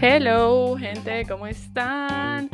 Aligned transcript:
Hello, 0.00 0.76
gente, 0.78 1.26
¿cómo 1.26 1.46
están? 1.46 2.48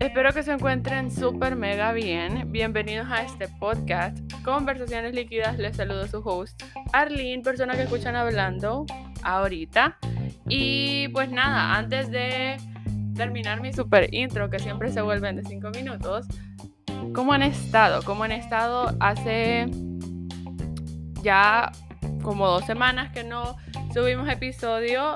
Espero 0.00 0.32
que 0.32 0.42
se 0.42 0.52
encuentren 0.52 1.10
súper 1.10 1.54
mega 1.54 1.92
bien. 1.92 2.50
Bienvenidos 2.50 3.06
a 3.10 3.22
este 3.22 3.48
podcast, 3.48 4.18
Conversaciones 4.42 5.14
Líquidas. 5.14 5.58
Les 5.58 5.76
saludo 5.76 6.02
a 6.02 6.08
su 6.08 6.18
host, 6.18 6.62
Arlene, 6.92 7.42
persona 7.42 7.74
que 7.74 7.82
escuchan 7.82 8.16
hablando 8.16 8.86
ahorita. 9.22 9.98
Y 10.48 11.08
pues 11.08 11.30
nada, 11.30 11.76
antes 11.76 12.10
de 12.10 12.56
terminar 13.14 13.60
mi 13.60 13.72
super 13.72 14.12
intro, 14.12 14.50
que 14.50 14.58
siempre 14.58 14.90
se 14.90 15.02
vuelven 15.02 15.36
de 15.36 15.44
5 15.44 15.70
minutos, 15.70 16.26
¿cómo 17.14 17.32
han 17.32 17.42
estado? 17.42 18.02
¿Cómo 18.02 18.24
han 18.24 18.32
estado 18.32 18.96
hace 18.98 19.66
ya 21.22 21.70
como 22.22 22.46
dos 22.46 22.64
semanas 22.64 23.12
que 23.12 23.24
no 23.24 23.56
subimos 23.92 24.28
episodio? 24.28 25.14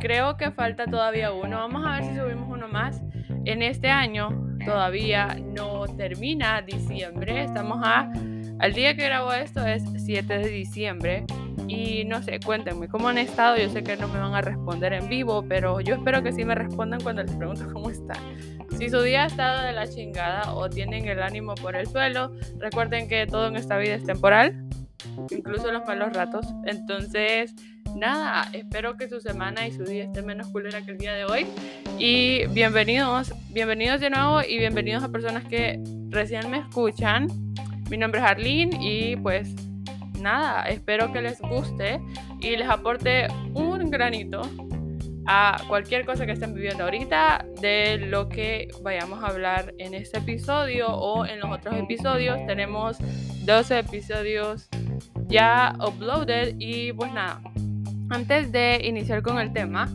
Creo 0.00 0.36
que 0.36 0.50
falta 0.50 0.86
todavía 0.86 1.32
uno. 1.32 1.58
Vamos 1.58 1.86
a 1.86 2.00
ver 2.00 2.04
si 2.04 2.16
subimos 2.16 2.48
uno 2.48 2.68
más. 2.68 3.00
En 3.44 3.62
este 3.62 3.88
año 3.88 4.56
todavía 4.64 5.36
no 5.40 5.86
termina 5.96 6.62
diciembre. 6.62 7.44
Estamos 7.44 7.80
a... 7.84 8.10
Al 8.58 8.72
día 8.72 8.94
que 8.94 9.04
grabo 9.04 9.32
esto 9.32 9.66
es 9.66 9.82
7 9.96 10.38
de 10.38 10.48
diciembre. 10.48 11.24
Y 11.68 12.04
no 12.04 12.22
sé, 12.22 12.38
cuéntenme 12.40 12.88
cómo 12.88 13.08
han 13.08 13.18
estado. 13.18 13.56
Yo 13.56 13.68
sé 13.68 13.82
que 13.82 13.96
no 13.96 14.08
me 14.08 14.18
van 14.18 14.34
a 14.34 14.40
responder 14.40 14.92
en 14.92 15.08
vivo, 15.08 15.44
pero 15.48 15.80
yo 15.80 15.94
espero 15.94 16.22
que 16.22 16.32
sí 16.32 16.44
me 16.44 16.54
respondan 16.54 17.00
cuando 17.00 17.22
les 17.22 17.34
pregunto 17.34 17.66
cómo 17.72 17.90
están. 17.90 18.18
Si 18.78 18.88
su 18.88 19.00
día 19.02 19.24
ha 19.24 19.26
estado 19.26 19.62
de 19.62 19.72
la 19.72 19.88
chingada 19.88 20.52
o 20.54 20.68
tienen 20.68 21.06
el 21.06 21.22
ánimo 21.22 21.54
por 21.54 21.76
el 21.76 21.86
suelo, 21.86 22.32
recuerden 22.58 23.08
que 23.08 23.26
todo 23.26 23.48
en 23.48 23.56
esta 23.56 23.78
vida 23.78 23.94
es 23.94 24.04
temporal, 24.04 24.68
incluso 25.30 25.70
los 25.72 25.84
malos 25.86 26.12
ratos. 26.12 26.46
Entonces, 26.66 27.54
nada, 27.94 28.48
espero 28.52 28.96
que 28.96 29.08
su 29.08 29.20
semana 29.20 29.66
y 29.66 29.72
su 29.72 29.84
día 29.84 30.04
esté 30.04 30.22
menos 30.22 30.48
culera 30.48 30.82
que 30.82 30.92
el 30.92 30.98
día 30.98 31.14
de 31.14 31.24
hoy. 31.24 31.46
Y 31.98 32.46
bienvenidos, 32.48 33.32
bienvenidos 33.50 34.00
de 34.00 34.10
nuevo 34.10 34.42
y 34.42 34.58
bienvenidos 34.58 35.02
a 35.02 35.08
personas 35.10 35.44
que 35.44 35.82
recién 36.08 36.50
me 36.50 36.58
escuchan. 36.58 37.28
Mi 37.90 37.96
nombre 37.96 38.20
es 38.20 38.26
Arlene 38.26 38.78
y 38.80 39.16
pues 39.16 39.54
nada, 40.20 40.64
espero 40.68 41.12
que 41.12 41.20
les 41.20 41.40
guste 41.40 42.00
y 42.40 42.56
les 42.56 42.68
aporte 42.68 43.26
un 43.54 43.90
granito 43.90 44.42
a 45.26 45.62
cualquier 45.68 46.04
cosa 46.04 46.26
que 46.26 46.32
estén 46.32 46.54
viviendo 46.54 46.84
ahorita 46.84 47.44
de 47.60 47.98
lo 47.98 48.28
que 48.28 48.68
vayamos 48.82 49.22
a 49.22 49.28
hablar 49.28 49.74
en 49.78 49.94
este 49.94 50.18
episodio 50.18 50.88
o 50.88 51.24
en 51.26 51.40
los 51.40 51.50
otros 51.50 51.76
episodios. 51.76 52.38
Tenemos 52.46 52.96
12 53.44 53.78
episodios 53.78 54.68
ya 55.32 55.74
uploaded 55.80 56.56
y 56.58 56.92
pues 56.92 57.12
nada, 57.12 57.40
antes 58.10 58.52
de 58.52 58.80
iniciar 58.84 59.22
con 59.22 59.38
el 59.38 59.52
tema, 59.52 59.88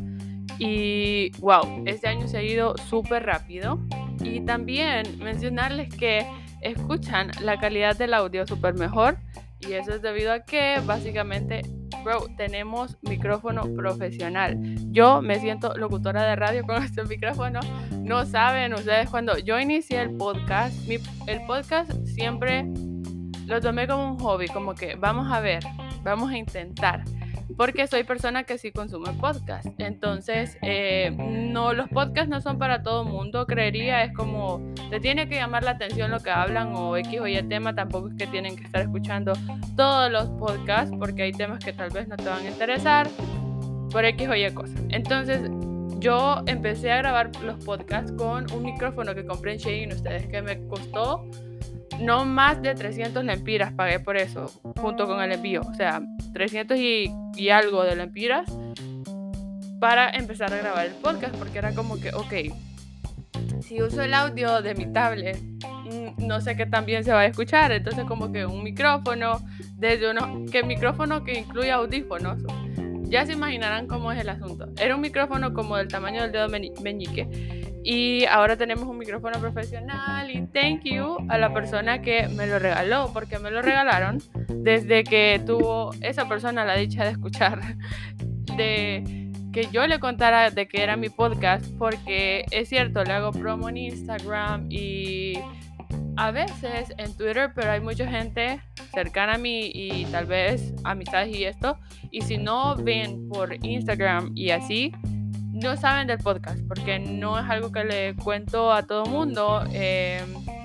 y 0.60 1.32
wow, 1.40 1.84
este 1.86 2.08
año 2.08 2.28
se 2.28 2.38
ha 2.38 2.44
ido 2.44 2.76
súper 2.90 3.26
rápido. 3.26 3.80
Y 4.24 4.42
también 4.42 5.20
mencionarles 5.20 5.94
que 5.94 6.26
escuchan 6.62 7.32
la 7.42 7.60
calidad 7.60 7.96
del 7.96 8.14
audio 8.14 8.48
súper 8.48 8.74
mejor. 8.74 9.18
Y 9.60 9.74
eso 9.74 9.94
es 9.94 10.02
debido 10.02 10.32
a 10.34 10.44
que 10.44 10.80
básicamente, 10.86 11.62
bro, 12.04 12.28
tenemos 12.38 12.98
micrófono 13.02 13.64
profesional. 13.76 14.58
Yo 14.92 15.22
me 15.22 15.40
siento 15.40 15.76
locutora 15.76 16.24
de 16.24 16.36
radio 16.36 16.64
con 16.64 16.84
este 16.84 17.04
micrófono. 17.04 17.60
No 18.02 18.26
saben 18.26 18.74
ustedes, 18.74 19.10
cuando 19.10 19.38
yo 19.38 19.60
inicié 19.60 20.02
el 20.02 20.16
podcast, 20.16 20.76
el 21.28 21.46
podcast 21.46 21.92
siempre 22.06 22.66
lo 23.48 23.60
tomé 23.62 23.88
como 23.88 24.12
un 24.12 24.20
hobby, 24.20 24.48
como 24.48 24.76
que 24.76 24.96
vamos 24.96 25.32
a 25.32 25.40
ver, 25.40 25.64
vamos 26.04 26.32
a 26.32 26.38
intentar 26.38 27.04
porque 27.58 27.88
soy 27.88 28.04
persona 28.04 28.44
que 28.44 28.58
sí 28.58 28.72
consume 28.72 29.12
podcast. 29.14 29.68
Entonces, 29.80 30.58
eh, 30.62 31.12
no, 31.18 31.74
los 31.74 31.90
podcasts 31.90 32.30
no 32.30 32.40
son 32.40 32.60
para 32.60 32.84
todo 32.84 33.04
mundo, 33.04 33.48
creería, 33.48 34.04
es 34.04 34.14
como, 34.14 34.62
te 34.90 35.00
tiene 35.00 35.28
que 35.28 35.36
llamar 35.36 35.64
la 35.64 35.72
atención 35.72 36.12
lo 36.12 36.20
que 36.20 36.30
hablan 36.30 36.74
o 36.76 36.96
X 36.96 37.20
o 37.20 37.28
Y 37.28 37.42
tema, 37.44 37.74
tampoco 37.74 38.10
es 38.10 38.16
que 38.16 38.28
tienen 38.28 38.56
que 38.56 38.64
estar 38.64 38.82
escuchando 38.82 39.34
todos 39.76 40.12
los 40.12 40.30
podcasts, 40.32 40.96
porque 41.00 41.24
hay 41.24 41.32
temas 41.32 41.60
que 41.64 41.74
tal 41.74 41.90
vez 41.90 42.08
no 42.08 42.16
te 42.16 42.26
van 42.26 42.46
a 42.46 42.50
interesar 42.50 43.10
por 43.92 44.06
X 44.06 44.30
o 44.30 44.36
Y 44.36 44.52
cosas. 44.52 44.80
Entonces, 44.90 45.50
yo 46.00 46.44
empecé 46.46 46.92
a 46.92 46.98
grabar 46.98 47.32
los 47.44 47.64
podcasts 47.66 48.12
con 48.12 48.52
un 48.54 48.64
micrófono 48.64 49.16
que 49.16 49.26
compré 49.26 49.54
en 49.54 49.58
Shein, 49.58 49.92
ustedes 49.94 50.28
que 50.28 50.44
me 50.44 50.60
costó 50.68 51.28
no 52.00 52.26
más 52.26 52.62
de 52.62 52.76
300 52.76 53.24
lempiras 53.24 53.74
pagué 53.74 54.00
por 54.00 54.18
eso, 54.18 54.48
junto 54.78 55.08
con 55.08 55.22
el 55.22 55.32
envío. 55.32 55.62
O 55.62 55.74
sea, 55.74 56.02
300 56.34 56.78
y, 56.78 57.50
algo 57.50 57.84
de 57.84 57.96
lempiras 57.96 58.50
para 59.80 60.10
empezar 60.10 60.54
a 60.54 60.58
grabar 60.58 60.86
el 60.88 60.94
podcast, 60.94 61.36
porque 61.36 61.58
era 61.60 61.74
como 61.74 62.00
que, 62.00 62.10
ok, 62.10 63.62
si 63.62 63.82
uso 63.82 64.02
el 64.02 64.14
audio 64.14 64.62
de 64.62 64.76
mi 64.76 64.92
tablet, 64.92 65.38
no 66.18 66.42
sé 66.42 66.56
qué 66.56 66.66
tan 66.66 66.86
bien 66.86 67.04
se 67.04 67.12
va 67.12 67.22
a 67.22 67.26
escuchar. 67.26 67.72
Entonces, 67.72 68.06
como 68.06 68.32
que 68.32 68.46
un 68.46 68.64
micrófono, 68.64 69.40
desde 69.76 70.10
uno, 70.10 70.46
que 70.52 70.64
micrófono 70.64 71.24
que 71.24 71.40
incluye 71.40 71.72
audífonos. 71.72 72.44
Ya 73.04 73.26
se 73.26 73.34
imaginarán 73.34 73.88
cómo 73.88 74.12
es 74.12 74.20
el 74.20 74.28
asunto. 74.28 74.68
Era 74.78 74.96
un 74.96 75.02
micrófono 75.02 75.54
como 75.54 75.78
del 75.78 75.88
tamaño 75.88 76.24
del 76.24 76.32
dedo 76.34 76.50
meñique 76.50 77.67
y 77.90 78.26
ahora 78.26 78.58
tenemos 78.58 78.84
un 78.84 78.98
micrófono 78.98 79.40
profesional 79.40 80.30
y 80.30 80.46
thank 80.48 80.84
you 80.84 81.16
a 81.30 81.38
la 81.38 81.54
persona 81.54 82.02
que 82.02 82.28
me 82.28 82.46
lo 82.46 82.60
regaló, 82.60 83.12
porque 83.14 83.40
me 83.40 83.50
lo 83.50 83.62
regalaron 83.62 84.18
desde 84.50 85.06
que 85.06 85.42
tuvo 85.46 85.94
esa 86.02 86.28
persona 86.28 86.66
la 86.66 86.76
dicha 86.76 87.06
de 87.06 87.12
escuchar, 87.12 87.62
de 88.58 89.32
que 89.54 89.68
yo 89.72 89.88
le 89.88 90.02
contara 90.02 90.52
de 90.52 90.68
que 90.68 90.84
era 90.84 90.98
mi 90.98 91.08
podcast, 91.08 91.66
porque 91.80 92.44
es 92.52 92.68
cierto, 92.68 93.06
le 93.06 93.14
hago 93.14 93.32
promo 93.32 93.70
en 93.70 93.78
Instagram 93.78 94.68
y 94.70 95.40
a 96.18 96.32
veces 96.32 96.94
en 96.98 97.16
Twitter, 97.16 97.54
pero 97.56 97.72
hay 97.72 97.80
mucha 97.80 98.06
gente 98.06 98.60
cercana 98.94 99.36
a 99.36 99.38
mí 99.38 99.72
y 99.74 100.04
tal 100.08 100.26
vez 100.26 100.74
amistades 100.84 101.34
y 101.34 101.46
esto, 101.46 101.80
y 102.12 102.20
si 102.20 102.38
no 102.38 102.76
ven 102.76 103.30
por 103.30 103.56
Instagram 103.66 104.34
y 104.36 104.50
así, 104.50 104.92
no 105.62 105.76
saben 105.78 106.08
del 106.08 106.20
podcast, 106.20 106.60
porque 106.68 107.00
no 107.00 107.40
es 107.40 107.50
algo 107.50 107.72
que 107.72 107.84
le 107.84 108.16
cuento 108.16 108.72
a 108.72 108.84
todo 108.84 109.06
mundo, 109.06 109.64
eh, 109.74 110.22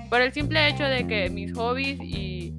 por 0.09 0.21
el 0.21 0.31
simple 0.31 0.67
hecho 0.67 0.83
de 0.83 1.07
que 1.07 1.29
mis 1.29 1.53
hobbies 1.53 1.99
y, 2.01 2.53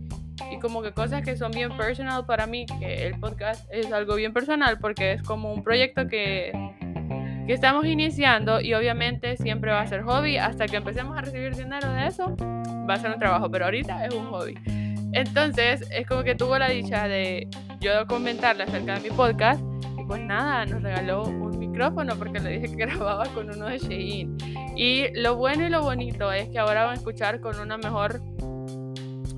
y, 0.50 0.58
como 0.60 0.82
que 0.82 0.92
cosas 0.92 1.22
que 1.22 1.36
son 1.36 1.52
bien 1.52 1.76
personal 1.76 2.26
para 2.26 2.46
mí, 2.46 2.66
que 2.80 3.06
el 3.06 3.18
podcast 3.20 3.66
es 3.72 3.92
algo 3.92 4.16
bien 4.16 4.32
personal, 4.32 4.78
porque 4.78 5.12
es 5.12 5.22
como 5.22 5.52
un 5.52 5.62
proyecto 5.62 6.08
que, 6.08 6.52
que 7.46 7.52
estamos 7.52 7.86
iniciando 7.86 8.60
y 8.60 8.74
obviamente 8.74 9.36
siempre 9.36 9.70
va 9.70 9.82
a 9.82 9.86
ser 9.86 10.02
hobby, 10.02 10.36
hasta 10.36 10.66
que 10.66 10.76
empecemos 10.76 11.16
a 11.16 11.20
recibir 11.20 11.54
dinero 11.54 11.92
de 11.92 12.06
eso, 12.06 12.34
va 12.88 12.94
a 12.94 12.98
ser 12.98 13.12
un 13.12 13.18
trabajo, 13.18 13.50
pero 13.50 13.66
ahorita 13.66 14.06
es 14.06 14.14
un 14.14 14.26
hobby. 14.26 14.54
Entonces, 15.12 15.88
es 15.92 16.06
como 16.08 16.24
que 16.24 16.34
tuvo 16.34 16.58
la 16.58 16.68
dicha 16.68 17.06
de 17.06 17.48
yo 17.80 18.06
comentarle 18.08 18.64
acerca 18.64 18.98
de 18.98 19.08
mi 19.08 19.16
podcast 19.16 19.62
pues 20.06 20.20
nada, 20.20 20.66
nos 20.66 20.82
regaló 20.82 21.24
un 21.24 21.58
micrófono 21.58 22.16
porque 22.16 22.40
le 22.40 22.58
dije 22.58 22.76
que 22.76 22.76
grababa 22.86 23.26
con 23.28 23.50
uno 23.50 23.66
de 23.66 23.78
Shein. 23.78 24.36
Y 24.76 25.08
lo 25.14 25.36
bueno 25.36 25.66
y 25.66 25.70
lo 25.70 25.82
bonito 25.82 26.32
es 26.32 26.48
que 26.48 26.58
ahora 26.58 26.84
van 26.84 26.94
a 26.94 26.98
escuchar 26.98 27.40
con 27.40 27.58
una 27.58 27.76
mejor 27.76 28.20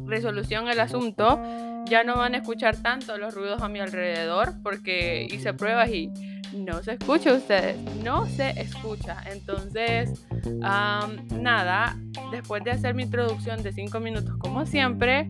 resolución 0.06 0.68
el 0.68 0.80
asunto. 0.80 1.40
Ya 1.86 2.02
no 2.04 2.16
van 2.16 2.34
a 2.34 2.38
escuchar 2.38 2.76
tanto 2.76 3.16
los 3.18 3.34
ruidos 3.34 3.62
a 3.62 3.68
mi 3.68 3.80
alrededor 3.80 4.54
porque 4.62 5.26
hice 5.30 5.54
pruebas 5.54 5.90
y 5.90 6.10
no 6.56 6.82
se 6.82 6.92
escucha 6.92 7.32
ustedes, 7.34 7.76
no 8.02 8.26
se 8.26 8.50
escucha. 8.60 9.22
Entonces, 9.30 10.26
nada, 11.38 11.96
después 12.30 12.64
de 12.64 12.70
hacer 12.72 12.94
mi 12.94 13.04
introducción 13.04 13.62
de 13.62 13.72
5 13.72 14.00
minutos 14.00 14.36
como 14.38 14.66
siempre, 14.66 15.28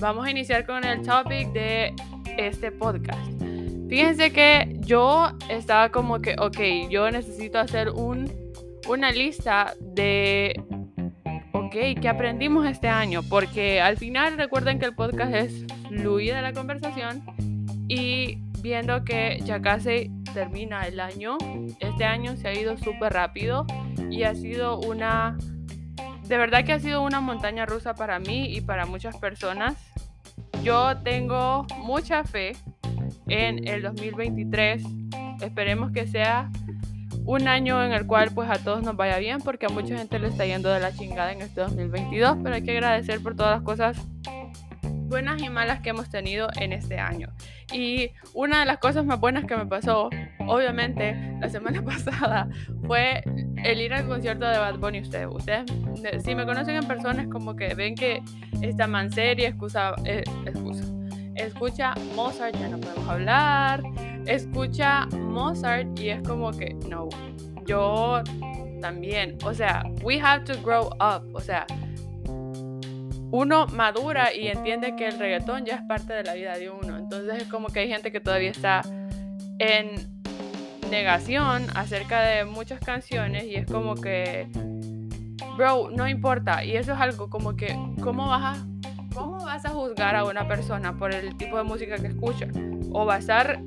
vamos 0.00 0.26
a 0.26 0.30
iniciar 0.30 0.66
con 0.66 0.84
el 0.84 1.02
topic 1.02 1.52
de 1.52 1.94
este 2.36 2.72
podcast. 2.72 3.45
Fíjense 3.88 4.32
que 4.32 4.76
yo 4.80 5.30
estaba 5.48 5.90
como 5.90 6.20
que, 6.20 6.34
ok, 6.38 6.90
yo 6.90 7.08
necesito 7.10 7.58
hacer 7.58 7.90
un, 7.90 8.32
una 8.88 9.12
lista 9.12 9.74
de, 9.80 10.60
ok, 11.52 12.00
¿qué 12.00 12.08
aprendimos 12.08 12.66
este 12.66 12.88
año? 12.88 13.22
Porque 13.22 13.80
al 13.80 13.96
final 13.96 14.36
recuerden 14.36 14.80
que 14.80 14.86
el 14.86 14.94
podcast 14.94 15.34
es 15.34 15.64
fluida 15.88 16.42
la 16.42 16.52
conversación 16.52 17.24
y 17.88 18.38
viendo 18.60 19.04
que 19.04 19.38
ya 19.44 19.62
casi 19.62 20.10
termina 20.34 20.86
el 20.88 20.98
año, 20.98 21.38
este 21.78 22.04
año 22.04 22.36
se 22.36 22.48
ha 22.48 22.54
ido 22.54 22.76
súper 22.76 23.12
rápido 23.12 23.66
y 24.10 24.24
ha 24.24 24.34
sido 24.34 24.80
una, 24.80 25.38
de 26.24 26.36
verdad 26.36 26.64
que 26.64 26.72
ha 26.72 26.80
sido 26.80 27.02
una 27.02 27.20
montaña 27.20 27.66
rusa 27.66 27.94
para 27.94 28.18
mí 28.18 28.52
y 28.52 28.60
para 28.60 28.84
muchas 28.84 29.16
personas. 29.16 29.76
Yo 30.64 30.96
tengo 31.04 31.64
mucha 31.78 32.24
fe 32.24 32.56
en 33.26 33.66
el 33.66 33.82
2023. 33.82 34.82
Esperemos 35.40 35.92
que 35.92 36.06
sea 36.06 36.50
un 37.24 37.48
año 37.48 37.82
en 37.82 37.92
el 37.92 38.06
cual 38.06 38.30
pues 38.34 38.48
a 38.48 38.58
todos 38.58 38.82
nos 38.82 38.96
vaya 38.96 39.18
bien 39.18 39.40
porque 39.40 39.66
a 39.66 39.68
mucha 39.68 39.96
gente 39.96 40.18
le 40.18 40.28
está 40.28 40.46
yendo 40.46 40.68
de 40.68 40.80
la 40.80 40.94
chingada 40.94 41.32
en 41.32 41.42
este 41.42 41.60
2022, 41.60 42.38
pero 42.42 42.54
hay 42.54 42.62
que 42.62 42.72
agradecer 42.72 43.20
por 43.20 43.34
todas 43.34 43.56
las 43.56 43.62
cosas 43.62 43.96
buenas 45.08 45.40
y 45.40 45.48
malas 45.48 45.80
que 45.80 45.90
hemos 45.90 46.08
tenido 46.08 46.48
en 46.56 46.72
este 46.72 46.98
año. 46.98 47.28
Y 47.72 48.10
una 48.34 48.60
de 48.60 48.66
las 48.66 48.78
cosas 48.78 49.04
más 49.04 49.18
buenas 49.18 49.44
que 49.44 49.56
me 49.56 49.66
pasó, 49.66 50.10
obviamente, 50.46 51.16
la 51.40 51.48
semana 51.48 51.82
pasada, 51.84 52.48
fue 52.86 53.22
el 53.62 53.80
ir 53.80 53.94
al 53.94 54.06
concierto 54.06 54.46
de 54.46 54.58
Bad 54.58 54.78
Bunny. 54.78 55.00
Ustedes, 55.00 55.28
ustedes 55.30 56.22
si 56.22 56.34
me 56.34 56.44
conocen 56.44 56.76
en 56.76 56.86
persona, 56.86 57.22
es 57.22 57.28
como 57.28 57.56
que 57.56 57.74
ven 57.74 57.94
que 57.94 58.22
esta 58.62 58.86
man 58.86 59.10
seria, 59.10 59.48
excusa, 59.48 59.94
eh, 60.04 60.24
excusa, 60.44 60.84
escucha 61.36 61.94
Mozart, 62.14 62.56
ya 62.56 62.68
no 62.68 62.78
podemos 62.78 63.08
hablar, 63.08 63.82
escucha 64.26 65.06
Mozart 65.06 65.98
y 65.98 66.10
es 66.10 66.22
como 66.22 66.50
que, 66.52 66.74
no, 66.88 67.08
yo 67.66 68.22
también, 68.80 69.36
o 69.44 69.54
sea, 69.54 69.84
we 70.02 70.20
have 70.20 70.44
to 70.44 70.60
grow 70.62 70.88
up, 71.00 71.34
o 71.34 71.40
sea, 71.40 71.66
uno 73.30 73.66
madura 73.66 74.32
y 74.34 74.48
entiende 74.48 74.94
que 74.96 75.06
el 75.08 75.18
reggaetón 75.18 75.64
ya 75.64 75.76
es 75.76 75.82
parte 75.82 76.12
de 76.12 76.24
la 76.24 76.34
vida 76.34 76.56
de 76.56 76.70
uno. 76.70 76.96
Entonces 76.96 77.42
es 77.42 77.48
como 77.48 77.68
que 77.68 77.80
hay 77.80 77.88
gente 77.88 78.12
que 78.12 78.20
todavía 78.20 78.50
está 78.50 78.82
en 79.58 79.90
negación 80.90 81.66
acerca 81.74 82.20
de 82.20 82.44
muchas 82.44 82.80
canciones 82.80 83.44
y 83.44 83.56
es 83.56 83.66
como 83.66 83.94
que, 83.96 84.48
bro, 85.56 85.90
no 85.90 86.08
importa. 86.08 86.64
Y 86.64 86.76
eso 86.76 86.92
es 86.92 87.00
algo 87.00 87.28
como 87.28 87.56
que, 87.56 87.76
¿cómo 88.02 88.28
vas 88.28 88.58
a, 88.58 88.66
a 89.66 89.70
juzgar 89.70 90.16
a 90.16 90.24
una 90.24 90.48
persona 90.48 90.96
por 90.96 91.12
el 91.12 91.36
tipo 91.36 91.56
de 91.56 91.64
música 91.64 91.96
que 91.96 92.08
escucha? 92.08 92.48
O 92.92 93.04
basar 93.04 93.60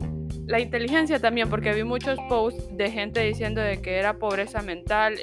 la 0.45 0.59
inteligencia 0.59 1.19
también, 1.19 1.49
porque 1.49 1.73
vi 1.73 1.83
muchos 1.83 2.17
posts 2.27 2.75
de 2.75 2.89
gente 2.89 3.21
diciendo 3.21 3.61
de 3.61 3.81
que 3.81 3.97
era 3.97 4.17
pobreza 4.17 4.61
mental, 4.61 5.15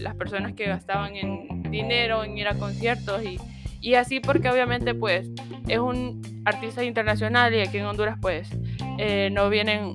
las 0.00 0.14
personas 0.14 0.52
que 0.52 0.66
gastaban 0.66 1.16
en 1.16 1.62
dinero 1.70 2.24
en 2.24 2.38
ir 2.38 2.48
a 2.48 2.54
conciertos 2.54 3.24
y 3.24 3.38
y 3.80 3.94
así 3.94 4.20
porque 4.20 4.48
obviamente 4.50 4.94
pues 4.94 5.28
es 5.66 5.78
un 5.78 6.42
artista 6.44 6.84
internacional 6.84 7.54
y 7.54 7.60
aquí 7.60 7.78
en 7.78 7.86
Honduras 7.86 8.18
pues 8.20 8.50
eh, 8.98 9.30
no 9.32 9.48
vienen 9.48 9.92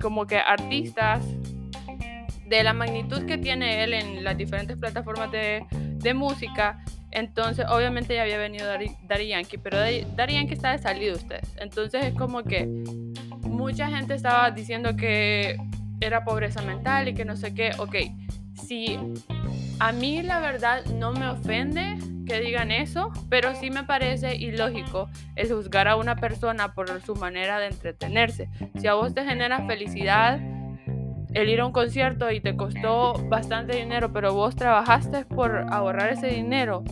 como 0.00 0.26
que 0.26 0.38
artistas 0.38 1.24
de 2.46 2.64
la 2.64 2.72
magnitud 2.72 3.24
que 3.26 3.38
tiene 3.38 3.84
él 3.84 3.94
en 3.94 4.24
las 4.24 4.36
diferentes 4.36 4.76
plataformas 4.76 5.30
de, 5.30 5.64
de 5.70 6.14
música. 6.14 6.82
Entonces, 7.12 7.66
obviamente 7.68 8.14
ya 8.14 8.22
había 8.22 8.38
venido 8.38 8.66
Dari, 8.66 9.28
Yankee, 9.28 9.58
pero 9.58 9.78
Dari, 9.78 10.34
Yankee 10.34 10.54
está 10.54 10.72
de 10.72 10.78
salida 10.78 11.14
ustedes. 11.14 11.56
Entonces 11.58 12.04
es 12.04 12.14
como 12.14 12.42
que 12.44 12.66
mucha 13.42 13.88
gente 13.88 14.14
estaba 14.14 14.50
diciendo 14.50 14.96
que 14.96 15.56
era 16.00 16.24
pobreza 16.24 16.62
mental 16.62 17.08
y 17.08 17.14
que 17.14 17.24
no 17.24 17.36
sé 17.36 17.54
qué. 17.54 17.72
Ok, 17.78 17.96
si 18.54 18.98
a 19.78 19.92
mí 19.92 20.22
la 20.22 20.40
verdad 20.40 20.84
no 20.86 21.12
me 21.12 21.28
ofende 21.28 21.96
que 22.26 22.40
digan 22.40 22.70
eso, 22.70 23.12
pero 23.28 23.54
sí 23.56 23.70
me 23.70 23.82
parece 23.82 24.36
ilógico 24.36 25.10
el 25.34 25.52
juzgar 25.52 25.88
a 25.88 25.96
una 25.96 26.16
persona 26.16 26.74
por 26.74 27.02
su 27.02 27.16
manera 27.16 27.58
de 27.58 27.66
entretenerse. 27.66 28.48
Si 28.78 28.86
a 28.86 28.94
vos 28.94 29.14
te 29.14 29.24
genera 29.24 29.66
felicidad 29.66 30.38
el 31.34 31.48
ir 31.48 31.60
a 31.60 31.66
un 31.66 31.72
concierto 31.72 32.30
y 32.30 32.40
te 32.40 32.56
costó 32.56 33.14
bastante 33.28 33.76
dinero, 33.76 34.12
pero 34.12 34.34
vos 34.34 34.56
trabajaste 34.56 35.24
por 35.24 35.66
ahorrar 35.70 36.12
ese 36.12 36.28
dinero 36.28 36.82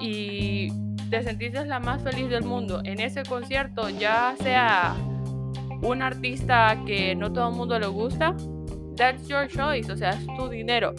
y 0.00 0.68
te 1.10 1.22
sentiste 1.22 1.64
la 1.64 1.80
más 1.80 2.02
feliz 2.02 2.28
del 2.28 2.44
mundo 2.44 2.80
en 2.84 3.00
ese 3.00 3.22
concierto, 3.22 3.88
ya 3.88 4.34
sea 4.40 4.94
un 5.82 6.02
artista 6.02 6.78
que 6.86 7.14
no 7.14 7.32
todo 7.32 7.48
el 7.48 7.54
mundo 7.54 7.78
le 7.78 7.86
gusta, 7.86 8.34
that's 8.96 9.26
your 9.26 9.48
choice, 9.48 9.90
o 9.90 9.96
sea, 9.96 10.10
es 10.10 10.26
tu 10.36 10.48
dinero. 10.48 10.94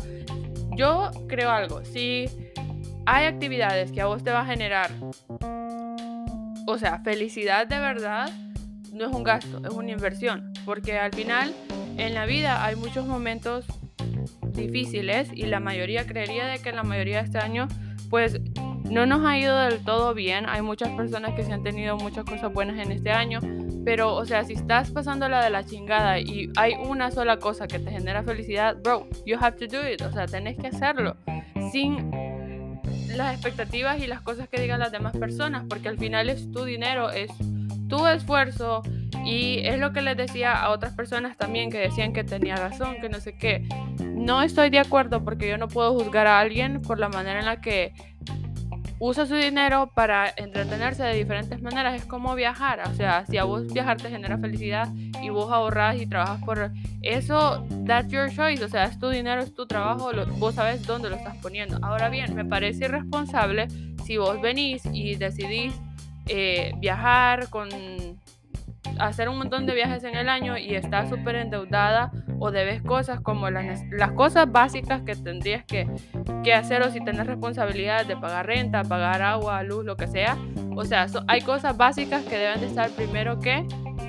Yo 0.76 1.12
creo 1.28 1.52
algo, 1.52 1.84
si 1.84 2.30
hay 3.06 3.26
actividades 3.26 3.92
que 3.92 4.02
a 4.02 4.06
vos 4.06 4.24
te 4.24 4.32
va 4.32 4.42
a 4.42 4.46
generar, 4.46 4.92
o 6.66 6.78
sea, 6.78 7.00
felicidad 7.00 7.68
de 7.68 7.80
verdad, 7.80 8.30
no 8.94 9.06
es 9.08 9.14
un 9.14 9.24
gasto, 9.24 9.62
es 9.66 9.74
una 9.74 9.92
inversión, 9.92 10.52
porque 10.66 10.98
al 10.98 11.12
final 11.14 11.54
en 12.00 12.14
la 12.14 12.26
vida 12.26 12.66
hay 12.66 12.76
muchos 12.76 13.06
momentos 13.06 13.66
difíciles 14.54 15.30
y 15.34 15.46
la 15.46 15.60
mayoría 15.60 16.06
creería 16.06 16.48
de 16.48 16.60
que 16.60 16.72
la 16.72 16.84
mayoría 16.84 17.18
de 17.20 17.26
este 17.26 17.40
año 17.40 17.68
pues 18.10 18.40
no 18.90 19.06
nos 19.06 19.26
ha 19.26 19.38
ido 19.38 19.58
del 19.60 19.84
todo 19.84 20.14
bien. 20.14 20.48
Hay 20.50 20.62
muchas 20.62 20.90
personas 20.90 21.36
que 21.36 21.44
se 21.44 21.54
han 21.54 21.64
tenido 21.64 21.98
muchas 21.98 22.26
cosas 22.26 22.52
buenas 22.52 22.80
en 22.80 22.92
este 22.92 23.12
año, 23.12 23.40
pero 23.86 24.16
o 24.16 24.26
sea, 24.26 24.44
si 24.44 24.54
estás 24.54 24.92
pasando 24.92 25.30
la 25.30 25.44
de 25.44 25.50
la 25.50 25.64
chingada 25.64 26.20
y 26.20 26.52
hay 26.56 26.74
una 26.74 27.12
sola 27.12 27.38
cosa 27.38 27.68
que 27.68 27.80
te 27.80 27.92
genera 27.92 28.24
felicidad, 28.24 28.78
bro, 28.82 29.08
you 29.26 29.38
have 29.40 29.58
to 29.58 29.68
do 29.68 29.88
it, 29.88 30.02
o 30.02 30.12
sea, 30.12 30.26
tenés 30.26 30.58
que 30.58 30.68
hacerlo 30.68 31.16
sin 31.72 32.10
las 33.16 33.34
expectativas 33.34 34.00
y 34.00 34.08
las 34.08 34.22
cosas 34.22 34.48
que 34.48 34.60
digan 34.62 34.80
las 34.80 34.92
demás 34.92 35.16
personas, 35.18 35.66
porque 35.70 35.90
al 35.90 35.98
final 35.98 36.30
es 36.30 36.52
tu 36.52 36.64
dinero, 36.64 37.12
es 37.12 37.30
tu 37.90 38.08
esfuerzo 38.08 38.82
y 39.26 39.60
es 39.66 39.80
lo 39.80 39.92
que 39.92 40.02
les 40.02 40.16
decía 40.16 40.54
a 40.54 40.70
otras 40.70 40.94
personas 40.94 41.36
también 41.38 41.70
que 41.70 41.80
decían 41.80 42.14
que 42.14 42.24
tenía 42.24 42.56
razón, 42.56 42.96
que 43.02 43.10
no 43.10 43.20
sé 43.20 43.36
qué. 43.36 43.68
No 44.00 44.42
estoy 44.42 44.70
de 44.70 44.80
acuerdo 44.80 45.24
porque 45.24 45.50
yo 45.50 45.58
no 45.58 45.68
puedo 45.68 45.94
juzgar 45.94 46.28
a 46.28 46.40
alguien 46.40 46.82
por 46.82 47.00
la 47.00 47.10
manera 47.10 47.40
en 47.40 47.46
la 47.46 47.62
que 47.62 47.94
usa 49.00 49.26
su 49.26 49.36
dinero 49.36 49.92
para 49.94 50.32
entretenerse 50.36 51.04
de 51.04 51.16
diferentes 51.16 51.62
maneras. 51.62 51.96
Es 51.96 52.06
como 52.06 52.36
viajar. 52.36 52.82
O 52.88 52.94
sea, 52.94 53.26
si 53.26 53.38
a 53.38 53.46
vos 53.46 53.72
viajar 53.72 53.98
te 53.98 54.10
genera 54.10 54.38
felicidad 54.38 54.90
y 55.22 55.30
vos 55.30 55.52
ahorras 55.52 56.00
y 56.00 56.06
trabajas 56.06 56.44
por 56.44 56.72
eso, 57.02 57.66
that's 57.86 58.12
your 58.12 58.30
choice. 58.30 58.64
O 58.64 58.68
sea, 58.68 58.86
es 58.86 59.00
tu 59.00 59.10
dinero, 59.10 59.42
es 59.42 59.54
tu 59.54 59.66
trabajo, 59.66 60.12
vos 60.38 60.56
sabes 60.56 60.86
dónde 60.86 61.10
lo 61.10 61.16
estás 61.16 61.38
poniendo. 61.38 61.80
Ahora 61.82 62.10
bien, 62.10 62.36
me 62.36 62.46
parece 62.46 62.86
irresponsable 62.86 63.68
si 64.04 64.18
vos 64.18 64.42
venís 64.42 64.84
y 64.92 65.16
decidís 65.16 65.74
eh, 66.30 66.72
viajar 66.78 67.50
con 67.50 67.70
hacer 69.00 69.30
un 69.30 69.38
montón 69.38 69.66
de 69.66 69.74
viajes 69.74 70.04
en 70.04 70.16
el 70.16 70.30
año 70.30 70.58
y 70.58 70.76
estás 70.76 71.10
súper 71.10 71.36
endeudada 71.36 72.12
o 72.40 72.52
debes 72.52 72.82
cosas 72.82 73.20
como 73.22 73.50
las, 73.50 73.82
las 73.92 74.12
cosas 74.12 74.52
básicas 74.52 75.02
que 75.02 75.16
tendrías 75.16 75.66
que, 75.66 75.88
que, 76.44 76.54
hacer 76.54 76.82
o 76.82 76.92
si 76.92 77.04
tienes 77.04 77.28
responsabilidad 77.28 78.06
de 78.06 78.16
pagar 78.18 78.48
renta, 78.48 78.84
pagar 78.84 79.22
agua, 79.22 79.64
luz, 79.64 79.86
lo 79.86 79.96
que 79.96 80.08
sea. 80.08 80.38
O 80.76 80.86
sea, 80.86 81.08
hay 81.28 81.42
cosas 81.42 81.76
básicas 81.78 82.24
que 82.24 82.38
deben 82.38 82.62
de 82.62 82.68
estar 82.68 82.90
primero 82.92 83.40
que 83.40 83.66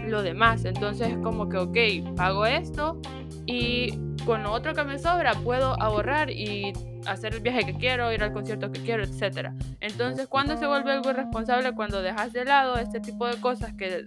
lo 0.06 0.22
demás. 0.22 0.64
Entonces 0.64 1.08
es 1.08 1.18
como 1.18 1.48
que, 1.48 1.56
ok, 1.58 2.16
pago 2.16 2.46
esto 2.46 3.00
y 3.46 3.98
con 4.24 4.42
lo 4.42 4.52
otro 4.52 4.74
que 4.74 4.84
me 4.84 4.98
sobra 4.98 5.34
puedo 5.34 5.80
ahorrar 5.80 6.30
y 6.30 6.72
hacer 7.06 7.34
el 7.34 7.40
viaje 7.40 7.64
que 7.64 7.74
quiero, 7.74 8.12
ir 8.12 8.22
al 8.22 8.32
concierto 8.32 8.70
que 8.70 8.80
quiero, 8.80 9.04
etc. 9.04 9.50
Entonces, 9.80 10.26
cuando 10.26 10.56
se 10.56 10.66
vuelve 10.66 10.92
algo 10.92 11.10
irresponsable? 11.10 11.72
Cuando 11.72 12.02
dejas 12.02 12.32
de 12.32 12.44
lado 12.44 12.76
este 12.76 13.00
tipo 13.00 13.26
de 13.26 13.40
cosas 13.40 13.72
que 13.72 14.06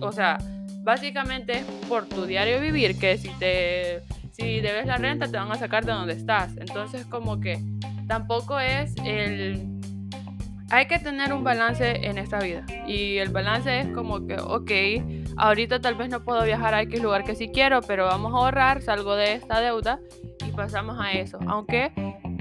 o 0.00 0.12
sea, 0.12 0.38
básicamente 0.82 1.58
es 1.58 1.64
por 1.88 2.06
tu 2.06 2.26
diario 2.26 2.60
vivir 2.60 2.98
que 2.98 3.18
si 3.18 3.28
te 3.38 4.02
si 4.32 4.60
debes 4.60 4.86
la 4.86 4.98
renta 4.98 5.26
te 5.26 5.38
van 5.38 5.50
a 5.50 5.56
sacar 5.56 5.84
de 5.84 5.92
donde 5.92 6.12
estás. 6.12 6.56
Entonces 6.58 7.06
como 7.06 7.40
que 7.40 7.60
tampoco 8.06 8.58
es 8.60 8.94
el 9.04 9.76
hay 10.70 10.86
que 10.86 10.98
tener 10.98 11.32
un 11.32 11.44
balance 11.44 12.06
en 12.06 12.18
esta 12.18 12.40
vida 12.40 12.64
y 12.86 13.18
el 13.18 13.30
balance 13.30 13.80
es 13.80 13.88
como 13.88 14.26
que 14.26 14.36
ok, 14.36 14.70
ahorita 15.36 15.80
tal 15.80 15.94
vez 15.94 16.08
no 16.08 16.22
puedo 16.22 16.42
viajar 16.44 16.74
a 16.74 16.82
X 16.82 17.02
lugar 17.02 17.24
que 17.24 17.34
sí 17.34 17.48
quiero, 17.48 17.80
pero 17.82 18.06
vamos 18.06 18.32
a 18.32 18.36
ahorrar, 18.36 18.82
salgo 18.82 19.16
de 19.16 19.34
esta 19.34 19.60
deuda 19.60 20.00
y 20.46 20.50
pasamos 20.52 20.98
a 20.98 21.12
eso. 21.12 21.38
Aunque 21.46 21.92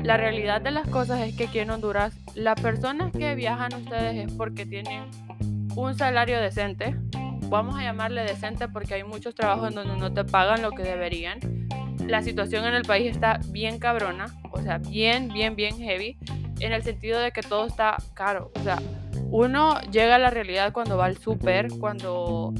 la 0.03 0.17
realidad 0.17 0.61
de 0.61 0.71
las 0.71 0.87
cosas 0.87 1.21
es 1.21 1.35
que 1.35 1.45
aquí 1.45 1.59
en 1.59 1.71
Honduras 1.71 2.13
las 2.35 2.59
personas 2.59 3.11
que 3.11 3.35
viajan 3.35 3.73
ustedes 3.73 4.27
es 4.27 4.33
porque 4.33 4.65
tienen 4.65 5.09
un 5.75 5.95
salario 5.95 6.39
decente, 6.39 6.95
vamos 7.49 7.77
a 7.77 7.81
llamarle 7.83 8.23
decente 8.23 8.67
porque 8.67 8.95
hay 8.95 9.03
muchos 9.03 9.35
trabajos 9.35 9.69
en 9.69 9.75
donde 9.75 9.97
no 9.97 10.13
te 10.13 10.23
pagan 10.23 10.61
lo 10.61 10.71
que 10.71 10.83
deberían. 10.83 11.39
La 12.07 12.21
situación 12.21 12.65
en 12.65 12.75
el 12.75 12.83
país 12.83 13.09
está 13.09 13.39
bien 13.49 13.79
cabrona, 13.79 14.27
o 14.51 14.61
sea, 14.61 14.77
bien, 14.77 15.29
bien, 15.29 15.55
bien 15.55 15.77
heavy, 15.77 16.17
en 16.59 16.71
el 16.71 16.83
sentido 16.83 17.19
de 17.19 17.31
que 17.31 17.41
todo 17.41 17.65
está 17.65 17.97
caro. 18.13 18.51
O 18.55 18.63
sea, 18.63 18.77
uno 19.31 19.81
llega 19.91 20.15
a 20.15 20.19
la 20.19 20.29
realidad 20.29 20.71
cuando 20.71 20.97
va 20.97 21.05
al 21.05 21.17
súper, 21.17 21.69
cuando 21.79 22.53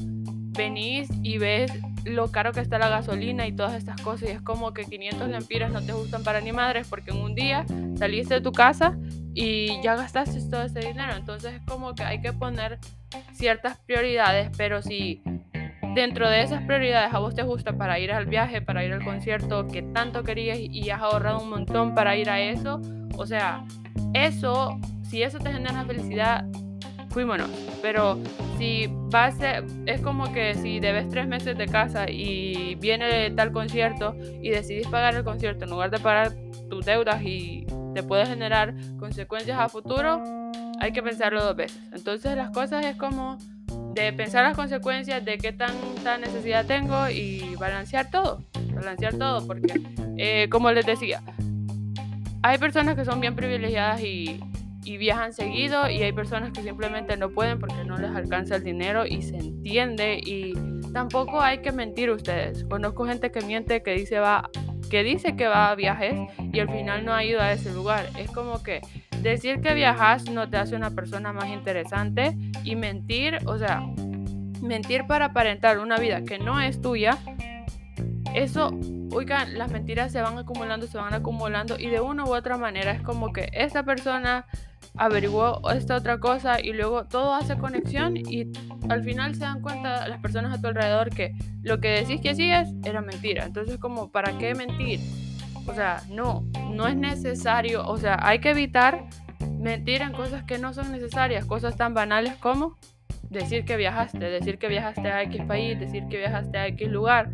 venís 0.56 1.08
y 1.22 1.38
ves 1.38 1.72
lo 2.04 2.30
caro 2.30 2.52
que 2.52 2.60
está 2.60 2.78
la 2.78 2.88
gasolina 2.88 3.46
y 3.46 3.52
todas 3.52 3.74
estas 3.74 4.00
cosas 4.00 4.28
y 4.28 4.32
es 4.32 4.40
como 4.40 4.72
que 4.72 4.84
500 4.84 5.28
lempiras 5.28 5.72
no 5.72 5.82
te 5.82 5.92
gustan 5.92 6.22
para 6.22 6.40
ni 6.40 6.52
madres 6.52 6.86
porque 6.88 7.10
en 7.10 7.18
un 7.18 7.34
día 7.34 7.66
saliste 7.96 8.34
de 8.34 8.40
tu 8.40 8.52
casa 8.52 8.96
y 9.34 9.82
ya 9.82 9.96
gastaste 9.96 10.40
todo 10.48 10.62
ese 10.62 10.80
dinero. 10.80 11.14
Entonces 11.16 11.54
es 11.54 11.62
como 11.66 11.94
que 11.94 12.04
hay 12.04 12.20
que 12.20 12.32
poner 12.32 12.78
ciertas 13.32 13.78
prioridades, 13.78 14.50
pero 14.56 14.82
si 14.82 15.22
dentro 15.94 16.28
de 16.28 16.42
esas 16.42 16.62
prioridades 16.62 17.12
a 17.12 17.18
vos 17.18 17.34
te 17.34 17.42
gusta 17.42 17.76
para 17.76 17.98
ir 17.98 18.12
al 18.12 18.26
viaje, 18.26 18.62
para 18.62 18.84
ir 18.84 18.92
al 18.92 19.04
concierto 19.04 19.66
que 19.66 19.82
tanto 19.82 20.22
querías 20.22 20.58
y 20.58 20.90
has 20.90 21.00
ahorrado 21.00 21.40
un 21.40 21.50
montón 21.50 21.94
para 21.94 22.16
ir 22.16 22.30
a 22.30 22.40
eso, 22.40 22.80
o 23.16 23.26
sea, 23.26 23.64
eso, 24.14 24.78
si 25.02 25.22
eso 25.22 25.38
te 25.38 25.52
genera 25.52 25.84
felicidad, 25.84 26.44
fuímonos. 27.10 27.50
Pero 27.82 28.18
si 28.58 28.86
va 29.14 29.26
a 29.26 29.62
es 29.86 30.00
como 30.00 30.32
que 30.32 30.54
si 30.54 30.80
debes 30.80 31.08
tres 31.08 31.26
meses 31.26 31.56
de 31.56 31.66
casa 31.66 32.08
y 32.08 32.74
viene 32.76 33.30
tal 33.30 33.52
concierto 33.52 34.16
y 34.42 34.50
decidís 34.50 34.86
pagar 34.88 35.14
el 35.14 35.24
concierto 35.24 35.64
en 35.64 35.70
lugar 35.70 35.90
de 35.90 35.98
pagar 35.98 36.32
tus 36.68 36.84
deudas 36.84 37.22
y 37.22 37.66
te 37.94 38.02
puede 38.02 38.26
generar 38.26 38.74
consecuencias 38.98 39.58
a 39.58 39.68
futuro, 39.68 40.22
hay 40.80 40.92
que 40.92 41.02
pensarlo 41.02 41.42
dos 41.42 41.56
veces. 41.56 41.80
Entonces 41.92 42.36
las 42.36 42.50
cosas 42.50 42.84
es 42.84 42.96
como 42.96 43.38
de 43.94 44.12
pensar 44.12 44.44
las 44.44 44.56
consecuencias 44.56 45.24
de 45.24 45.38
qué 45.38 45.52
tanta 45.52 46.18
necesidad 46.18 46.66
tengo 46.66 47.08
y 47.08 47.54
balancear 47.58 48.10
todo, 48.10 48.42
balancear 48.74 49.14
todo, 49.14 49.46
porque 49.46 49.80
eh, 50.18 50.48
como 50.50 50.70
les 50.70 50.84
decía, 50.84 51.22
hay 52.42 52.58
personas 52.58 52.94
que 52.94 53.04
son 53.04 53.20
bien 53.20 53.34
privilegiadas 53.34 54.02
y, 54.02 54.40
y 54.86 54.98
viajan 54.98 55.32
seguido 55.32 55.90
y 55.90 56.02
hay 56.02 56.12
personas 56.12 56.52
que 56.52 56.62
simplemente 56.62 57.16
no 57.16 57.30
pueden 57.30 57.58
porque 57.58 57.84
no 57.84 57.98
les 57.98 58.14
alcanza 58.14 58.56
el 58.56 58.62
dinero 58.62 59.04
y 59.04 59.20
se 59.20 59.36
entiende 59.36 60.20
y 60.24 60.54
tampoco 60.92 61.40
hay 61.40 61.58
que 61.58 61.72
mentir 61.72 62.08
ustedes. 62.10 62.64
Conozco 62.64 63.04
gente 63.04 63.32
que 63.32 63.40
miente 63.40 63.82
que 63.82 63.92
dice 63.92 64.20
va 64.20 64.48
que 64.88 65.02
dice 65.02 65.34
que 65.34 65.48
va 65.48 65.70
a 65.70 65.74
viajes 65.74 66.14
y 66.52 66.60
al 66.60 66.68
final 66.68 67.04
no 67.04 67.12
ha 67.12 67.24
ido 67.24 67.40
a 67.40 67.52
ese 67.52 67.72
lugar. 67.72 68.06
Es 68.16 68.30
como 68.30 68.62
que 68.62 68.80
decir 69.20 69.60
que 69.60 69.74
viajas 69.74 70.30
no 70.30 70.48
te 70.48 70.56
hace 70.56 70.76
una 70.76 70.92
persona 70.92 71.32
más 71.32 71.48
interesante 71.48 72.36
y 72.62 72.76
mentir, 72.76 73.38
o 73.46 73.58
sea, 73.58 73.82
mentir 74.62 75.04
para 75.08 75.26
aparentar 75.26 75.80
una 75.80 75.98
vida 75.98 76.22
que 76.22 76.38
no 76.38 76.60
es 76.60 76.80
tuya, 76.80 77.18
eso, 78.34 78.70
oigan, 79.12 79.56
las 79.58 79.70
mentiras 79.70 80.12
se 80.12 80.20
van 80.20 80.38
acumulando, 80.38 80.86
se 80.86 80.98
van 80.98 81.14
acumulando 81.14 81.78
y 81.78 81.88
de 81.88 82.00
una 82.00 82.24
u 82.24 82.34
otra 82.34 82.56
manera 82.56 82.92
es 82.92 83.02
como 83.02 83.32
que 83.32 83.48
esta 83.52 83.82
persona 83.82 84.46
averiguó 84.96 85.60
esta 85.70 85.96
otra 85.96 86.18
cosa 86.18 86.60
y 86.60 86.72
luego 86.72 87.04
todo 87.06 87.34
hace 87.34 87.56
conexión 87.56 88.16
y 88.16 88.50
al 88.88 89.02
final 89.02 89.34
se 89.34 89.40
dan 89.40 89.60
cuenta 89.60 90.08
las 90.08 90.20
personas 90.20 90.56
a 90.56 90.60
tu 90.60 90.68
alrededor 90.68 91.10
que 91.10 91.34
lo 91.62 91.80
que 91.80 91.88
decís 91.88 92.20
que 92.20 92.30
hacías 92.30 92.72
era 92.84 93.00
mentira. 93.00 93.44
Entonces 93.44 93.78
como, 93.78 94.10
¿para 94.10 94.36
qué 94.38 94.54
mentir? 94.54 95.00
O 95.66 95.74
sea, 95.74 96.02
no, 96.08 96.46
no 96.70 96.86
es 96.86 96.96
necesario, 96.96 97.86
o 97.86 97.96
sea, 97.96 98.18
hay 98.22 98.38
que 98.38 98.50
evitar 98.50 99.04
mentir 99.58 100.02
en 100.02 100.12
cosas 100.12 100.44
que 100.44 100.58
no 100.58 100.72
son 100.72 100.92
necesarias, 100.92 101.44
cosas 101.44 101.76
tan 101.76 101.92
banales 101.92 102.36
como 102.36 102.76
decir 103.30 103.64
que 103.64 103.76
viajaste, 103.76 104.18
decir 104.18 104.58
que 104.58 104.68
viajaste 104.68 105.08
a 105.10 105.22
X 105.22 105.42
país, 105.46 105.78
decir 105.78 106.04
que 106.08 106.18
viajaste 106.18 106.56
a 106.58 106.66
X 106.68 106.88
lugar 106.88 107.30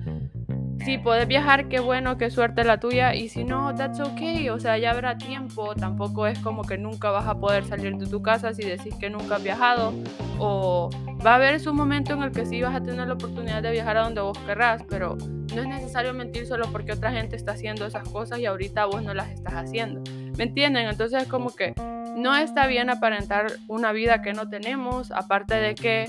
si 0.85 0.99
puedes 0.99 1.29
viajar, 1.29 1.69
qué 1.69 1.81
bueno, 1.81 2.19
qué 2.19 2.31
suerte 2.31 2.65
la 2.65 2.79
tuya. 2.79 3.15
Y 3.15 3.29
si 3.29 3.45
no, 3.45 3.75
that's 3.75 4.01
okay. 4.01 4.49
O 4.49 4.59
sea, 4.59 4.79
ya 4.79 4.91
habrá 4.91 5.17
tiempo. 5.17 5.75
Tampoco 5.75 6.27
es 6.27 6.39
como 6.41 6.63
que 6.63 6.79
nunca 6.79 7.11
vas 7.11 7.27
a 7.27 7.39
poder 7.39 7.65
salir 7.65 7.97
de 7.97 8.07
tu 8.07 8.23
casa 8.23 8.53
si 8.53 8.63
decís 8.63 8.95
que 8.97 9.11
nunca 9.11 9.37
has 9.37 9.43
viajado. 9.43 9.93
O 10.39 10.91
va 11.25 11.33
a 11.33 11.35
haber 11.37 11.61
su 11.61 11.73
momento 11.73 12.15
en 12.15 12.23
el 12.23 12.33
que 12.33 12.47
sí 12.47 12.61
vas 12.63 12.75
a 12.75 12.83
tener 12.83 13.07
la 13.07 13.15
oportunidad 13.15 13.63
de 13.63 13.71
viajar 13.71 13.97
a 13.97 14.03
donde 14.03 14.21
vos 14.21 14.39
querrás. 14.39 14.83
Pero 14.89 15.17
no 15.55 15.63
es 15.63 15.69
necesario 15.69 16.13
mentir 16.15 16.47
solo 16.47 16.67
porque 16.73 16.93
otra 16.93 17.13
gente 17.13 17.37
está 17.37 17.53
haciendo 17.53 17.87
esas 17.87 18.09
cosas 18.09 18.39
y 18.39 18.47
ahorita 18.47 18.87
vos 18.87 19.03
no 19.03 19.15
las 19.15 19.31
estás 19.31 19.55
haciendo. 19.55 20.03
¿Me 20.37 20.45
entienden? 20.45 20.89
Entonces 20.89 21.23
es 21.23 21.29
como 21.29 21.55
que 21.55 21.75
no 22.17 22.35
está 22.35 22.67
bien 22.67 22.91
aparentar 22.91 23.53
una 23.69 23.93
vida 23.93 24.23
que 24.23 24.33
no 24.33 24.49
tenemos. 24.49 25.13
Aparte 25.13 25.55
de 25.55 25.75
que 25.75 26.07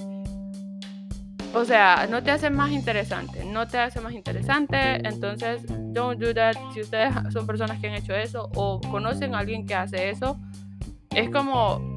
o 1.54 1.66
sea, 1.66 2.08
no 2.10 2.24
te 2.24 2.32
hace 2.32 2.50
más 2.50 2.72
interesante, 2.72 3.46
no 3.46 3.68
te 3.68 3.78
hace 3.78 4.02
más 4.02 4.14
interesante, 4.14 4.96
entonces 5.08 5.62
don't 5.94 6.20
do 6.20 6.34
that. 6.34 6.56
Si 6.74 6.82
ustedes 6.82 7.14
son 7.32 7.46
personas 7.46 7.80
que 7.80 7.88
han 7.88 7.96
hecho 7.96 8.14
eso 8.14 8.50
o 8.56 8.82
conocen 8.82 9.36
a 9.36 9.40
alguien 9.40 9.66
que 9.66 9.76
hace 9.76 10.10
eso, 10.10 10.40
es 11.12 11.30
como, 11.30 11.96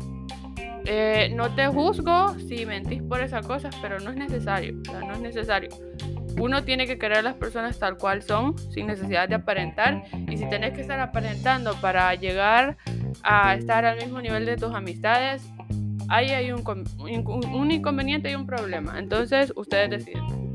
eh, 0.84 1.32
no 1.34 1.54
te 1.54 1.66
juzgo 1.68 2.38
si 2.38 2.66
mentís 2.66 3.02
por 3.02 3.20
esas 3.20 3.46
cosas, 3.46 3.74
pero 3.80 3.98
no 4.00 4.10
es 4.10 4.16
necesario, 4.16 4.74
no 4.92 5.14
es 5.14 5.20
necesario. 5.20 5.70
Uno 6.38 6.64
tiene 6.64 6.86
que 6.86 6.98
querer 6.98 7.18
a 7.18 7.22
las 7.22 7.34
personas 7.34 7.78
tal 7.78 7.96
cual 7.96 8.22
son, 8.22 8.58
sin 8.70 8.86
necesidad 8.86 9.26
de 9.26 9.36
aparentar. 9.36 10.04
Y 10.28 10.36
si 10.36 10.46
tenés 10.50 10.74
que 10.74 10.82
estar 10.82 11.00
aparentando 11.00 11.74
para 11.80 12.14
llegar 12.14 12.76
a 13.22 13.54
estar 13.54 13.86
al 13.86 13.96
mismo 13.96 14.20
nivel 14.20 14.44
de 14.44 14.56
tus 14.56 14.74
amistades, 14.74 15.42
ahí 16.08 16.30
hay 16.30 16.52
un, 16.52 16.62
un, 16.98 17.70
inconveniente 17.70 18.30
y 18.30 18.34
un 18.34 18.46
problema. 18.46 18.98
Entonces 18.98 19.52
ustedes 19.56 19.90
deciden. 19.90 20.54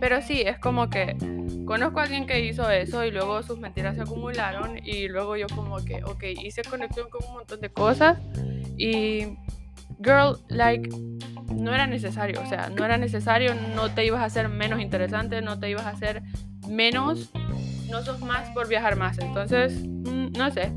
Pero 0.00 0.22
sí, 0.22 0.42
es 0.42 0.58
como 0.58 0.88
que 0.90 1.16
conozco 1.64 2.00
a 2.00 2.04
alguien 2.04 2.26
que 2.26 2.44
hizo 2.44 2.70
eso 2.70 3.04
y 3.04 3.10
luego 3.10 3.42
sus 3.42 3.58
mentiras 3.58 3.96
se 3.96 4.02
acumularon 4.02 4.78
y 4.84 5.08
luego 5.08 5.36
yo 5.36 5.46
como 5.54 5.84
que, 5.84 6.02
ok, 6.04 6.22
hice 6.42 6.62
conexión 6.62 7.08
con 7.10 7.24
un 7.26 7.34
montón 7.34 7.60
de 7.60 7.68
cosas 7.70 8.18
y, 8.76 9.36
girl, 10.02 10.38
like, 10.48 10.88
no 11.52 11.74
era 11.74 11.86
necesario, 11.86 12.40
o 12.40 12.46
sea, 12.46 12.70
no 12.70 12.84
era 12.84 12.96
necesario, 12.96 13.54
no 13.74 13.90
te 13.90 14.04
ibas 14.04 14.20
a 14.20 14.26
hacer 14.26 14.48
menos 14.48 14.80
interesante, 14.80 15.42
no 15.42 15.58
te 15.58 15.70
ibas 15.70 15.86
a 15.86 15.90
hacer 15.90 16.22
menos, 16.68 17.30
no 17.90 18.02
sos 18.02 18.20
más 18.20 18.48
por 18.50 18.68
viajar 18.68 18.96
más. 18.96 19.18
Entonces, 19.18 19.82
mm, 19.84 20.32
no 20.36 20.50
sé, 20.50 20.72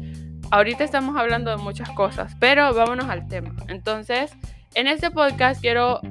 ahorita 0.51 0.84
estamos 0.84 1.15
hablando 1.17 1.50
de 1.50 1.58
muchas 1.58 1.89
cosas, 1.91 2.36
pero 2.39 2.74
vámonos 2.74 3.10
al 3.10 3.27
tema. 3.27 3.55
Entonces, 3.67 4.36
en 4.75 4.88
este 4.88 5.10
podcast 5.10 5.62
quiero 5.62 6.01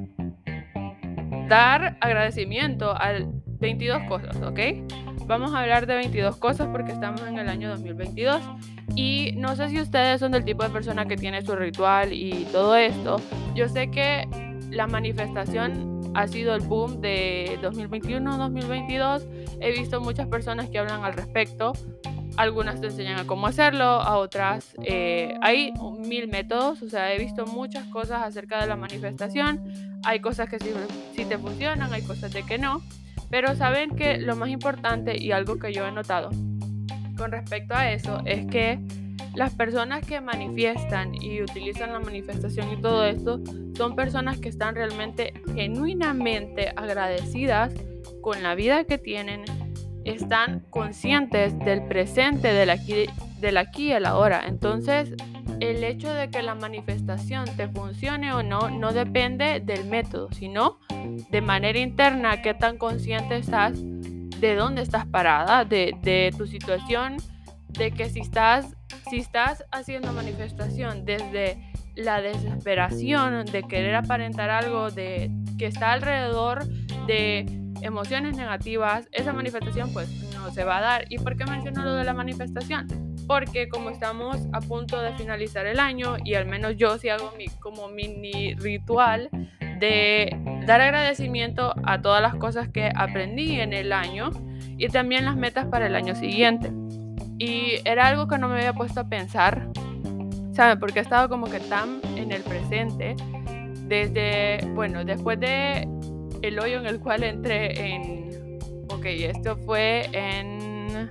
dar 1.49 1.97
agradecimiento 2.01 2.91
a 2.91 3.13
22 3.61 4.03
cosas, 4.09 4.37
¿ok? 4.37 4.59
Vamos 5.27 5.55
a 5.55 5.61
hablar 5.61 5.87
de 5.87 5.95
22 5.95 6.37
cosas 6.37 6.69
porque 6.73 6.93
estamos 6.93 7.23
en 7.23 7.39
el 7.39 7.49
año 7.49 7.69
2022 7.69 8.41
y 8.97 9.33
no 9.37 9.55
sé 9.55 9.69
si 9.69 9.81
ustedes 9.81 10.21
son 10.21 10.33
del 10.33 10.45
tipo 10.45 10.65
de 10.65 10.71
persona 10.71 11.07
que 11.07 11.17
tiene 11.17 11.43
su 11.43 11.55
ritual 11.55 12.13
y 12.13 12.47
todo 12.51 12.75
esto. 12.75 13.21
Yo 13.55 13.69
sé 13.69 13.91
que 13.91 14.27
la 14.71 14.87
manifestación 14.87 16.01
ha 16.15 16.27
sido 16.27 16.55
el 16.55 16.63
boom 16.63 17.01
de 17.01 17.59
2021-2022. 17.63 19.29
He 19.61 19.71
visto 19.73 20.01
muchas 20.01 20.27
personas 20.27 20.69
que 20.71 20.79
hablan 20.79 21.05
al 21.05 21.13
respecto, 21.13 21.73
algunas 22.41 22.81
te 22.81 22.87
enseñan 22.87 23.19
a 23.19 23.27
cómo 23.27 23.47
hacerlo, 23.47 23.85
a 23.85 24.17
otras 24.17 24.75
eh, 24.83 25.35
hay 25.43 25.75
mil 25.99 26.29
métodos, 26.29 26.81
o 26.81 26.89
sea, 26.89 27.13
he 27.13 27.19
visto 27.19 27.45
muchas 27.45 27.85
cosas 27.89 28.23
acerca 28.23 28.61
de 28.61 28.67
la 28.67 28.77
manifestación, 28.77 29.63
hay 30.05 30.21
cosas 30.21 30.49
que 30.49 30.59
sí, 30.59 31.25
te 31.27 31.37
funcionan, 31.37 31.93
hay 31.93 32.03
cosas 32.03 32.33
de 32.33 32.43
que 32.43 32.57
no, 32.57 32.81
pero 33.29 33.55
saben 33.57 33.95
que 33.95 34.17
lo 34.17 34.37
más 34.37 34.49
importante 34.49 35.23
y 35.23 35.33
algo 35.33 35.59
que 35.59 35.75
yo 35.75 35.87
he 35.87 35.93
notado 35.93 36.31
con 37.19 37.31
respecto 37.31 37.75
a 37.75 37.93
eso 37.93 38.23
es 38.25 38.47
que 38.47 38.79
las 39.35 39.55
personas 39.55 40.05
que 40.07 40.23
manifiestan 40.23 41.15
y 41.15 41.43
utilizan 41.43 41.93
la 41.93 42.01
manifestación 42.01 42.73
y 42.73 42.81
todo 42.81 43.05
esto 43.05 43.43
son 43.77 43.95
personas 43.95 44.39
que 44.39 44.49
están 44.49 44.75
realmente 44.75 45.35
genuinamente 45.55 46.73
agradecidas 46.75 47.75
con 48.23 48.43
la 48.43 48.55
vida 48.55 48.85
que 48.85 48.97
tienen, 48.97 49.45
están 50.05 50.61
conscientes 50.71 51.59
del 51.59 51.87
presente, 51.87 52.53
del 52.53 52.71
aquí, 52.71 53.07
del 53.41 53.57
aquí 53.57 53.89
y 53.89 53.93
el 53.93 54.07
ahora. 54.07 54.43
Entonces, 54.47 55.15
el 55.61 55.85
hecho 55.85 56.13
de 56.13 56.31
que 56.31 56.43
la 56.43 56.55
manifestación 56.55 57.45
te 57.57 57.69
funcione 57.69 58.33
o 58.33 58.43
no 58.43 58.71
no 58.71 58.93
depende 58.93 59.61
del 59.61 59.85
método, 59.87 60.29
sino 60.33 60.79
de 61.31 61.41
manera 61.41 61.79
interna, 61.79 62.43
qué 62.43 62.55
tan 62.55 62.79
consciente 62.79 63.37
estás 63.37 63.75
de 63.77 64.55
dónde 64.55 64.83
estás 64.83 65.07
parada, 65.07 65.65
de, 65.65 65.95
de 66.03 66.33
tu 66.37 66.47
situación, 66.47 67.19
de 67.69 67.91
que 67.91 68.09
si 68.09 68.21
estás, 68.21 68.75
si 69.11 69.19
estás 69.19 69.65
haciendo 69.71 70.13
manifestación 70.13 71.05
desde 71.05 71.71
la 71.95 72.23
desesperación 72.23 73.45
de 73.45 73.63
querer 73.65 73.95
aparentar 73.95 74.49
algo, 74.49 74.91
de 74.91 75.31
que 75.59 75.67
está 75.67 75.93
alrededor 75.93 76.67
de 77.07 77.60
emociones 77.83 78.37
negativas, 78.37 79.09
esa 79.13 79.33
manifestación 79.33 79.93
pues 79.93 80.09
no 80.35 80.51
se 80.51 80.65
va 80.65 80.79
a 80.79 80.81
dar. 80.81 81.05
¿Y 81.09 81.19
por 81.19 81.37
qué 81.37 81.45
menciono 81.45 81.85
lo 81.85 81.95
de 81.95 82.05
la 82.05 82.15
manifestación? 82.15 82.87
Porque 83.27 83.69
como 83.69 83.91
estamos 83.91 84.37
a 84.53 84.61
punto 84.61 85.01
de 85.01 85.13
finalizar 85.15 85.67
el 85.67 85.79
año 85.79 86.17
y 86.25 86.35
al 86.35 86.47
menos 86.47 86.77
yo 86.77 86.99
sí 86.99 87.09
hago 87.09 87.33
mi 87.37 87.47
como 87.61 87.89
mini 87.89 88.55
ritual 88.55 89.31
de 89.79 90.37
dar 90.67 90.81
agradecimiento 90.81 91.75
a 91.85 92.01
todas 92.03 92.21
las 92.21 92.35
cosas 92.35 92.69
que 92.69 92.91
aprendí 92.95 93.61
en 93.61 93.73
el 93.73 93.93
año 93.93 94.31
y 94.77 94.89
también 94.89 95.25
las 95.25 95.37
metas 95.37 95.67
para 95.67 95.87
el 95.87 95.95
año 95.95 96.15
siguiente. 96.15 96.71
Y 97.39 97.81
era 97.85 98.07
algo 98.07 98.29
que 98.29 98.37
no 98.37 98.49
me 98.49 98.57
había 98.57 98.75
puesto 98.75 99.01
a 99.01 99.09
pensar, 99.09 99.69
¿saben? 100.53 100.79
Porque 100.79 100.99
he 100.99 101.03
estado 101.03 101.29
como 101.29 101.47
que 101.47 101.61
tan 101.61 102.01
en 102.17 102.33
el 102.33 102.43
presente 102.43 103.17
desde, 103.87 104.59
bueno, 104.75 105.05
después 105.05 105.41
de 105.41 105.89
el 106.43 106.59
hoyo 106.59 106.79
en 106.79 106.87
el 106.87 107.01
cual 107.01 107.23
entré 107.25 107.95
en... 107.95 108.59
Ok, 108.89 109.07
esto 109.07 109.57
fue 109.65 110.09
en 110.13 111.11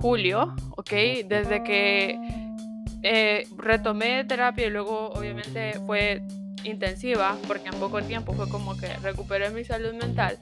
julio, 0.00 0.54
ok, 0.76 0.90
desde 1.26 1.62
que 1.62 2.18
eh, 3.02 3.46
retomé 3.58 4.24
terapia 4.24 4.66
y 4.66 4.70
luego 4.70 5.10
obviamente 5.10 5.74
fue 5.86 6.22
intensiva 6.64 7.36
porque 7.46 7.68
en 7.68 7.80
poco 7.80 8.02
tiempo 8.02 8.32
fue 8.32 8.48
como 8.48 8.76
que 8.76 8.88
recuperé 9.02 9.50
mi 9.50 9.64
salud 9.64 9.92
mental, 9.94 10.38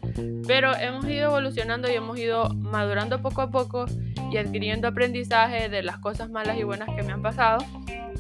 pero 0.47 0.75
hemos 0.77 1.05
ido 1.07 1.27
evolucionando 1.27 1.91
y 1.91 1.95
hemos 1.95 2.19
ido 2.19 2.49
madurando 2.55 3.21
poco 3.23 3.43
a 3.43 3.51
poco 3.51 3.87
y 4.31 4.37
adquiriendo 4.37 4.89
aprendizaje 4.89 5.69
de 5.69 5.83
las 5.83 5.99
cosas 5.99 6.31
malas 6.31 6.59
y 6.59 6.65
buenas 6.65 6.89
que 6.95 7.03
me 7.03 7.13
han 7.13 7.23
pasado 7.23 7.65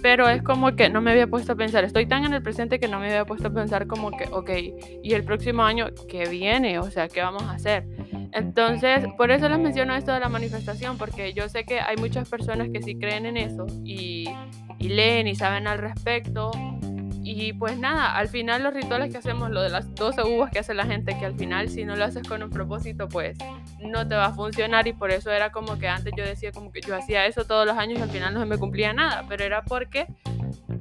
pero 0.03 0.29
es 0.29 0.43
como 0.43 0.77
que 0.77 0.89
no 0.89 1.01
me 1.01 1.11
había 1.11 1.27
puesto 1.27 1.53
a 1.53 1.57
pensar, 1.57 1.85
estoy 1.85 2.07
tan 2.07 2.25
en 2.25 2.33
el 2.33 2.43
presente 2.43 2.79
que 2.79 2.89
no 2.89 3.01
me 3.01 3.07
había 3.07 3.25
puesto 3.25 3.49
a 3.49 3.51
pensar 3.53 3.87
como 3.87 4.11
que, 4.11 4.29
ok, 4.31 4.51
y 5.03 5.13
el 5.15 5.25
próximo 5.25 5.63
año, 5.63 5.87
¿qué 6.09 6.29
viene? 6.29 6.79
O 6.79 6.91
sea, 6.91 7.09
¿qué 7.09 7.21
vamos 7.21 7.43
a 7.43 7.53
hacer? 7.53 7.85
Entonces, 8.33 9.05
por 9.17 9.31
eso 9.31 9.49
les 9.49 9.59
menciono 9.59 9.95
esto 9.95 10.13
de 10.13 10.21
la 10.21 10.29
manifestación, 10.29 10.99
porque 10.99 11.33
yo 11.33 11.49
sé 11.49 11.65
que 11.65 11.81
hay 11.81 11.97
muchas 11.97 12.29
personas 12.29 12.69
que 12.73 12.83
sí 12.83 12.97
creen 12.97 13.27
en 13.27 13.37
eso 13.37 13.67
y, 13.85 14.29
y 14.79 14.89
leen 14.89 15.27
y 15.27 15.35
saben 15.35 15.67
al 15.67 15.79
respecto. 15.79 16.51
Y 17.31 17.53
pues 17.53 17.79
nada, 17.79 18.17
al 18.17 18.29
final 18.29 18.63
los 18.63 18.73
rituales 18.73 19.13
que 19.13 19.19
hacemos, 19.19 19.51
lo 19.51 19.61
de 19.61 19.69
las 19.69 19.95
12 19.95 20.23
uvas 20.23 20.51
que 20.51 20.61
hace 20.61 20.73
la 20.73 20.87
gente, 20.87 21.15
que 21.19 21.27
al 21.27 21.35
final 21.35 21.69
si 21.69 21.85
no 21.85 21.95
lo 21.95 22.07
haces 22.07 22.27
con 22.27 22.43
un 22.43 22.49
propósito, 22.49 23.07
pues 23.07 23.37
no 23.81 24.09
te 24.09 24.15
va 24.15 24.27
a 24.27 24.33
funcionar 24.33 24.87
y 24.87 24.95
por 24.95 25.11
eso 25.11 25.31
era 25.31 25.53
como 25.53 25.79
que 25.79 25.89
antes 25.89 26.15
yo 26.17 26.25
decía 26.25 26.53
como 26.53 26.73
que 26.73 26.81
yo 26.81 26.97
hacía 26.97 27.27
eso 27.27 27.45
todos 27.45 27.67
los 27.67 27.77
años 27.77 27.99
y 27.99 28.03
al 28.03 28.09
final 28.09 28.33
no 28.33 28.41
se 28.41 28.47
me 28.47 28.57
cumplía 28.57 28.95
nada, 28.95 29.27
pero 29.29 29.45
era 29.45 29.63
porque 29.63 30.07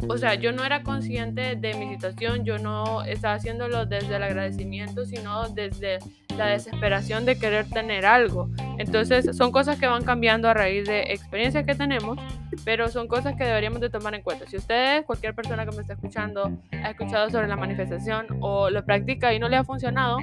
o 0.07 0.17
sea, 0.17 0.35
yo 0.35 0.51
no 0.51 0.63
era 0.63 0.83
consciente 0.83 1.55
de 1.55 1.73
mi 1.73 1.89
situación, 1.89 2.45
yo 2.45 2.57
no 2.57 3.03
estaba 3.03 3.35
haciéndolo 3.35 3.85
desde 3.85 4.15
el 4.15 4.23
agradecimiento, 4.23 5.05
sino 5.05 5.49
desde 5.49 5.99
la 6.37 6.47
desesperación 6.47 7.25
de 7.25 7.37
querer 7.37 7.67
tener 7.69 8.05
algo. 8.05 8.49
Entonces, 8.77 9.35
son 9.35 9.51
cosas 9.51 9.79
que 9.79 9.87
van 9.87 10.03
cambiando 10.03 10.47
a 10.47 10.53
raíz 10.53 10.87
de 10.87 11.01
experiencias 11.11 11.65
que 11.65 11.75
tenemos, 11.75 12.17
pero 12.65 12.89
son 12.89 13.07
cosas 13.07 13.35
que 13.35 13.43
deberíamos 13.43 13.79
de 13.79 13.89
tomar 13.89 14.13
en 14.15 14.21
cuenta. 14.21 14.45
Si 14.47 14.57
ustedes, 14.57 15.05
cualquier 15.05 15.33
persona 15.33 15.65
que 15.65 15.75
me 15.75 15.81
está 15.81 15.93
escuchando, 15.93 16.51
ha 16.71 16.89
escuchado 16.89 17.29
sobre 17.29 17.47
la 17.47 17.55
manifestación 17.55 18.27
o 18.41 18.69
lo 18.69 18.85
practica 18.85 19.33
y 19.33 19.39
no 19.39 19.49
le 19.49 19.57
ha 19.57 19.63
funcionado, 19.63 20.17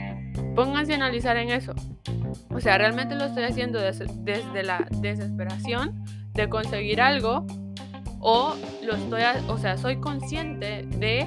pónganse 0.55 0.93
a 0.93 0.97
analizar 0.97 1.37
en 1.37 1.51
eso. 1.51 1.75
O 2.51 2.61
sea, 2.61 2.79
realmente 2.79 3.15
lo 3.15 3.25
estoy 3.25 3.45
haciendo 3.45 3.81
desde 3.81 4.63
la 4.63 4.87
desesperación 5.01 6.05
de 6.33 6.49
conseguir 6.49 7.01
algo 7.01 7.47
o 8.21 8.55
lo 8.83 8.95
estoy, 8.95 9.23
o 9.49 9.59
sea, 9.59 9.77
soy 9.77 10.01
consciente 10.01 10.83
de 10.83 11.25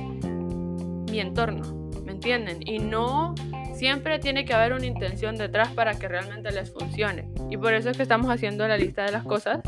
mi 1.11 1.19
entorno, 1.19 1.89
¿me 2.03 2.13
entienden? 2.13 2.67
Y 2.67 2.79
no 2.79 3.35
siempre 3.77 4.19
tiene 4.19 4.43
que 4.43 4.53
haber 4.53 4.73
una 4.73 4.85
intención 4.85 5.37
detrás 5.37 5.69
para 5.69 5.93
que 5.97 6.07
realmente 6.07 6.51
les 6.51 6.71
funcione. 6.71 7.29
Y 7.49 7.57
por 7.57 7.73
eso 7.73 7.89
es 7.89 7.97
que 7.97 8.03
estamos 8.03 8.29
haciendo 8.29 8.67
la 8.67 8.77
lista 8.77 9.05
de 9.05 9.11
las 9.11 9.23
cosas 9.23 9.61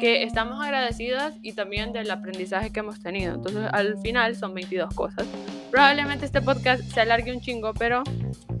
que 0.00 0.22
estamos 0.22 0.64
agradecidas 0.64 1.34
y 1.42 1.52
también 1.52 1.92
del 1.92 2.10
aprendizaje 2.10 2.72
que 2.72 2.80
hemos 2.80 3.00
tenido. 3.02 3.34
Entonces, 3.34 3.68
al 3.70 3.98
final 3.98 4.34
son 4.34 4.54
22 4.54 4.94
cosas. 4.94 5.26
Probablemente 5.70 6.24
este 6.24 6.40
podcast 6.40 6.82
se 6.82 7.00
alargue 7.02 7.32
un 7.32 7.40
chingo, 7.40 7.74
pero 7.74 8.02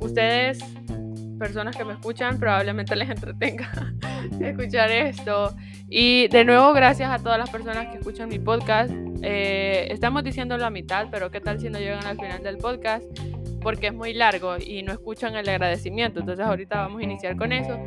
ustedes, 0.00 0.58
personas 1.38 1.74
que 1.74 1.84
me 1.84 1.94
escuchan, 1.94 2.38
probablemente 2.38 2.94
les 2.94 3.08
entretenga 3.08 3.70
escuchar 4.40 4.90
esto. 4.90 5.56
Y 5.88 6.28
de 6.28 6.44
nuevo, 6.44 6.74
gracias 6.74 7.10
a 7.10 7.18
todas 7.18 7.38
las 7.38 7.48
personas 7.48 7.88
que 7.88 7.98
escuchan 7.98 8.28
mi 8.28 8.38
podcast. 8.38 8.92
Eh, 9.22 9.88
estamos 9.90 10.22
diciendo 10.22 10.58
la 10.58 10.68
mitad, 10.68 11.08
pero 11.10 11.30
¿qué 11.30 11.40
tal 11.40 11.58
si 11.58 11.70
no 11.70 11.78
llegan 11.78 12.06
al 12.06 12.16
final 12.16 12.42
del 12.42 12.58
podcast? 12.58 13.04
Porque 13.62 13.88
es 13.88 13.94
muy 13.94 14.14
largo 14.14 14.56
y 14.58 14.82
no 14.82 14.92
escuchan 14.92 15.36
el 15.36 15.48
agradecimiento. 15.48 16.20
Entonces 16.20 16.44
ahorita 16.44 16.76
vamos 16.76 17.00
a 17.00 17.04
iniciar 17.04 17.36
con 17.36 17.52
eso. 17.52 17.78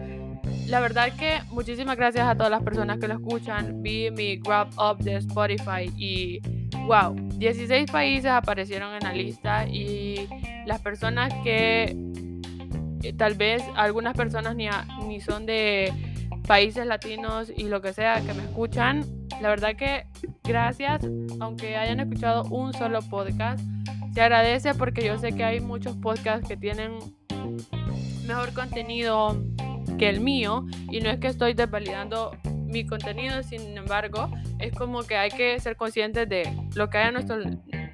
La 0.68 0.80
verdad 0.80 1.12
que 1.13 1.39
muchísimas 1.50 1.98
gracias 1.98 2.27
a 2.27 2.36
todas 2.36 2.51
las 2.51 2.63
personas 2.63 3.00
que 3.00 3.08
lo 3.08 3.15
escuchan. 3.15 3.82
Vi 3.82 4.12
mi 4.12 4.38
Grab 4.38 4.70
Up 4.80 4.98
de 5.00 5.18
Spotify 5.18 5.92
y 5.98 6.39
wow, 6.86 7.15
16 7.38 7.89
países 7.92 8.32
aparecieron 8.32 8.94
en 8.94 9.03
la 9.03 9.13
lista 9.13 9.68
y 9.68 10.27
las 10.65 10.82
personas 10.82 11.34
que 11.44 11.96
eh, 13.03 13.13
tal 13.13 13.36
vez 13.36 13.63
algunas 13.75 14.15
personas 14.15 14.56
ni, 14.56 14.68
ni 15.08 15.22
son 15.22 15.46
de 15.46 15.94
países 16.48 16.86
latinos 16.86 17.51
y 17.56 17.63
lo 17.63 17.82
que 17.82 17.94
sea 17.94 18.22
que 18.22 18.34
me 18.34 18.44
escuchan. 18.44 19.06
La 19.42 19.50
verdad 19.50 19.75
que 19.75 20.06
gracias, 20.44 21.06
aunque 21.39 21.75
hayan 21.75 22.00
escuchado 22.00 22.44
un 22.46 22.74
solo 22.74 23.01
podcast, 23.01 23.60
se 24.13 24.22
agradece 24.22 24.74
porque 24.75 25.05
yo 25.05 25.17
sé 25.17 25.34
que 25.34 25.43
hay 25.43 25.60
muchos 25.60 25.96
podcasts 25.98 26.48
que 26.48 26.55
tienen 26.55 27.00
mejor 28.27 28.53
contenido 28.53 29.41
que 29.98 30.10
el 30.10 30.22
mío 30.22 30.65
y 30.91 31.01
no 31.01 31.10
es 31.10 31.20
que 31.20 31.27
estoy 31.27 31.53
desvalidando 31.53 32.32
mi 32.74 32.86
contenido, 32.86 33.43
sin 33.43 33.77
embargo, 33.77 34.32
es 34.60 34.74
como 34.74 35.03
que 35.03 35.15
hay 35.15 35.29
que 35.29 35.60
ser 35.60 35.75
conscientes 35.75 36.27
de 36.27 36.51
lo 36.75 36.89
que 36.89 36.98
hay 36.98 37.08
en 37.08 37.13
nuestro 37.13 37.38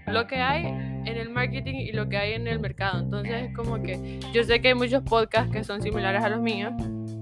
lo 0.07 0.25
que 0.25 0.37
hay 0.37 0.65
en 0.65 1.17
el 1.17 1.29
marketing 1.29 1.75
y 1.75 1.91
lo 1.91 2.09
que 2.09 2.17
hay 2.17 2.33
en 2.33 2.47
el 2.47 2.59
mercado. 2.59 3.01
Entonces 3.01 3.49
es 3.49 3.55
como 3.55 3.81
que 3.81 4.19
yo 4.33 4.43
sé 4.43 4.61
que 4.61 4.69
hay 4.69 4.73
muchos 4.73 5.03
podcasts 5.03 5.51
que 5.51 5.63
son 5.63 5.81
similares 5.81 6.23
a 6.23 6.29
los 6.29 6.41
míos 6.41 6.73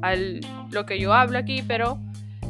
a 0.02 0.14
lo 0.72 0.86
que 0.86 1.00
yo 1.00 1.14
hablo 1.14 1.38
aquí, 1.38 1.64
pero 1.68 2.00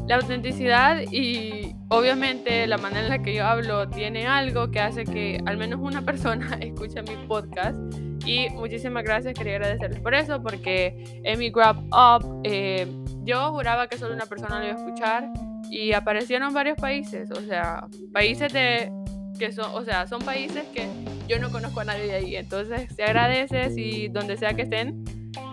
la 0.08 0.16
autenticidad 0.16 1.02
y 1.12 1.76
obviamente 1.90 2.66
la 2.66 2.78
manera 2.78 3.04
en 3.04 3.10
la 3.10 3.22
que 3.22 3.34
yo 3.34 3.46
hablo 3.46 3.90
tiene 3.90 4.26
algo 4.26 4.72
que 4.72 4.80
hace 4.80 5.04
que 5.04 5.40
al 5.46 5.58
menos 5.58 5.80
una 5.82 6.02
persona 6.02 6.58
escuche 6.62 7.02
mi 7.04 7.16
podcast. 7.28 7.78
Y 8.26 8.50
muchísimas 8.50 9.04
gracias, 9.04 9.34
quería 9.36 9.56
agradecerles 9.56 10.02
por 10.02 10.14
eso, 10.14 10.42
porque 10.42 11.22
en 11.24 11.40
mi 11.40 11.50
Grab 11.50 11.78
Up 11.94 12.42
eh, 12.44 12.86
yo 13.24 13.52
juraba 13.52 13.88
que 13.88 13.98
solo 13.98 14.14
una 14.14 14.26
persona 14.26 14.60
lo 14.60 14.66
iba 14.66 14.76
a 14.76 14.78
escuchar 14.78 15.30
y 15.70 15.94
aparecieron 15.94 16.54
varios 16.54 16.78
países, 16.78 17.32
o 17.32 17.42
sea, 17.42 17.88
países 18.12 18.52
de 18.52 18.92
que 19.38 19.52
son, 19.52 19.68
o 19.74 19.84
sea, 19.84 20.08
son 20.08 20.22
países 20.24 20.64
que 20.74 20.88
yo 21.28 21.40
no 21.40 21.52
conozco 21.52 21.82
a 21.82 21.86
nadie 21.86 22.08
de 22.08 22.16
ahí, 22.16 22.36
entonces 22.36 22.94
se 22.94 23.04
agradece 23.04 23.70
si 23.70 24.08
donde 24.08 24.36
sea 24.36 24.54
que 24.54 24.64
estén. 24.64 25.04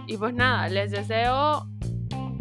Y 0.07 0.17
pues 0.17 0.35
nada, 0.35 0.69
les 0.69 0.91
deseo 0.91 1.67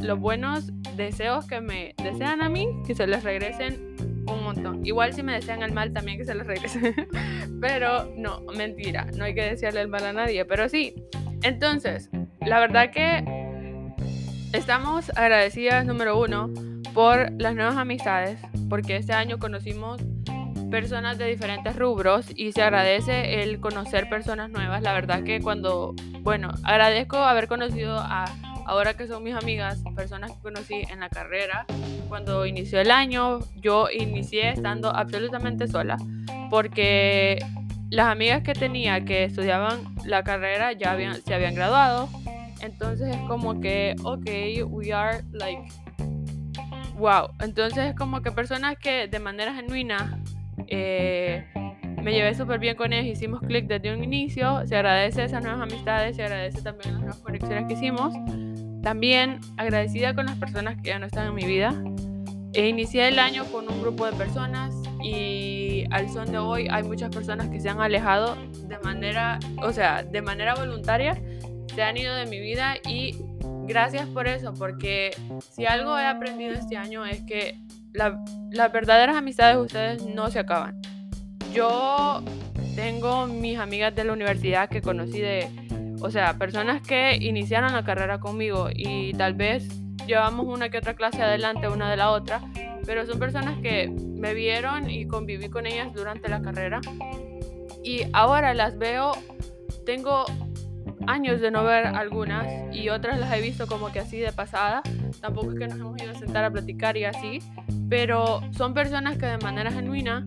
los 0.03 0.19
buenos 0.19 0.71
deseos 0.95 1.47
que 1.47 1.61
me 1.61 1.95
desean 2.03 2.41
a 2.41 2.49
mí, 2.49 2.67
que 2.85 2.93
se 2.93 3.07
les 3.07 3.23
regresen 3.23 3.95
un 4.27 4.43
montón. 4.43 4.85
Igual 4.85 5.13
si 5.13 5.23
me 5.23 5.33
desean 5.33 5.63
el 5.63 5.71
mal 5.71 5.91
también 5.93 6.17
que 6.17 6.25
se 6.25 6.35
les 6.35 6.45
regrese. 6.45 6.93
pero 7.61 8.11
no, 8.17 8.41
mentira, 8.55 9.07
no 9.15 9.25
hay 9.25 9.33
que 9.33 9.43
desearle 9.43 9.81
el 9.81 9.87
mal 9.87 10.05
a 10.05 10.13
nadie, 10.13 10.45
pero 10.45 10.69
sí. 10.69 10.95
Entonces, 11.41 12.09
la 12.45 12.59
verdad 12.59 12.91
que 12.91 13.23
estamos 14.53 15.11
agradecidas, 15.15 15.85
número 15.85 16.19
uno, 16.19 16.49
por 16.93 17.31
las 17.41 17.55
nuevas 17.55 17.75
amistades, 17.75 18.39
porque 18.69 18.97
este 18.97 19.13
año 19.13 19.39
conocimos 19.39 20.01
personas 20.69 21.17
de 21.17 21.27
diferentes 21.27 21.75
rubros 21.75 22.25
y 22.35 22.51
se 22.51 22.63
agradece 22.63 23.43
el 23.43 23.59
conocer 23.59 24.09
personas 24.09 24.49
nuevas. 24.49 24.81
La 24.81 24.93
verdad 24.93 25.23
que 25.23 25.39
cuando, 25.39 25.93
bueno, 26.21 26.49
agradezco 26.63 27.17
haber 27.17 27.47
conocido 27.47 27.97
a 27.99 28.25
ahora 28.73 28.95
que 28.95 29.05
son 29.05 29.23
mis 29.23 29.35
amigas, 29.35 29.83
personas 29.95 30.31
que 30.31 30.39
conocí 30.41 30.81
en 30.89 30.99
la 30.99 31.07
carrera, 31.07 31.67
cuando 32.09 32.47
inició 32.47 32.81
el 32.81 32.89
año, 32.89 33.39
yo 33.61 33.87
inicié 33.91 34.49
estando 34.49 34.89
absolutamente 34.89 35.67
sola, 35.67 35.97
porque 36.49 37.37
las 37.91 38.07
amigas 38.07 38.41
que 38.41 38.53
tenía 38.53 39.05
que 39.05 39.25
estudiaban 39.25 39.93
la 40.05 40.23
carrera 40.23 40.71
ya 40.73 40.91
habían, 40.91 41.21
se 41.21 41.35
habían 41.35 41.53
graduado, 41.53 42.09
entonces 42.61 43.15
es 43.15 43.21
como 43.27 43.61
que, 43.61 43.95
ok, 44.03 44.25
we 44.67 44.91
are 44.91 45.23
like, 45.33 45.61
wow, 46.97 47.27
entonces 47.41 47.89
es 47.89 47.95
como 47.95 48.23
que 48.23 48.31
personas 48.31 48.75
que 48.79 49.07
de 49.07 49.19
manera 49.19 49.53
genuina 49.53 50.19
eh, 50.65 51.45
me 52.01 52.11
llevé 52.11 52.33
súper 52.33 52.57
bien 52.57 52.75
con 52.75 52.91
ellas, 52.91 53.05
hicimos 53.05 53.39
clic 53.41 53.67
desde 53.67 53.93
un 53.93 54.03
inicio, 54.03 54.65
se 54.65 54.75
agradece 54.75 55.25
esas 55.25 55.43
nuevas 55.43 55.61
amistades, 55.61 56.15
se 56.15 56.23
agradece 56.23 56.63
también 56.63 56.93
las 56.93 57.01
nuevas 57.01 57.19
conexiones 57.19 57.67
que 57.67 57.73
hicimos. 57.73 58.15
También 58.83 59.39
agradecida 59.55 60.13
con 60.13 60.25
las 60.25 60.37
personas 60.37 60.75
que 60.75 60.89
ya 60.89 60.99
no 60.99 61.05
están 61.05 61.27
en 61.27 61.33
mi 61.33 61.45
vida. 61.45 61.73
E 62.53 62.67
inicié 62.67 63.07
el 63.07 63.17
año 63.17 63.45
con 63.45 63.71
un 63.71 63.81
grupo 63.81 64.05
de 64.05 64.11
personas 64.11 64.75
y 65.01 65.85
al 65.89 66.09
son 66.09 66.31
de 66.31 66.37
hoy 66.37 66.67
hay 66.69 66.83
muchas 66.83 67.09
personas 67.09 67.49
que 67.49 67.59
se 67.59 67.69
han 67.69 67.79
alejado 67.79 68.35
de 68.67 68.77
manera, 68.79 69.39
o 69.63 69.71
sea, 69.71 70.03
de 70.03 70.21
manera 70.21 70.53
voluntaria, 70.53 71.19
se 71.73 71.81
han 71.81 71.97
ido 71.97 72.13
de 72.13 72.25
mi 72.27 72.39
vida 72.39 72.75
y 72.87 73.15
gracias 73.65 74.05
por 74.09 74.27
eso, 74.27 74.53
porque 74.53 75.11
si 75.49 75.65
algo 75.65 75.97
he 75.97 76.05
aprendido 76.05 76.53
este 76.53 76.77
año 76.77 77.05
es 77.05 77.21
que 77.21 77.59
las 77.93 78.71
verdaderas 78.71 79.15
amistades 79.15 79.55
de 79.55 79.61
ustedes 79.61 80.05
no 80.05 80.29
se 80.29 80.39
acaban. 80.39 80.79
Yo 81.53 82.21
tengo 82.75 83.27
mis 83.27 83.57
amigas 83.57 83.95
de 83.95 84.03
la 84.03 84.13
universidad 84.13 84.69
que 84.69 84.81
conocí 84.81 85.19
de 85.21 85.49
o 86.03 86.11
sea, 86.11 86.37
personas 86.37 86.81
que 86.81 87.15
iniciaron 87.15 87.71
la 87.71 87.85
carrera 87.85 88.19
conmigo 88.19 88.67
y 88.75 89.13
tal 89.13 89.35
vez 89.35 89.69
llevamos 90.05 90.45
una 90.45 90.67
que 90.69 90.77
otra 90.77 90.95
clase 90.95 91.21
adelante 91.21 91.69
una 91.69 91.89
de 91.89 91.95
la 91.95 92.11
otra, 92.11 92.41
pero 92.85 93.05
son 93.05 93.19
personas 93.19 93.57
que 93.61 93.89
me 93.89 94.33
vieron 94.33 94.89
y 94.89 95.07
conviví 95.07 95.47
con 95.47 95.65
ellas 95.65 95.93
durante 95.93 96.27
la 96.27 96.41
carrera. 96.41 96.81
Y 97.85 98.01
ahora 98.11 98.53
las 98.53 98.77
veo, 98.77 99.13
tengo 99.85 100.25
años 101.07 101.39
de 101.39 101.51
no 101.51 101.63
ver 101.63 101.87
algunas 101.87 102.47
y 102.75 102.89
otras 102.89 103.17
las 103.17 103.33
he 103.33 103.39
visto 103.39 103.65
como 103.65 103.89
que 103.93 103.99
así 103.99 104.17
de 104.19 104.33
pasada, 104.33 104.81
tampoco 105.21 105.51
es 105.51 105.57
que 105.57 105.67
nos 105.67 105.79
hemos 105.79 106.01
ido 106.01 106.11
a 106.11 106.15
sentar 106.15 106.43
a 106.43 106.51
platicar 106.51 106.97
y 106.97 107.05
así, 107.05 107.39
pero 107.89 108.41
son 108.51 108.73
personas 108.73 109.17
que 109.17 109.25
de 109.25 109.37
manera 109.37 109.71
genuina 109.71 110.25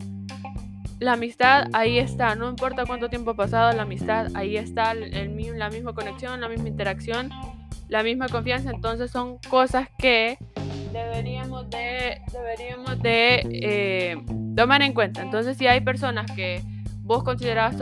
la 0.99 1.13
amistad 1.13 1.69
ahí 1.73 1.99
está, 1.99 2.35
no 2.35 2.49
importa 2.49 2.87
cuánto 2.87 3.09
tiempo 3.09 3.33
ha 3.33 3.37
pasado, 3.37 3.73
la 3.73 3.83
amistad 3.83 4.29
ahí 4.35 4.57
está, 4.57 4.93
el, 4.93 5.59
la 5.59 5.69
misma 5.71 5.95
conexión, 5.95 6.41
la 6.41 6.49
misma 6.49 6.69
interacción, 6.69 7.31
la 7.89 8.03
misma 8.03 8.29
confianza, 8.29 8.71
entonces 8.71 9.11
son 9.11 9.39
cosas 9.49 9.89
que 9.99 10.39
deberíamos 10.93 11.69
de, 11.71 12.21
deberíamos 12.33 13.03
de 13.03 13.43
eh, 13.45 14.17
tomar 14.57 14.83
en 14.83 14.95
cuenta. 14.95 15.23
Entonces 15.23 15.57
si 15.59 15.67
hay 15.67 15.81
personas 15.81 16.31
que 16.33 16.63
vos 17.03 17.23
considerabas 17.23 17.77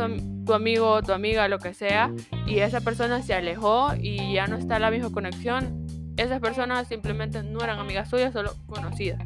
tu 0.44 0.52
amigo, 0.52 1.02
tu 1.02 1.12
amiga, 1.12 1.48
lo 1.48 1.58
que 1.58 1.72
sea, 1.72 2.10
y 2.46 2.58
esa 2.58 2.80
persona 2.80 3.22
se 3.22 3.34
alejó 3.34 3.92
y 3.98 4.34
ya 4.34 4.46
no 4.48 4.56
está 4.56 4.78
la 4.78 4.90
misma 4.90 5.10
conexión, 5.10 5.86
esas 6.16 6.40
personas 6.40 6.88
simplemente 6.88 7.42
no 7.42 7.60
eran 7.62 7.78
amigas 7.78 8.10
suyas, 8.10 8.32
solo 8.32 8.54
conocidas. 8.66 9.20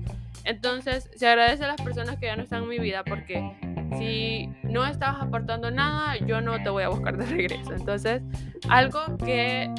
Entonces, 0.45 1.11
se 1.15 1.27
agradece 1.27 1.65
a 1.65 1.69
las 1.69 1.81
personas 1.81 2.17
que 2.17 2.27
ya 2.27 2.37
no 2.37 2.43
están 2.43 2.65
en 2.65 2.69
mi 2.69 2.79
vida 2.79 3.05
porque 3.05 3.53
si 3.99 4.49
no 4.63 4.87
estabas 4.87 5.23
aportando 5.23 5.71
nada, 5.71 6.17
yo 6.19 6.41
no 6.41 6.63
te 6.63 6.71
voy 6.71 6.83
a 6.83 6.89
buscar 6.89 7.17
de 7.17 7.27
regreso. 7.37 7.75
Entonces, 7.75 8.23
algo 8.69 9.01
que 9.25 9.71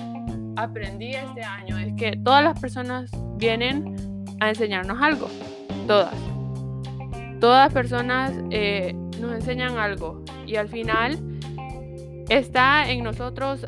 aprendí 0.55 1.13
este 1.13 1.43
año 1.43 1.77
es 1.77 1.93
que 1.95 2.17
todas 2.17 2.43
las 2.43 2.59
personas 2.59 3.11
vienen 3.37 3.95
a 4.39 4.49
enseñarnos 4.49 5.01
algo. 5.01 5.29
Todas. 5.87 6.13
Todas 7.39 7.67
las 7.67 7.73
personas 7.73 8.33
eh, 8.51 8.93
nos 9.19 9.33
enseñan 9.33 9.77
algo. 9.77 10.23
Y 10.45 10.55
al 10.55 10.69
final 10.69 11.17
está 12.29 12.89
en 12.89 13.03
nosotros 13.03 13.65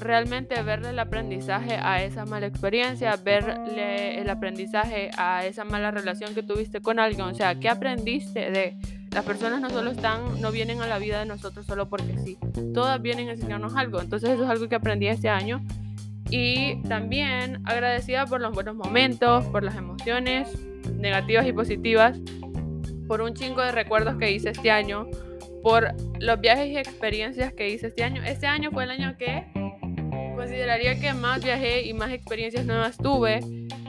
realmente 0.00 0.60
verle 0.62 0.90
el 0.90 0.98
aprendizaje 0.98 1.74
a 1.74 2.02
esa 2.02 2.24
mala 2.24 2.46
experiencia, 2.46 3.16
verle 3.16 4.20
el 4.20 4.28
aprendizaje 4.30 5.10
a 5.16 5.44
esa 5.46 5.64
mala 5.64 5.90
relación 5.90 6.34
que 6.34 6.42
tuviste 6.42 6.80
con 6.80 6.98
alguien. 6.98 7.22
O 7.22 7.34
sea, 7.34 7.54
¿qué 7.54 7.68
aprendiste 7.68 8.50
de 8.50 8.76
las 9.12 9.24
personas 9.24 9.60
no 9.60 9.70
solo 9.70 9.90
están, 9.90 10.40
no 10.40 10.52
vienen 10.52 10.80
a 10.80 10.86
la 10.86 10.98
vida 10.98 11.18
de 11.18 11.26
nosotros 11.26 11.66
solo 11.66 11.88
porque 11.88 12.16
sí, 12.18 12.38
todas 12.72 13.02
vienen 13.02 13.28
a 13.28 13.32
enseñarnos 13.32 13.74
algo. 13.76 14.00
Entonces 14.00 14.30
eso 14.30 14.44
es 14.44 14.50
algo 14.50 14.68
que 14.68 14.76
aprendí 14.76 15.08
este 15.08 15.28
año. 15.28 15.60
Y 16.30 16.80
también 16.82 17.60
agradecida 17.64 18.26
por 18.26 18.40
los 18.40 18.54
buenos 18.54 18.76
momentos, 18.76 19.44
por 19.46 19.64
las 19.64 19.76
emociones 19.76 20.48
negativas 20.94 21.44
y 21.46 21.52
positivas, 21.52 22.18
por 23.08 23.20
un 23.20 23.34
chingo 23.34 23.62
de 23.62 23.72
recuerdos 23.72 24.16
que 24.16 24.30
hice 24.30 24.50
este 24.50 24.70
año, 24.70 25.08
por 25.64 25.92
los 26.20 26.40
viajes 26.40 26.68
y 26.68 26.76
experiencias 26.76 27.52
que 27.52 27.68
hice 27.68 27.88
este 27.88 28.04
año. 28.04 28.22
Este 28.22 28.46
año 28.46 28.70
fue 28.70 28.84
el 28.84 28.90
año 28.92 29.16
que 29.18 29.44
consideraría 30.40 30.98
que 30.98 31.12
más 31.12 31.44
viajé 31.44 31.82
y 31.82 31.92
más 31.92 32.10
experiencias 32.12 32.64
nuevas 32.64 32.96
tuve. 32.96 33.40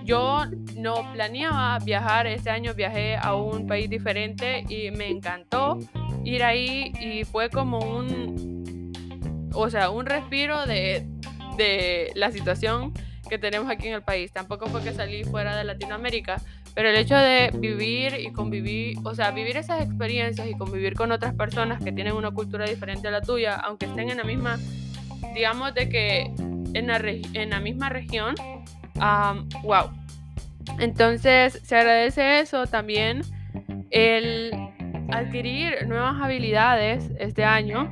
Yo 0.04 0.44
no 0.76 1.10
planeaba 1.14 1.80
viajar, 1.80 2.28
este 2.28 2.50
año 2.50 2.74
viajé 2.74 3.16
a 3.16 3.36
un 3.36 3.68
país 3.68 3.90
diferente 3.90 4.66
y 4.68 4.92
me 4.92 5.08
encantó 5.08 5.80
ir 6.26 6.44
ahí 6.44 6.92
y 7.00 7.24
fue 7.24 7.50
como 7.50 7.80
un, 7.80 8.92
o 9.54 9.70
sea, 9.70 9.92
un 9.92 10.06
respiro 10.06 10.66
de, 10.66 11.08
de 11.56 12.12
la 12.16 12.32
situación 12.34 12.92
que 13.30 13.38
tenemos 13.38 13.70
aquí 13.70 13.88
en 13.88 13.94
el 13.94 14.04
país. 14.04 14.34
Tampoco 14.34 14.66
fue 14.66 14.84
que 14.84 14.92
salí 14.92 15.24
fuera 15.24 15.56
de 15.56 15.64
Latinoamérica, 15.64 16.42
pero 16.76 16.90
el 16.90 16.98
hecho 16.98 17.16
de 17.16 17.50
vivir 17.54 18.16
y 18.20 18.34
convivir, 18.34 18.98
o 19.06 19.16
sea, 19.16 19.32
vivir 19.32 19.56
esas 19.56 19.82
experiencias 19.82 20.50
y 20.50 20.58
convivir 20.58 20.96
con 20.96 21.14
otras 21.14 21.34
personas 21.34 21.82
que 21.82 21.94
tienen 21.94 22.14
una 22.14 22.32
cultura 22.32 22.66
diferente 22.66 23.08
a 23.08 23.12
la 23.12 23.22
tuya, 23.22 23.56
aunque 23.56 23.86
estén 23.86 24.10
en 24.10 24.18
la 24.18 24.26
misma 24.26 24.60
digamos 25.34 25.74
de 25.74 25.90
que 25.90 26.34
en 26.74 26.88
la, 26.88 26.98
en 26.98 27.50
la 27.50 27.60
misma 27.60 27.90
región, 27.90 28.36
wow. 29.64 29.90
Entonces 30.80 31.60
se 31.64 31.76
agradece 31.76 32.40
eso 32.40 32.66
también, 32.68 33.22
el 33.90 34.52
adquirir 35.12 35.88
nuevas 35.88 36.22
habilidades 36.22 37.12
este 37.20 37.44
año, 37.44 37.92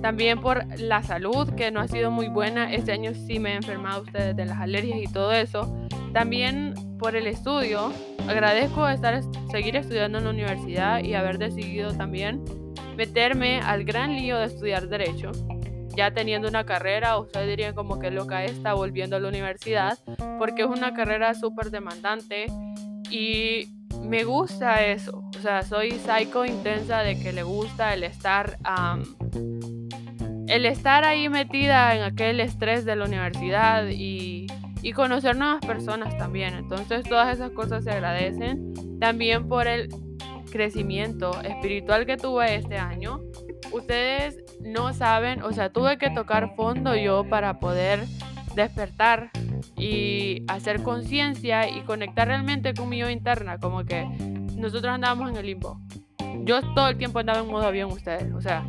también 0.00 0.40
por 0.40 0.64
la 0.78 1.02
salud 1.02 1.54
que 1.54 1.70
no 1.70 1.80
ha 1.80 1.88
sido 1.88 2.10
muy 2.10 2.28
buena, 2.28 2.72
este 2.72 2.92
año 2.92 3.12
sí 3.14 3.38
me 3.38 3.52
he 3.52 3.56
enfermado 3.56 4.02
ustedes 4.02 4.36
de 4.36 4.46
las 4.46 4.58
alergias 4.58 4.98
y 4.98 5.12
todo 5.12 5.32
eso, 5.32 5.88
también 6.12 6.74
por 6.98 7.16
el 7.16 7.26
estudio, 7.26 7.92
agradezco 8.28 8.88
estar, 8.88 9.20
seguir 9.50 9.76
estudiando 9.76 10.18
en 10.18 10.24
la 10.24 10.30
universidad 10.30 11.02
y 11.02 11.14
haber 11.14 11.38
decidido 11.38 11.92
también 11.92 12.42
meterme 12.96 13.60
al 13.60 13.84
gran 13.84 14.14
lío 14.14 14.38
de 14.38 14.46
estudiar 14.46 14.88
derecho 14.88 15.32
ya 15.96 16.12
teniendo 16.12 16.48
una 16.48 16.64
carrera, 16.64 17.18
ustedes 17.18 17.48
dirían 17.48 17.74
como 17.74 17.98
que 17.98 18.10
loca 18.10 18.44
está 18.44 18.74
volviendo 18.74 19.16
a 19.16 19.20
la 19.20 19.28
universidad, 19.28 19.98
porque 20.38 20.62
es 20.62 20.68
una 20.68 20.94
carrera 20.94 21.34
súper 21.34 21.70
demandante 21.70 22.46
y 23.10 23.68
me 24.02 24.24
gusta 24.24 24.84
eso. 24.84 25.24
O 25.36 25.40
sea, 25.40 25.62
soy 25.62 25.92
psycho 25.92 26.44
intensa 26.44 27.00
de 27.00 27.18
que 27.18 27.32
le 27.32 27.42
gusta 27.42 27.94
el 27.94 28.04
estar, 28.04 28.58
el 30.48 30.66
estar 30.66 31.04
ahí 31.04 31.28
metida 31.28 31.94
en 31.94 32.02
aquel 32.02 32.40
estrés 32.40 32.84
de 32.84 32.96
la 32.96 33.04
universidad 33.04 33.86
y, 33.88 34.46
y 34.82 34.92
conocer 34.92 35.36
nuevas 35.36 35.64
personas 35.64 36.16
también. 36.18 36.54
Entonces 36.54 37.04
todas 37.08 37.34
esas 37.34 37.50
cosas 37.52 37.84
se 37.84 37.90
agradecen. 37.90 38.74
También 39.00 39.48
por 39.48 39.66
el 39.66 39.88
crecimiento 40.50 41.40
espiritual 41.42 42.06
que 42.06 42.16
tuve 42.16 42.54
este 42.54 42.78
año. 42.78 43.20
Ustedes 43.72 44.43
no 44.60 44.92
saben, 44.92 45.42
o 45.42 45.52
sea, 45.52 45.70
tuve 45.70 45.98
que 45.98 46.10
tocar 46.10 46.54
fondo 46.56 46.96
yo 46.96 47.24
para 47.28 47.58
poder 47.60 48.04
despertar 48.54 49.30
y 49.76 50.44
hacer 50.48 50.82
conciencia 50.82 51.68
y 51.68 51.82
conectar 51.82 52.28
realmente 52.28 52.74
con 52.74 52.88
mi 52.88 52.98
yo 52.98 53.10
interna, 53.10 53.58
como 53.58 53.84
que 53.84 54.04
nosotros 54.56 54.92
andábamos 54.92 55.30
en 55.30 55.36
el 55.36 55.46
limbo. 55.46 55.80
Yo 56.44 56.60
todo 56.74 56.88
el 56.88 56.96
tiempo 56.96 57.18
andaba 57.18 57.40
en 57.40 57.48
modo 57.48 57.66
avión, 57.66 57.90
ustedes, 57.90 58.32
o 58.32 58.40
sea, 58.40 58.66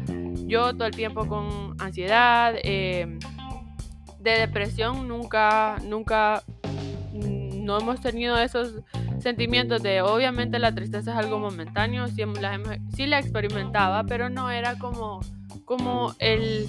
yo 0.47 0.73
todo 0.73 0.85
el 0.85 0.95
tiempo 0.95 1.27
con 1.27 1.75
ansiedad, 1.79 2.55
em, 2.63 3.19
de 4.19 4.31
depresión, 4.31 5.07
nunca, 5.07 5.77
nunca, 5.83 6.43
no 7.13 7.79
hemos 7.79 8.01
tenido 8.01 8.37
esos 8.37 8.81
sentimientos 9.19 9.81
de, 9.81 10.01
obviamente 10.01 10.59
la 10.59 10.73
tristeza 10.73 11.11
es 11.11 11.17
algo 11.17 11.39
momentáneo, 11.39 12.07
sí 12.07 12.23
sí 12.95 13.07
la 13.07 13.19
experimentaba, 13.19 14.03
pero 14.03 14.29
no 14.29 14.49
era 14.49 14.77
como 14.77 15.21
como 15.65 16.15
el, 16.19 16.67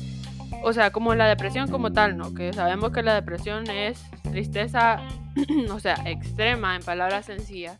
o 0.62 0.72
sea, 0.72 0.90
como 0.90 1.14
la 1.14 1.26
depresión 1.26 1.70
como 1.70 1.92
tal, 1.92 2.16
¿no? 2.16 2.34
Que 2.34 2.52
sabemos 2.52 2.90
que 2.90 3.02
la 3.02 3.14
depresión 3.14 3.68
es 3.70 4.02
tristeza, 4.22 5.00
o 5.70 5.80
sea, 5.80 5.96
extrema 6.04 6.76
en 6.76 6.82
palabras 6.82 7.26
sencillas. 7.26 7.78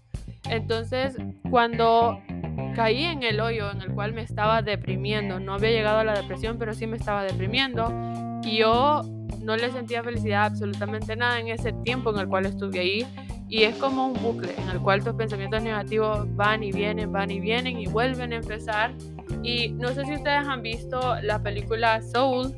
Entonces, 0.49 1.17
cuando 1.51 2.21
caí 2.75 3.05
en 3.05 3.23
el 3.23 3.41
hoyo 3.41 3.71
en 3.71 3.83
el 3.83 3.93
cual 3.93 4.13
me 4.13 4.23
estaba 4.23 4.63
deprimiendo, 4.63 5.41
no 5.41 5.55
había 5.55 5.71
llegado 5.71 5.99
a 5.99 6.05
la 6.05 6.15
depresión, 6.15 6.59
pero 6.59 6.75
sí 6.75 6.87
me 6.87 6.97
estaba 6.97 7.25
deprimiendo, 7.25 7.93
y 8.45 8.59
yo 8.59 9.03
no 9.41 9.57
le 9.57 9.71
sentía 9.71 10.03
felicidad 10.03 10.47
absolutamente 10.47 11.17
nada 11.17 11.41
en 11.41 11.49
ese 11.49 11.73
tiempo 11.73 12.11
en 12.11 12.19
el 12.21 12.29
cual 12.29 12.47
estuve 12.47 12.81
ahí. 12.81 13.07
Y 13.49 13.63
es 13.63 13.77
como 13.77 14.09
un 14.09 14.15
bucle 14.15 14.55
en 14.59 14.71
el 14.71 14.81
cual 14.81 15.05
tus 15.05 15.15
pensamientos 15.15 15.63
negativos 15.63 16.27
van 16.35 16.65
y 16.65 16.73
vienen, 16.73 17.13
van 17.13 17.31
y 17.31 17.39
vienen 17.39 17.79
y 17.79 17.87
vuelven 17.87 18.33
a 18.33 18.37
empezar 18.37 18.93
y 19.43 19.71
no 19.71 19.89
sé 19.89 20.05
si 20.05 20.15
ustedes 20.15 20.47
han 20.47 20.62
visto 20.62 21.17
la 21.23 21.43
película 21.43 22.01
Soul 22.03 22.55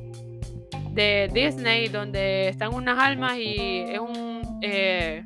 de 0.92 1.31
Disney, 1.33 1.88
donde 1.88 2.48
están 2.48 2.74
unas 2.74 2.98
almas 2.98 3.37
y 3.38 3.81
es 3.81 3.98
un... 3.98 4.59
Eh, 4.62 5.24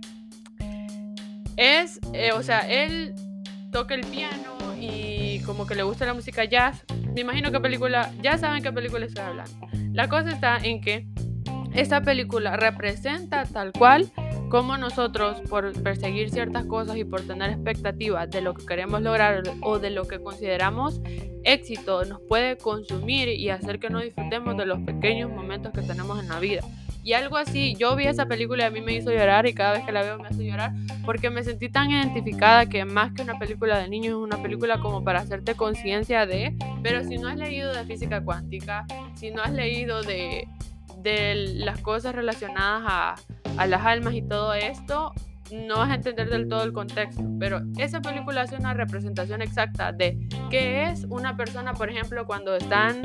es, 1.57 2.01
eh, 2.13 2.33
o 2.33 2.43
sea, 2.43 2.61
él 2.61 3.15
toca 3.71 3.95
el 3.95 4.03
piano 4.03 4.75
y 4.79 5.41
como 5.41 5.67
que 5.67 5.75
le 5.75 5.83
gusta 5.83 6.07
la 6.07 6.15
música 6.15 6.45
jazz. 6.45 6.85
Me 7.15 7.21
imagino 7.21 7.51
qué 7.53 7.61
película, 7.61 8.11
ya 8.23 8.39
saben 8.39 8.63
qué 8.63 8.73
película 8.73 9.07
estoy 9.07 9.25
hablando. 9.25 9.69
La 9.93 10.09
cosa 10.09 10.31
está 10.31 10.59
en 10.59 10.81
que 10.81 11.07
esta 11.75 12.03
película 12.03 12.57
representa 12.57 13.45
tal 13.45 13.73
cual 13.73 14.11
cómo 14.53 14.77
nosotros 14.77 15.41
por 15.49 15.73
perseguir 15.83 16.29
ciertas 16.29 16.67
cosas 16.67 16.99
y 16.99 17.05
por 17.05 17.23
tener 17.23 17.49
expectativas 17.49 18.31
de 18.31 18.43
lo 18.43 18.53
que 18.53 18.67
queremos 18.67 19.01
lograr 19.01 19.43
o 19.63 19.79
de 19.79 19.89
lo 19.89 20.07
que 20.07 20.21
consideramos 20.21 21.01
éxito 21.43 22.05
nos 22.05 22.21
puede 22.29 22.59
consumir 22.59 23.29
y 23.29 23.49
hacer 23.49 23.79
que 23.79 23.89
no 23.89 24.01
disfrutemos 24.01 24.55
de 24.59 24.67
los 24.67 24.79
pequeños 24.81 25.31
momentos 25.31 25.73
que 25.73 25.81
tenemos 25.81 26.21
en 26.21 26.29
la 26.29 26.39
vida. 26.39 26.61
Y 27.03 27.15
algo 27.15 27.39
así, 27.39 27.75
yo 27.79 27.97
vi 27.97 28.05
esa 28.05 28.27
película 28.27 28.65
y 28.65 28.67
a 28.67 28.71
mí 28.71 28.83
me 28.83 28.93
hizo 28.93 29.11
llorar 29.11 29.47
y 29.47 29.55
cada 29.55 29.73
vez 29.73 29.87
que 29.87 29.93
la 29.93 30.03
veo 30.03 30.19
me 30.19 30.29
hace 30.29 30.45
llorar 30.45 30.73
porque 31.07 31.31
me 31.31 31.43
sentí 31.43 31.71
tan 31.71 31.91
identificada 31.91 32.67
que 32.67 32.85
más 32.85 33.15
que 33.15 33.23
una 33.23 33.39
película 33.39 33.79
de 33.79 33.89
niños 33.89 34.11
es 34.11 34.23
una 34.23 34.43
película 34.43 34.81
como 34.81 35.03
para 35.03 35.21
hacerte 35.21 35.55
conciencia 35.55 36.27
de, 36.27 36.55
pero 36.83 37.03
si 37.05 37.17
no 37.17 37.29
has 37.29 37.39
leído 37.39 37.73
de 37.73 37.87
física 37.87 38.23
cuántica, 38.23 38.85
si 39.15 39.31
no 39.31 39.41
has 39.43 39.53
leído 39.55 40.03
de, 40.03 40.47
de 40.99 41.37
las 41.55 41.81
cosas 41.81 42.15
relacionadas 42.15 42.83
a 42.85 43.15
a 43.57 43.67
las 43.67 43.85
almas 43.85 44.15
y 44.15 44.23
todo 44.23 44.55
esto, 44.55 45.13
no 45.53 45.79
vas 45.79 45.91
a 45.91 45.95
entender 45.95 46.29
del 46.31 46.49
todo 46.49 46.65
el 46.65 46.73
contexto, 46.73 47.23
pero 47.39 47.61
esa 47.79 48.01
película 48.01 48.43
hace 48.43 48.57
una 48.57 48.75
representación 48.75 49.43
exacta 49.43 49.93
de 49.93 50.19
qué 50.51 50.85
es 50.85 51.07
una 51.09 51.37
persona, 51.37 51.75
por 51.75 51.91
ejemplo, 51.91 52.27
cuando 52.27 52.57
están 52.57 53.03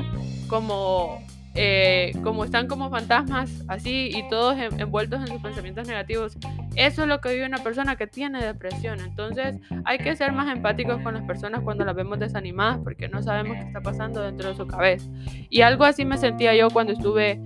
como, 0.48 1.22
eh, 1.54 2.12
como 2.22 2.44
están 2.44 2.66
como 2.66 2.90
fantasmas 2.90 3.64
así 3.68 4.10
y 4.14 4.26
todos 4.30 4.56
envueltos 4.58 5.20
en 5.20 5.28
sus 5.28 5.42
pensamientos 5.42 5.86
negativos. 5.86 6.38
Eso 6.74 7.02
es 7.02 7.08
lo 7.08 7.20
que 7.20 7.34
vive 7.34 7.44
una 7.44 7.58
persona 7.58 7.96
que 7.96 8.06
tiene 8.06 8.42
depresión. 8.42 9.00
Entonces 9.00 9.56
hay 9.84 9.98
que 9.98 10.16
ser 10.16 10.32
más 10.32 10.54
empáticos 10.54 11.02
con 11.02 11.14
las 11.14 11.24
personas 11.24 11.60
cuando 11.60 11.84
las 11.84 11.94
vemos 11.94 12.18
desanimadas 12.18 12.78
porque 12.82 13.08
no 13.08 13.22
sabemos 13.22 13.56
qué 13.56 13.64
está 13.64 13.80
pasando 13.82 14.22
dentro 14.22 14.48
de 14.48 14.54
su 14.54 14.66
cabeza. 14.66 15.06
Y 15.50 15.60
algo 15.60 15.84
así 15.84 16.04
me 16.04 16.16
sentía 16.16 16.54
yo 16.54 16.70
cuando 16.70 16.92
estuve 16.92 17.40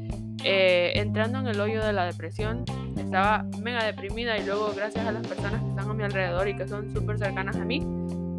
eh, 0.45 0.93
entrando 0.97 1.39
en 1.41 1.47
el 1.47 1.61
hoyo 1.61 1.85
de 1.85 1.93
la 1.93 2.05
depresión, 2.05 2.65
estaba 2.97 3.45
mega 3.61 3.85
deprimida 3.85 4.39
y 4.39 4.45
luego 4.45 4.73
gracias 4.75 5.07
a 5.07 5.13
las 5.13 5.27
personas 5.27 5.63
que 5.63 5.69
están 5.69 5.91
a 5.91 5.95
mi 5.95 6.03
alrededor 6.03 6.49
y 6.49 6.57
que 6.57 6.67
son 6.67 6.93
súper 6.93 7.19
cercanas 7.19 7.57
a 7.57 7.65
mí, 7.65 7.83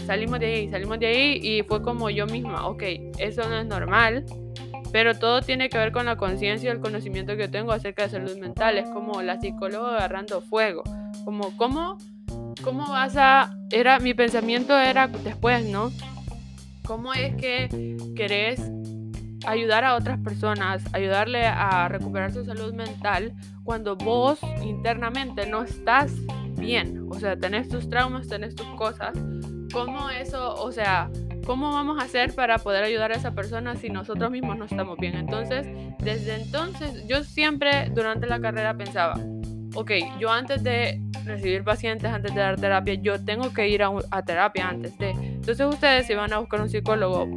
salimos 0.05 0.39
de 0.39 0.45
ahí, 0.45 0.69
salimos 0.69 0.99
de 0.99 1.07
ahí 1.07 1.39
y 1.41 1.63
fue 1.63 1.81
como 1.81 2.09
yo 2.09 2.25
misma, 2.25 2.67
ok, 2.67 2.83
eso 3.19 3.47
no 3.47 3.59
es 3.59 3.65
normal, 3.65 4.25
pero 4.93 5.15
todo 5.17 5.41
tiene 5.41 5.69
que 5.69 5.77
ver 5.79 5.91
con 5.91 6.05
la 6.05 6.17
conciencia 6.17 6.69
y 6.69 6.71
el 6.71 6.79
conocimiento 6.79 7.35
que 7.35 7.43
yo 7.43 7.51
tengo 7.51 7.71
acerca 7.71 8.03
de 8.03 8.09
salud 8.09 8.37
mental. 8.37 8.77
Es 8.77 8.87
como 8.89 9.23
la 9.23 9.41
psicóloga 9.41 9.95
agarrando 9.95 10.39
fuego, 10.39 10.83
como 11.25 11.57
cómo, 11.57 11.97
cómo 12.63 12.87
vas 12.87 13.17
a... 13.17 13.57
Era, 13.71 13.99
mi 13.99 14.13
pensamiento 14.13 14.77
era 14.77 15.07
después, 15.07 15.65
¿no? 15.65 15.91
¿Cómo 16.85 17.11
es 17.13 17.35
que 17.35 17.97
querés 18.15 18.61
ayudar 19.45 19.83
a 19.83 19.95
otras 19.95 20.19
personas, 20.19 20.83
ayudarle 20.93 21.45
a 21.45 21.87
recuperar 21.87 22.31
su 22.31 22.43
salud 22.45 22.73
mental 22.73 23.33
cuando 23.63 23.95
vos 23.95 24.39
internamente 24.63 25.45
no 25.45 25.63
estás 25.63 26.13
bien? 26.57 27.07
O 27.09 27.19
sea, 27.19 27.37
tenés 27.37 27.69
tus 27.69 27.89
traumas, 27.89 28.27
tenés 28.27 28.55
tus 28.55 28.67
cosas. 28.75 29.13
¿Cómo 29.71 30.09
eso, 30.09 30.55
o 30.55 30.71
sea, 30.71 31.09
cómo 31.45 31.71
vamos 31.71 31.99
a 31.99 32.05
hacer 32.05 32.33
para 32.35 32.57
poder 32.59 32.83
ayudar 32.83 33.11
a 33.11 33.15
esa 33.15 33.31
persona 33.31 33.75
si 33.75 33.89
nosotros 33.89 34.31
mismos 34.31 34.57
no 34.57 34.65
estamos 34.65 34.97
bien? 34.97 35.15
Entonces, 35.15 35.67
desde 35.99 36.35
entonces, 36.35 37.05
yo 37.07 37.23
siempre 37.23 37.89
durante 37.89 38.27
la 38.27 38.39
carrera 38.39 38.75
pensaba, 38.75 39.19
ok, 39.75 39.91
yo 40.19 40.31
antes 40.31 40.63
de 40.63 41.01
recibir 41.25 41.63
pacientes, 41.63 42.11
antes 42.11 42.33
de 42.33 42.41
dar 42.41 42.59
terapia, 42.59 42.95
yo 42.95 43.23
tengo 43.23 43.53
que 43.53 43.69
ir 43.69 43.83
a, 43.83 43.91
a 44.11 44.21
terapia 44.23 44.67
antes 44.67 44.97
de... 44.97 45.11
Entonces 45.11 45.65
ustedes 45.65 46.07
si 46.07 46.13
van 46.13 46.33
a 46.33 46.39
buscar 46.39 46.61
un 46.61 46.69
psicólogo, 46.69 47.27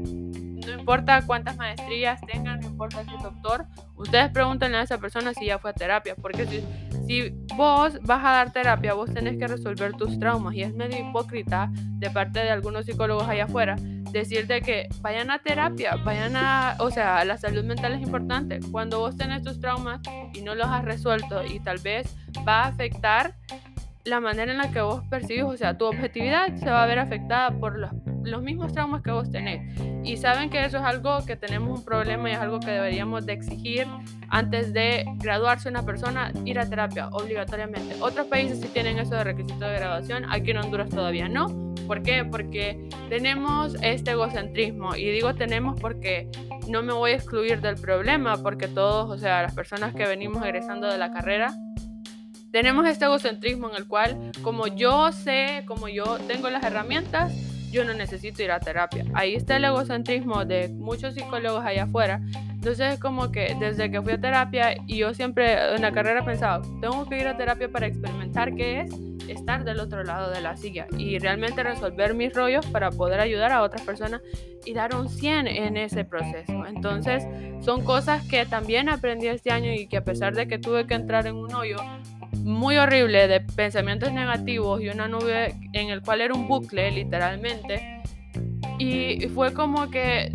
no 0.67 0.73
importa 0.73 1.23
cuántas 1.27 1.57
maestrías 1.57 2.21
tengan, 2.21 2.61
no 2.61 2.69
importa 2.69 3.05
si 3.05 3.15
es 3.15 3.23
doctor, 3.23 3.67
ustedes 3.97 4.31
pregúntenle 4.31 4.79
a 4.79 4.83
esa 4.83 4.99
persona 4.99 5.33
si 5.35 5.47
ya 5.47 5.59
fue 5.59 5.71
a 5.71 5.75
terapia, 5.75 6.15
porque 6.17 6.47
si, 6.47 6.65
si 7.07 7.35
vos 7.57 7.99
vas 8.03 8.25
a 8.25 8.31
dar 8.31 8.53
terapia, 8.53 8.95
vos 8.95 9.13
tenés 9.13 9.39
que 9.39 9.47
resolver 9.47 9.93
tus 9.95 10.19
traumas 10.19 10.55
y 10.55 10.63
es 10.63 10.75
medio 10.75 10.99
hipócrita 10.99 11.71
de 11.73 12.11
parte 12.11 12.41
de 12.41 12.51
algunos 12.51 12.87
psicólogos 12.87 13.29
allá 13.29 13.45
afuera 13.45 13.77
decirte 14.13 14.63
que 14.63 14.89
vayan 15.01 15.31
a 15.31 15.39
terapia, 15.39 15.97
vayan 15.97 16.37
a, 16.37 16.77
o 16.79 16.91
sea, 16.91 17.25
la 17.25 17.37
salud 17.37 17.65
mental 17.65 17.95
es 17.95 18.03
importante. 18.03 18.61
Cuando 18.71 19.01
vos 19.01 19.17
tenés 19.17 19.43
tus 19.43 19.61
traumas 19.61 20.01
y 20.33 20.43
no 20.43 20.55
los 20.55 20.67
has 20.67 20.85
resuelto 20.85 21.45
y 21.45 21.61
tal 21.61 21.79
vez 21.79 22.17
va 22.47 22.65
a 22.65 22.69
afectar 22.69 23.35
la 24.07 24.21
manera 24.21 24.53
en 24.53 24.59
la 24.59 24.71
que 24.71 24.81
vos 24.81 25.03
percibes, 25.11 25.45
o 25.45 25.57
sea, 25.57 25.77
tu 25.77 25.85
objetividad 25.85 26.55
se 26.57 26.71
va 26.71 26.85
a 26.85 26.87
ver 26.87 26.99
afectada 26.99 27.51
por 27.51 27.77
los, 27.77 27.91
los, 28.23 28.41
mismos 28.41 28.73
traumas 28.73 29.03
que 29.03 29.11
vos 29.11 29.31
tenés. 29.31 29.63
Y 30.05 30.17
saben 30.17 30.49
que 30.49 30.65
eso 30.65 30.79
es 30.79 30.85
algo 30.85 31.25
que 31.27 31.37
tenemos 31.37 31.81
un 31.81 31.85
problema 31.85 32.31
y 32.31 32.33
es 32.33 32.39
algo 32.39 32.61
que 32.61 32.71
deberíamos 32.71 33.27
de 33.27 33.33
exigir 33.33 33.87
antes 34.29 34.73
de 34.73 35.05
graduarse 35.17 35.69
una 35.69 35.85
persona, 35.85 36.33
ir 36.45 36.59
a 36.59 36.69
terapia 36.69 37.09
obligatoriamente. 37.09 37.97
Otros 38.01 38.27
países 38.27 38.61
sí 38.61 38.69
tienen 38.69 38.99
eso 38.99 39.17
de 39.17 39.25
requisito 39.25 39.65
de 39.65 39.75
graduación, 39.75 40.25
aquí 40.31 40.53
en 40.53 40.59
Honduras 40.59 40.89
todavía 40.89 41.29
no. 41.29 41.75
¿Por 41.87 42.03
qué? 42.03 42.25
Porque 42.25 42.89
tenemos 43.09 43.77
este 43.83 44.13
egocentrismo 44.13 44.97
y 44.97 45.11
digo 45.11 45.35
tenemos 45.35 45.81
porque 45.81 46.29
no 46.69 46.83
me 46.83 46.93
voy 46.93 47.13
a 47.13 47.15
excluir 47.15 47.61
del 47.61 47.77
problema 47.77 48.37
porque 48.43 48.67
todos, 48.67 49.11
o 49.11 49.19
sea, 49.19 49.43
las 49.43 49.55
personas 49.55 49.95
que 49.95 50.07
venimos 50.07 50.45
egresando 50.45 50.89
de 50.89 50.99
la 50.99 51.13
carrera, 51.13 51.55
tenemos 52.57 52.87
este 52.87 53.05
egocentrismo 53.05 53.69
en 53.69 53.77
el 53.77 53.87
cual, 53.87 54.33
como 54.41 54.67
yo 54.67 55.13
sé, 55.13 55.65
como 55.67 55.89
yo 55.89 56.17
tengo 56.27 56.49
las 56.49 56.65
herramientas, 56.65 57.35
yo 57.71 57.85
no 57.85 57.93
necesito 57.93 58.43
ir 58.43 58.51
a 58.51 58.61
terapia. 58.61 59.05
Ahí 59.13 59.35
está 59.35 59.59
el 59.59 59.67
egocentrismo 59.67 60.43
de 60.47 60.71
muchos 60.71 61.13
psicólogos 61.13 61.67
allá 61.67 61.83
afuera. 61.83 62.23
Entonces 62.55 62.95
es 62.95 62.99
como 62.99 63.31
que 63.31 63.55
desde 63.61 63.91
que 63.91 64.01
fui 64.01 64.15
a 64.15 64.21
terapia 64.23 64.75
y 64.87 64.97
yo 64.97 65.13
siempre 65.13 65.75
en 65.75 65.83
la 65.83 65.93
carrera 65.93 66.25
pensaba, 66.25 66.63
tengo 66.81 67.07
que 67.07 67.21
ir 67.21 67.29
a 67.29 67.37
terapia 67.37 67.69
para 67.69 67.89
experimentar 67.89 68.55
qué 68.55 68.81
es 68.81 68.91
estar 69.29 69.63
del 69.65 69.79
otro 69.79 70.03
lado 70.03 70.31
de 70.31 70.41
la 70.41 70.57
silla 70.57 70.87
y 70.97 71.19
realmente 71.19 71.63
resolver 71.63 72.15
mis 72.15 72.33
rollos 72.33 72.65
para 72.65 72.91
poder 72.91 73.21
ayudar 73.21 73.53
a 73.53 73.65
otras 73.65 73.83
personas 73.83 74.23
y 74.65 74.73
dar 74.73 74.95
un 74.97 75.11
100 75.11 75.47
en 75.47 75.77
ese 75.77 76.07
proceso. 76.07 76.65
Entonces 76.65 77.27
son 77.61 77.85
cosas 77.85 78.27
que 78.27 78.47
también 78.47 78.89
aprendí 78.89 79.27
este 79.27 79.51
año 79.51 79.75
y 79.75 79.89
que 79.89 79.99
a 79.99 80.05
pesar 80.05 80.35
de 80.35 80.49
que 80.49 80.59
tuve 80.59 80.87
que 80.87 80.95
entrar 80.95 81.27
en 81.27 81.37
un 81.37 81.55
hoyo, 81.55 81.77
muy 82.47 82.77
horrible 82.77 83.27
de 83.27 83.41
pensamientos 83.41 84.13
negativos 84.13 84.81
y 84.81 84.89
una 84.89 85.09
nube 85.09 85.57
en 85.73 85.91
el 85.91 86.01
cual 86.01 86.21
era 86.21 86.33
un 86.33 86.47
bucle 86.47 86.93
literalmente. 86.93 88.03
Y 88.79 89.27
fue 89.35 89.53
como 89.53 89.91
que, 89.91 90.33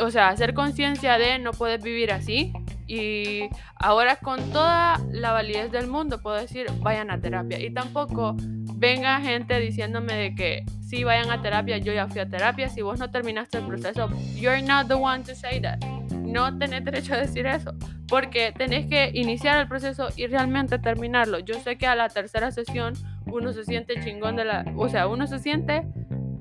o 0.00 0.10
sea, 0.10 0.28
hacer 0.28 0.54
conciencia 0.54 1.18
de 1.18 1.38
no 1.38 1.50
puedes 1.50 1.82
vivir 1.82 2.10
así. 2.10 2.54
Y 2.86 3.50
ahora 3.74 4.16
con 4.16 4.50
toda 4.50 4.98
la 5.10 5.32
validez 5.32 5.70
del 5.70 5.88
mundo 5.88 6.22
puedo 6.22 6.36
decir, 6.36 6.68
vayan 6.80 7.10
a 7.10 7.20
terapia. 7.20 7.60
Y 7.60 7.70
tampoco 7.70 8.34
venga 8.38 9.20
gente 9.20 9.60
diciéndome 9.60 10.14
de 10.14 10.34
que 10.34 10.64
si 10.80 11.04
vayan 11.04 11.30
a 11.30 11.42
terapia, 11.42 11.76
yo 11.76 11.92
ya 11.92 12.08
fui 12.08 12.20
a 12.20 12.30
terapia. 12.30 12.70
Si 12.70 12.80
vos 12.80 12.98
no 12.98 13.10
terminaste 13.10 13.58
el 13.58 13.66
proceso, 13.66 14.08
you're 14.36 14.62
not 14.62 14.88
the 14.88 14.94
one 14.94 15.22
to 15.24 15.34
say 15.34 15.60
that. 15.60 15.84
No 16.26 16.58
tenés 16.58 16.84
derecho 16.84 17.14
a 17.14 17.18
decir 17.18 17.46
eso 17.46 17.72
porque 18.08 18.52
tenés 18.56 18.86
que 18.86 19.10
iniciar 19.14 19.58
el 19.60 19.68
proceso 19.68 20.08
y 20.16 20.26
realmente 20.26 20.78
terminarlo. 20.78 21.38
Yo 21.40 21.54
sé 21.54 21.76
que 21.76 21.86
a 21.86 21.94
la 21.94 22.08
tercera 22.08 22.50
sesión 22.50 22.94
uno 23.26 23.52
se 23.52 23.64
siente 23.64 24.00
chingón 24.02 24.36
de 24.36 24.44
la, 24.44 24.64
o 24.76 24.88
sea, 24.88 25.08
uno 25.08 25.26
se 25.26 25.38
siente 25.38 25.82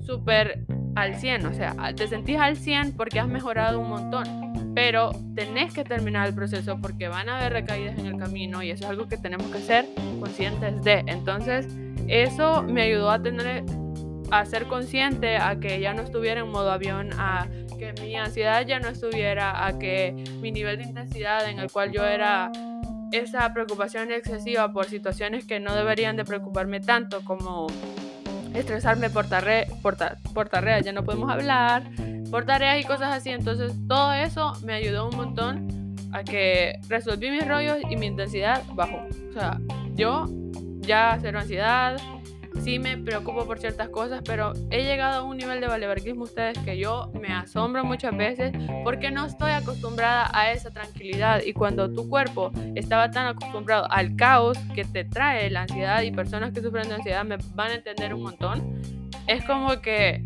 súper 0.02 0.66
al 0.96 1.16
100, 1.16 1.46
o 1.46 1.54
sea, 1.54 1.76
te 1.96 2.08
sentís 2.08 2.38
al 2.38 2.56
100 2.56 2.96
porque 2.96 3.20
has 3.20 3.28
mejorado 3.28 3.80
un 3.80 3.90
montón, 3.90 4.74
pero 4.76 5.12
tenés 5.36 5.74
que 5.74 5.84
terminar 5.84 6.28
el 6.28 6.36
proceso 6.36 6.80
porque 6.80 7.08
van 7.08 7.28
a 7.28 7.40
haber 7.40 7.54
recaídas 7.54 7.98
en 7.98 8.06
el 8.06 8.18
camino 8.18 8.62
y 8.64 8.70
eso 8.70 8.86
es 8.86 8.90
algo 8.92 9.08
que 9.08 9.18
tenemos 9.18 9.48
que 9.48 9.60
ser 9.60 9.86
conscientes 10.20 10.82
de. 10.84 11.04
Entonces, 11.08 11.68
eso 12.08 12.64
me 12.64 12.84
ayudó 12.84 13.10
a 13.10 13.22
tener 13.22 13.64
a 14.32 14.46
ser 14.46 14.66
consciente, 14.66 15.38
a 15.38 15.60
que 15.60 15.80
ya 15.80 15.94
no 15.94 16.02
estuviera 16.02 16.42
en 16.42 16.50
modo 16.50 16.72
avión, 16.72 17.10
a 17.14 17.48
que 17.78 17.94
mi 18.02 18.16
ansiedad 18.16 18.66
ya 18.66 18.80
no 18.80 18.90
estuviera, 18.90 19.66
a 19.66 19.78
que 19.78 20.12
mi 20.42 20.52
nivel 20.52 20.78
de 20.78 20.84
intensidad 20.84 21.50
en 21.50 21.60
el 21.60 21.72
cual 21.72 21.92
yo 21.92 22.04
era 22.04 22.52
esa 23.12 23.54
preocupación 23.54 24.12
excesiva 24.12 24.72
por 24.72 24.86
situaciones 24.86 25.46
que 25.46 25.60
no 25.60 25.76
deberían 25.76 26.16
de 26.16 26.26
preocuparme 26.26 26.80
tanto 26.80 27.24
como 27.24 27.68
estresarme 28.54 29.10
por, 29.10 29.26
por, 29.82 30.50
tareas, 30.50 30.86
ya 30.86 30.92
no 30.92 31.04
podemos 31.04 31.30
hablar, 31.30 31.84
por 32.32 32.46
tareas 32.46 32.82
y 32.82 32.84
cosas 32.86 33.14
así. 33.14 33.30
Entonces 33.30 33.74
todo 33.88 34.14
eso 34.14 34.54
me 34.64 34.74
ayudó 34.74 35.10
un 35.10 35.16
montón 35.16 35.96
a 36.12 36.24
que 36.24 36.80
resolví 36.88 37.30
mis 37.30 37.48
rollos 37.48 37.78
y 37.90 37.96
mi 37.98 38.08
intensidad 38.08 38.64
bajó. 38.74 39.06
O 39.30 39.34
sea, 39.34 39.60
yo 39.94 40.26
ya 40.80 41.18
cero 41.22 41.40
ansiedad, 41.40 41.98
sí 42.64 42.80
me 42.80 42.98
preocupo 42.98 43.46
por 43.46 43.60
ciertas 43.60 43.90
cosas, 43.90 44.22
pero 44.26 44.54
he 44.70 44.84
llegado 44.84 45.22
a 45.22 45.24
un 45.24 45.38
nivel 45.38 45.62
de 45.62 45.68
valeverguismo 45.68 46.24
ustedes 46.24 46.58
que 46.60 46.78
yo 46.78 47.12
me 47.20 47.28
asombro 47.28 47.84
muchas 47.84 48.16
veces 48.16 48.54
porque 48.84 49.12
no 49.12 49.26
estoy 49.26 49.52
acostumbrada 49.52 50.30
a 50.34 50.52
esa 50.52 50.72
tranquilidad. 50.72 51.42
Y 51.46 51.54
cuando 51.54 51.92
tu 51.92 52.10
cuerpo 52.10 52.52
estaba 52.76 53.12
tan 53.12 53.28
acostumbrado 53.28 53.88
al 53.92 54.16
caos 54.16 54.58
que 54.74 54.86
te 54.86 55.06
trae 55.06 55.50
la 55.50 55.64
ansiedad 55.64 56.02
y 56.02 56.12
personas 56.12 56.52
que 56.54 56.62
sufren 56.62 56.88
de 56.90 56.96
ansiedad 56.96 57.24
me 57.24 57.38
van 57.54 57.72
a 57.72 57.76
entender 57.76 58.14
un 58.14 58.24
montón, 58.24 58.82
es 59.28 59.44
como 59.46 59.82
que 59.82 60.24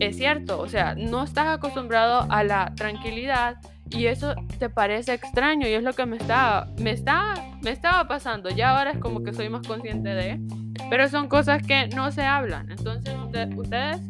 es 0.00 0.16
cierto, 0.16 0.58
o 0.58 0.68
sea, 0.68 0.94
no 0.94 1.22
estás 1.22 1.48
acostumbrado 1.48 2.26
a 2.30 2.42
la 2.42 2.74
tranquilidad 2.74 3.56
y 3.94 4.06
eso 4.06 4.34
te 4.58 4.68
parece 4.68 5.14
extraño 5.14 5.68
y 5.68 5.72
es 5.72 5.82
lo 5.82 5.92
que 5.92 6.06
me 6.06 6.16
estaba, 6.16 6.68
me 6.78 6.90
estaba, 6.90 7.34
me 7.62 7.70
estaba 7.70 8.08
pasando. 8.08 8.50
Ya 8.50 8.76
ahora 8.76 8.92
es 8.92 8.98
como 8.98 9.22
que 9.22 9.32
soy 9.32 9.48
más 9.48 9.66
consciente 9.66 10.10
de, 10.10 10.40
pero 10.90 11.08
son 11.08 11.28
cosas 11.28 11.62
que 11.62 11.88
no 11.88 12.10
se 12.10 12.22
hablan. 12.22 12.70
Entonces 12.70 13.14
ustedes 13.56 14.00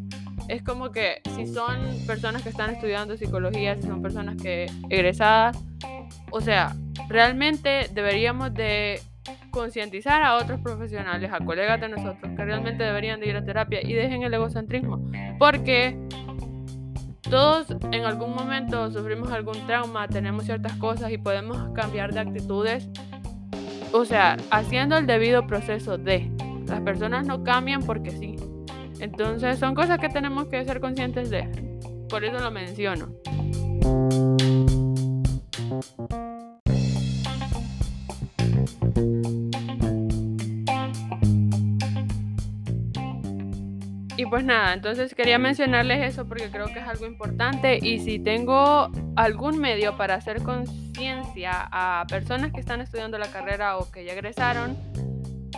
es 0.49 0.63
como 0.63 0.91
que 0.91 1.21
si 1.35 1.47
son 1.47 1.77
personas 2.07 2.43
que 2.43 2.49
están 2.49 2.71
estudiando 2.71 3.17
psicología, 3.17 3.77
si 3.77 3.83
son 3.83 4.03
personas 4.03 4.37
que 4.41 4.67
egresadas, 4.91 5.59
o 6.31 6.41
sea, 6.41 6.75
realmente 7.09 7.89
deberíamos 7.93 8.53
de 8.55 9.01
concientizar 9.51 10.23
a 10.23 10.37
otros 10.37 10.61
profesionales, 10.61 11.31
a 11.33 11.39
colegas 11.39 11.81
de 11.81 11.89
nosotros, 11.89 12.33
que 12.37 12.45
realmente 12.45 12.83
deberían 12.83 13.21
de 13.21 13.29
ir 13.29 13.37
a 13.37 13.45
terapia 13.45 13.81
y 13.83 13.93
dejen 13.93 14.23
el 14.23 14.35
egocentrismo, 14.35 15.01
porque 15.39 15.97
todos 17.31 17.67
en 17.93 18.05
algún 18.05 18.35
momento 18.35 18.91
sufrimos 18.91 19.31
algún 19.33 19.67
trauma, 19.67 20.09
tenemos 20.09 20.45
ciertas 20.45 20.75
cosas 20.77 21.11
y 21.11 21.19
podemos 21.19 21.59
cambiar 21.75 22.13
de 22.13 22.21
actitudes. 22.21 22.89
O 23.93 24.05
sea, 24.05 24.37
haciendo 24.51 24.99
el 24.99 25.07
debido 25.07 25.47
proceso 25.47 25.99
de. 25.99 26.31
Las 26.67 26.81
personas 26.81 27.27
no 27.27 27.45
cambian 27.45 27.83
porque 27.83 28.11
sí. 28.11 28.37
Entonces 28.99 29.59
son 29.59 29.75
cosas 29.75 29.99
que 29.99 30.09
tenemos 30.09 30.47
que 30.49 30.65
ser 30.65 30.81
conscientes 30.81 31.31
de. 31.31 31.49
Por 32.09 32.25
eso 32.25 32.39
lo 32.39 32.51
menciono. 32.51 33.09
Pues 44.35 44.45
nada, 44.45 44.75
entonces 44.75 45.15
quería 45.15 45.39
mencionarles 45.39 46.11
eso 46.11 46.27
porque 46.27 46.51
creo 46.51 46.67
que 46.67 46.81
es 46.81 46.89
algo 46.89 47.07
importante 47.07 47.79
y 47.81 48.01
si 48.01 48.19
tengo 48.19 48.91
algún 49.15 49.61
medio 49.61 49.97
para 49.97 50.17
hacer 50.17 50.43
conciencia 50.43 51.69
a 51.71 52.05
personas 52.09 52.51
que 52.51 52.59
están 52.59 52.81
estudiando 52.81 53.17
la 53.17 53.29
carrera 53.29 53.79
o 53.79 53.93
que 53.93 54.05
ya 54.05 54.13
egresaron, 54.13 54.77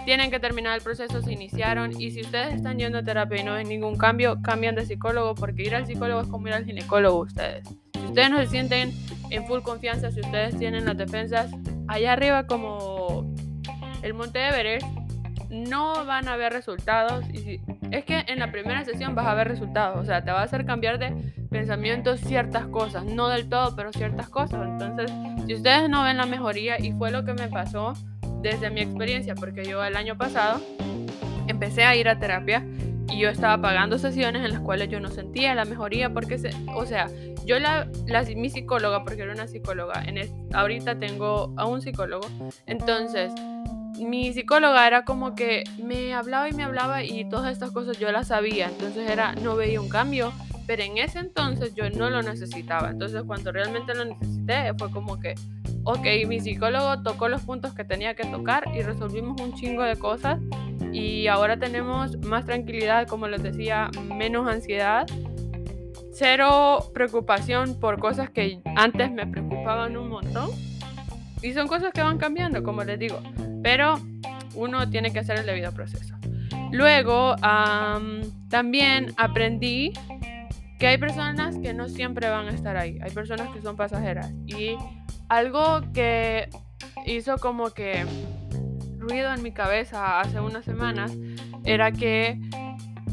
tienen 0.05 0.31
que 0.31 0.41
terminar 0.41 0.77
el 0.77 0.83
proceso, 0.83 1.23
se 1.23 1.33
iniciaron 1.33 1.99
y 1.99 2.11
si 2.11 2.21
ustedes 2.21 2.53
están 2.53 2.77
yendo 2.77 2.99
a 2.99 3.03
terapia 3.03 3.41
y 3.41 3.45
no 3.45 3.55
ven 3.55 3.67
ningún 3.67 3.97
cambio, 3.97 4.43
cambian 4.43 4.75
de 4.75 4.85
psicólogo 4.85 5.35
porque 5.35 5.63
ir 5.63 5.75
al 5.75 5.87
psicólogo 5.87 6.21
es 6.21 6.29
como 6.29 6.47
ir 6.49 6.53
al 6.53 6.67
ginecólogo 6.67 7.21
ustedes. 7.21 7.67
Si 7.95 8.01
si 8.01 8.07
ustedes 8.09 8.29
no 8.29 8.39
se 8.41 8.47
sienten 8.47 8.93
en 9.31 9.47
full 9.47 9.63
confianza, 9.63 10.11
si 10.11 10.21
ustedes 10.21 10.59
tienen 10.59 10.85
las 10.85 10.99
defensas 10.99 11.51
allá 11.89 12.13
arriba 12.13 12.47
como 12.47 13.35
el 14.03 14.13
Monte 14.13 14.47
Everest, 14.47 14.87
no 15.51 16.05
van 16.05 16.29
a 16.29 16.37
ver 16.37 16.53
resultados. 16.53 17.25
Y 17.33 17.39
si, 17.39 17.61
es 17.91 18.05
que 18.05 18.25
en 18.27 18.39
la 18.39 18.51
primera 18.51 18.85
sesión 18.85 19.15
vas 19.15 19.27
a 19.27 19.35
ver 19.35 19.49
resultados, 19.49 19.99
o 19.99 20.05
sea, 20.05 20.25
te 20.25 20.31
va 20.31 20.41
a 20.41 20.45
hacer 20.45 20.65
cambiar 20.65 20.99
de 20.99 21.15
pensamiento 21.51 22.17
ciertas 22.17 22.67
cosas, 22.67 23.05
no 23.05 23.29
del 23.29 23.49
todo, 23.49 23.75
pero 23.77 23.93
ciertas 23.93 24.29
cosas. 24.29 24.67
Entonces, 24.67 25.11
si 25.47 25.55
ustedes 25.55 25.89
no 25.89 26.03
ven 26.03 26.17
la 26.17 26.27
mejoría, 26.27 26.79
y 26.81 26.93
fue 26.93 27.11
lo 27.11 27.25
que 27.25 27.35
me 27.35 27.49
pasó 27.49 27.95
desde 28.43 28.71
mi 28.71 28.81
experiencia, 28.81 29.35
porque 29.35 29.65
yo 29.65 29.83
el 29.85 29.97
año 29.97 30.17
pasado 30.17 30.61
empecé 31.47 31.85
a 31.85 31.95
ir 31.97 32.09
a 32.09 32.19
terapia 32.19 32.65
y 33.09 33.21
yo 33.21 33.29
estaba 33.29 33.61
pagando 33.61 33.99
sesiones 33.99 34.45
en 34.45 34.53
las 34.53 34.61
cuales 34.61 34.89
yo 34.89 35.01
no 35.01 35.11
sentía 35.11 35.55
la 35.55 35.65
mejoría 35.65 36.13
porque, 36.13 36.39
se, 36.39 36.51
o 36.75 36.85
sea, 36.87 37.09
yo 37.45 37.59
la, 37.59 37.89
la, 38.07 38.23
mi 38.23 38.51
psicóloga, 38.51 39.05
porque 39.05 39.23
era 39.23 39.33
una 39.33 39.47
psicóloga, 39.47 40.03
en 40.05 40.19
ahorita 40.53 40.99
tengo 40.99 41.55
a 41.57 41.67
un 41.67 41.81
psicólogo, 41.81 42.27
entonces 42.67 43.33
mi 44.05 44.33
psicóloga 44.33 44.87
era 44.87 45.05
como 45.05 45.35
que 45.35 45.65
me 45.83 46.15
hablaba 46.15 46.49
y 46.49 46.53
me 46.53 46.65
hablaba 46.65 47.03
y 47.03 47.29
todas 47.29 47.53
estas 47.53 47.71
cosas 47.71 47.99
yo 47.99 48.11
las 48.13 48.29
sabía, 48.29 48.69
entonces 48.69 49.11
era, 49.11 49.35
no 49.35 49.57
veía 49.57 49.81
un 49.81 49.89
cambio, 49.89 50.33
pero 50.67 50.83
en 50.83 50.99
ese 50.99 51.21
entonces 51.21 51.75
yo 51.75 51.89
no 51.91 52.11
lo 52.11 52.23
necesitaba, 52.23 52.91
entonces 52.91 53.23
cuando 53.25 53.53
realmente 53.53 53.95
lo 53.95 54.05
necesité 54.05 54.75
fue 54.79 54.91
como 54.91 55.19
que, 55.19 55.35
ok, 55.85 56.07
mi 56.27 56.41
psicólogo 56.41 57.03
tocó 57.03 57.29
los 57.29 57.43
puntos 57.43 57.73
que 57.75 57.85
tenía 57.85 58.15
que 58.15 58.25
tocar 58.25 58.65
y 58.75 58.83
resolvimos 58.83 59.41
un 59.41 59.55
chingo 59.55 59.83
de 59.83 59.97
cosas. 59.97 60.41
Y 60.93 61.27
ahora 61.27 61.59
tenemos 61.59 62.17
más 62.19 62.47
tranquilidad, 62.47 63.07
como 63.07 63.29
les 63.29 63.43
decía, 63.43 63.91
menos 64.15 64.49
ansiedad, 64.49 65.07
cero 66.13 66.91
preocupación 66.95 67.79
por 67.79 67.99
cosas 67.99 68.31
que 68.31 68.61
antes 68.77 69.11
me 69.11 69.27
preocupaban 69.27 69.97
un 69.97 70.09
montón. 70.09 70.51
Y 71.43 71.53
son 71.53 71.69
cosas 71.69 71.93
que 71.93 72.03
van 72.03 72.17
cambiando, 72.17 72.63
como 72.63 72.83
les 72.83 72.99
digo 72.99 73.21
pero 73.63 74.01
uno 74.55 74.89
tiene 74.91 75.13
que 75.13 75.19
hacer 75.19 75.39
el 75.39 75.47
debido 75.47 75.73
proceso. 75.73 76.15
Luego, 76.73 77.37
también 78.49 79.13
aprendí 79.17 79.93
que 80.79 80.89
hay 80.89 80.99
personas 80.99 81.57
que 81.59 81.73
no 81.73 81.89
siempre 81.89 82.29
van 82.29 82.49
a 82.49 82.51
estar 82.51 82.77
ahí, 82.77 82.99
hay 83.03 83.11
personas 83.11 83.49
que 83.51 83.63
son 83.63 83.77
pasajeras. 83.77 84.33
Y 84.47 84.77
algo 85.29 85.81
que 85.93 86.49
hizo 87.07 87.39
como 87.39 87.71
que 87.71 88.05
ruido 88.99 89.33
en 89.33 89.43
mi 89.43 89.53
cabeza 89.53 90.21
hace 90.21 90.41
unas 90.41 90.65
semanas 90.65 91.13
era 91.65 91.93
que 91.93 92.41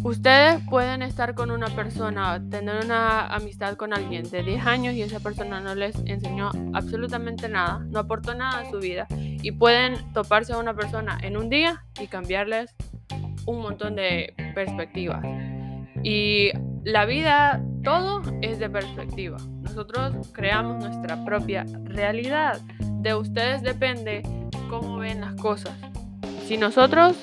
Ustedes 0.03 0.61
pueden 0.69 1.01
estar 1.01 1.33
con 1.33 1.49
una 1.49 1.67
persona, 1.67 2.41
tener 2.49 2.83
una 2.83 3.27
amistad 3.27 3.75
con 3.77 3.93
alguien 3.93 4.29
de 4.29 4.43
10 4.43 4.65
años 4.65 4.95
y 4.95 5.01
esa 5.01 5.21
persona 5.21 5.61
no 5.61 5.75
les 5.75 5.95
enseñó 6.05 6.51
absolutamente 6.73 7.47
nada, 7.47 7.79
no 7.89 7.99
aportó 7.99 8.35
nada 8.35 8.59
a 8.59 8.69
su 8.69 8.79
vida. 8.79 9.07
Y 9.17 9.53
pueden 9.53 9.95
toparse 10.11 10.51
a 10.51 10.57
una 10.57 10.73
persona 10.73 11.17
en 11.21 11.37
un 11.37 11.49
día 11.49 11.85
y 12.01 12.07
cambiarles 12.07 12.75
un 13.45 13.61
montón 13.61 13.95
de 13.95 14.33
perspectivas. 14.53 15.23
Y 16.03 16.51
la 16.83 17.05
vida, 17.05 17.63
todo 17.81 18.23
es 18.41 18.59
de 18.59 18.69
perspectiva. 18.69 19.37
Nosotros 19.61 20.31
creamos 20.33 20.83
nuestra 20.83 21.23
propia 21.23 21.65
realidad. 21.85 22.59
De 23.01 23.15
ustedes 23.15 23.61
depende 23.61 24.21
cómo 24.69 24.97
ven 24.97 25.21
las 25.21 25.35
cosas. 25.35 25.77
Si 26.45 26.57
nosotros 26.57 27.15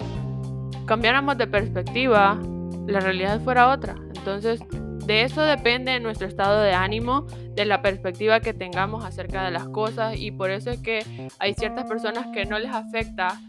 cambiáramos 0.86 1.36
de 1.36 1.46
perspectiva, 1.46 2.40
la 2.86 3.00
realidad 3.00 3.40
fuera 3.40 3.68
otra. 3.68 3.94
Entonces, 4.14 4.60
de 5.06 5.22
eso 5.22 5.42
depende 5.42 5.98
nuestro 5.98 6.28
estado 6.28 6.60
de 6.60 6.72
ánimo, 6.72 7.26
de 7.54 7.64
la 7.64 7.82
perspectiva 7.82 8.40
que 8.40 8.54
tengamos 8.54 9.04
acerca 9.04 9.44
de 9.44 9.50
las 9.50 9.68
cosas 9.68 10.16
y 10.16 10.30
por 10.30 10.50
eso 10.50 10.70
es 10.70 10.80
que 10.80 11.28
hay 11.38 11.54
ciertas 11.54 11.86
personas 11.86 12.28
que 12.32 12.44
no 12.44 12.58
les 12.58 12.70
afecta 12.70 13.40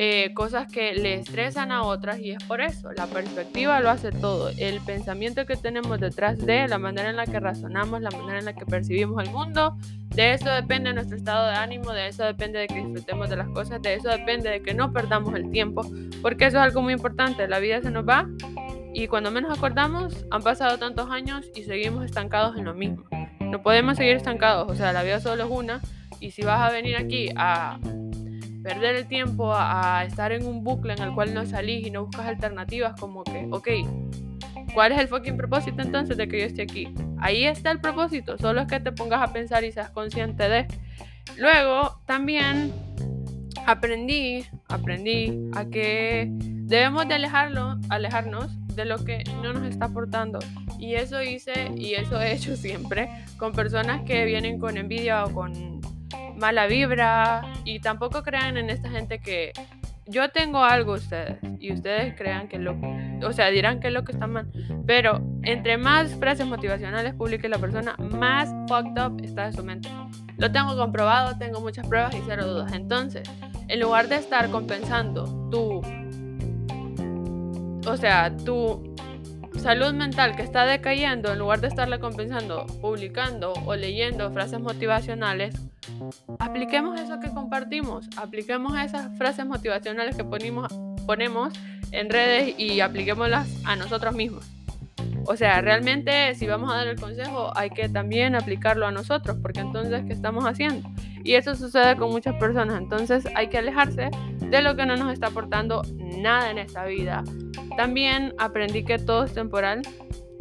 eh, 0.00 0.32
cosas 0.32 0.70
que 0.70 0.94
le 0.94 1.14
estresan 1.14 1.72
a 1.72 1.82
otras 1.82 2.20
y 2.20 2.30
es 2.30 2.44
por 2.44 2.60
eso, 2.60 2.92
la 2.92 3.08
perspectiva 3.08 3.80
lo 3.80 3.90
hace 3.90 4.12
todo, 4.12 4.48
el 4.56 4.80
pensamiento 4.82 5.44
que 5.44 5.56
tenemos 5.56 5.98
detrás 5.98 6.38
de, 6.38 6.68
la 6.68 6.78
manera 6.78 7.10
en 7.10 7.16
la 7.16 7.26
que 7.26 7.40
razonamos, 7.40 8.00
la 8.00 8.12
manera 8.12 8.38
en 8.38 8.44
la 8.44 8.52
que 8.52 8.64
percibimos 8.64 9.20
el 9.24 9.32
mundo, 9.32 9.76
de 10.10 10.34
eso 10.34 10.50
depende 10.50 10.92
nuestro 10.92 11.16
estado 11.16 11.48
de 11.48 11.56
ánimo, 11.56 11.90
de 11.90 12.06
eso 12.06 12.22
depende 12.22 12.60
de 12.60 12.68
que 12.68 12.76
disfrutemos 12.76 13.28
de 13.28 13.38
las 13.38 13.48
cosas, 13.48 13.82
de 13.82 13.94
eso 13.94 14.08
depende 14.08 14.50
de 14.50 14.62
que 14.62 14.72
no 14.72 14.92
perdamos 14.92 15.34
el 15.34 15.50
tiempo, 15.50 15.82
porque 16.22 16.46
eso 16.46 16.58
es 16.58 16.62
algo 16.62 16.80
muy 16.80 16.92
importante, 16.92 17.48
la 17.48 17.58
vida 17.58 17.82
se 17.82 17.90
nos 17.90 18.08
va 18.08 18.28
y 18.94 19.08
cuando 19.08 19.32
menos 19.32 19.58
acordamos 19.58 20.26
han 20.30 20.44
pasado 20.44 20.78
tantos 20.78 21.10
años 21.10 21.50
y 21.56 21.64
seguimos 21.64 22.04
estancados 22.04 22.56
en 22.56 22.66
lo 22.66 22.72
mismo. 22.72 23.02
No 23.40 23.62
podemos 23.62 23.96
seguir 23.96 24.14
estancados, 24.14 24.70
o 24.70 24.76
sea, 24.76 24.92
la 24.92 25.02
vida 25.02 25.18
solo 25.18 25.42
es 25.42 25.50
una 25.50 25.80
y 26.20 26.30
si 26.30 26.42
vas 26.42 26.60
a 26.60 26.70
venir 26.70 26.94
aquí 26.94 27.30
a 27.34 27.80
perder 28.62 28.96
el 28.96 29.06
tiempo 29.06 29.52
a, 29.54 30.04
estar 30.04 30.32
en 30.32 30.46
un 30.46 30.64
bucle 30.64 30.92
en 30.94 31.02
el 31.02 31.12
cual 31.14 31.34
no 31.34 31.46
salís 31.46 31.86
y 31.86 31.90
no 31.90 32.06
buscas 32.06 32.26
alternativas 32.26 32.98
como 32.98 33.24
que, 33.24 33.48
ok, 33.50 33.68
¿cuál 34.74 34.92
es 34.92 34.98
el 34.98 35.08
fucking 35.08 35.36
propósito 35.36 35.82
entonces 35.82 36.16
de 36.16 36.28
que 36.28 36.40
yo 36.40 36.46
esté 36.46 36.62
aquí? 36.62 36.92
Ahí 37.18 37.44
está 37.44 37.70
el 37.70 37.80
propósito, 37.80 38.36
solo 38.38 38.62
es 38.62 38.66
que 38.66 38.80
te 38.80 38.92
pongas 38.92 39.22
a 39.22 39.32
pensar 39.32 39.64
y 39.64 39.72
seas 39.72 39.90
consciente 39.90 40.48
de. 40.48 40.66
Luego, 41.36 42.00
también 42.06 42.72
aprendí, 43.66 44.44
aprendí 44.68 45.50
a 45.54 45.66
que 45.66 46.28
debemos 46.30 47.06
de 47.08 47.14
alejarlo, 47.14 47.78
alejarnos 47.88 48.56
de 48.74 48.84
lo 48.84 49.04
que 49.04 49.24
no 49.42 49.52
nos 49.52 49.64
está 49.68 49.86
aportando. 49.86 50.38
Y 50.78 50.94
eso 50.94 51.22
hice 51.22 51.72
y 51.76 51.94
eso 51.94 52.20
he 52.20 52.32
hecho 52.32 52.56
siempre 52.56 53.10
con 53.36 53.52
personas 53.52 54.02
que 54.02 54.24
vienen 54.24 54.58
con 54.58 54.76
envidia 54.76 55.24
o 55.24 55.32
con 55.32 55.77
mala 56.38 56.66
vibra 56.66 57.42
y 57.64 57.80
tampoco 57.80 58.22
crean 58.22 58.56
en 58.56 58.70
esta 58.70 58.88
gente 58.88 59.18
que 59.20 59.52
yo 60.06 60.30
tengo 60.30 60.64
algo 60.64 60.94
ustedes 60.94 61.36
y 61.60 61.72
ustedes 61.72 62.14
crean 62.16 62.48
que 62.48 62.58
lo, 62.58 62.76
o 63.22 63.32
sea, 63.32 63.50
dirán 63.50 63.78
que 63.78 63.88
es 63.88 63.92
lo 63.92 64.04
que 64.04 64.12
está 64.12 64.26
mal, 64.26 64.50
pero 64.86 65.20
entre 65.42 65.76
más 65.76 66.14
frases 66.14 66.46
motivacionales 66.46 67.14
publique 67.14 67.48
la 67.48 67.58
persona, 67.58 67.94
más 67.98 68.48
fucked 68.68 68.98
up 69.02 69.20
está 69.22 69.46
de 69.46 69.52
su 69.52 69.62
mente. 69.62 69.90
Lo 70.38 70.50
tengo 70.50 70.76
comprobado, 70.76 71.36
tengo 71.36 71.60
muchas 71.60 71.86
pruebas 71.86 72.14
y 72.14 72.22
cero 72.26 72.46
dudas. 72.46 72.72
Entonces, 72.72 73.28
en 73.66 73.80
lugar 73.80 74.08
de 74.08 74.16
estar 74.16 74.48
compensando 74.50 75.24
tu, 75.50 75.82
o 77.86 77.96
sea, 77.96 78.34
tu 78.36 78.94
salud 79.58 79.92
mental 79.92 80.36
que 80.36 80.42
está 80.42 80.64
decayendo, 80.64 81.32
en 81.32 81.38
lugar 81.38 81.60
de 81.60 81.68
estarla 81.68 81.98
compensando 81.98 82.66
publicando 82.80 83.52
o 83.66 83.74
leyendo 83.74 84.30
frases 84.32 84.60
motivacionales, 84.60 85.54
apliquemos 86.38 87.00
eso 87.00 87.18
que 87.20 87.30
compartimos, 87.30 88.08
apliquemos 88.16 88.78
esas 88.78 89.16
frases 89.16 89.46
motivacionales 89.46 90.16
que 90.16 90.24
ponemos, 90.24 90.72
ponemos 91.06 91.52
en 91.92 92.10
redes 92.10 92.54
y 92.58 92.80
apliquémoslas 92.80 93.48
a 93.64 93.76
nosotros 93.76 94.14
mismos. 94.14 94.44
O 95.26 95.36
sea, 95.36 95.60
realmente 95.60 96.34
si 96.34 96.46
vamos 96.46 96.72
a 96.72 96.76
dar 96.76 96.88
el 96.88 96.98
consejo 96.98 97.52
hay 97.56 97.70
que 97.70 97.88
también 97.88 98.34
aplicarlo 98.34 98.86
a 98.86 98.90
nosotros, 98.90 99.36
porque 99.42 99.60
entonces, 99.60 100.04
¿qué 100.06 100.12
estamos 100.12 100.44
haciendo? 100.44 100.88
Y 101.24 101.34
eso 101.34 101.54
sucede 101.54 101.96
con 101.96 102.10
muchas 102.10 102.34
personas, 102.36 102.80
entonces 102.80 103.26
hay 103.34 103.48
que 103.48 103.58
alejarse 103.58 104.10
de 104.50 104.62
lo 104.62 104.76
que 104.76 104.86
no 104.86 104.96
nos 104.96 105.12
está 105.12 105.28
aportando 105.28 105.82
nada 105.96 106.50
en 106.50 106.58
esta 106.58 106.84
vida. 106.84 107.22
También 107.76 108.34
aprendí 108.38 108.84
que 108.84 108.98
todo 108.98 109.24
es 109.24 109.34
temporal 109.34 109.82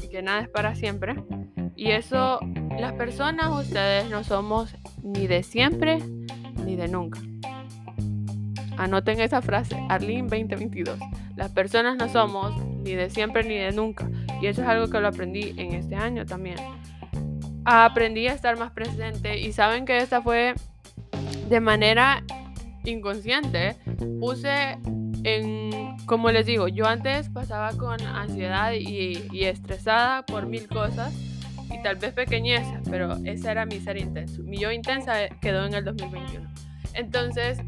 y 0.01 0.07
que 0.07 0.21
nada 0.21 0.41
es 0.41 0.49
para 0.49 0.75
siempre. 0.75 1.15
Y 1.75 1.91
eso, 1.91 2.39
las 2.79 2.93
personas, 2.93 3.51
ustedes 3.51 4.09
no 4.09 4.23
somos 4.23 4.75
ni 5.03 5.27
de 5.27 5.43
siempre 5.43 5.99
ni 6.65 6.75
de 6.75 6.87
nunca. 6.87 7.19
Anoten 8.77 9.19
esa 9.19 9.41
frase, 9.41 9.75
Arlene 9.89 10.27
2022. 10.29 10.99
Las 11.35 11.51
personas 11.51 11.97
no 11.97 12.09
somos 12.09 12.55
ni 12.83 12.95
de 12.95 13.09
siempre 13.09 13.43
ni 13.43 13.57
de 13.57 13.71
nunca. 13.71 14.09
Y 14.41 14.47
eso 14.47 14.61
es 14.61 14.67
algo 14.67 14.89
que 14.89 14.99
lo 14.99 15.07
aprendí 15.07 15.53
en 15.57 15.73
este 15.73 15.95
año 15.95 16.25
también. 16.25 16.57
Aprendí 17.65 18.27
a 18.27 18.33
estar 18.33 18.57
más 18.57 18.71
presente 18.71 19.39
y 19.39 19.51
saben 19.51 19.85
que 19.85 19.97
esta 19.97 20.21
fue 20.21 20.53
de 21.49 21.59
manera 21.59 22.23
inconsciente. 22.83 23.75
Puse 24.19 24.77
en, 25.23 25.97
como 26.05 26.31
les 26.31 26.45
digo, 26.45 26.67
yo 26.67 26.85
antes 26.85 27.29
pasaba 27.29 27.71
con 27.73 28.01
ansiedad 28.01 28.73
y, 28.73 29.43
estresada 29.43 30.25
por 30.25 30.45
mil 30.45 30.67
cosas 30.67 31.13
y 31.69 31.81
tal 31.83 31.97
vez 31.97 32.13
pequeñeza, 32.13 32.81
pero 32.89 33.17
ese 33.25 33.51
era 33.51 33.65
mi 33.65 33.79
ser 33.79 33.97
intenso. 33.97 34.41
Mi 34.43 34.57
yo 34.57 34.71
intensa 34.71 35.27
quedó 35.41 35.65
en 35.65 35.73
el 35.73 35.83
2021. 35.83 36.47
Entonces, 36.93 37.59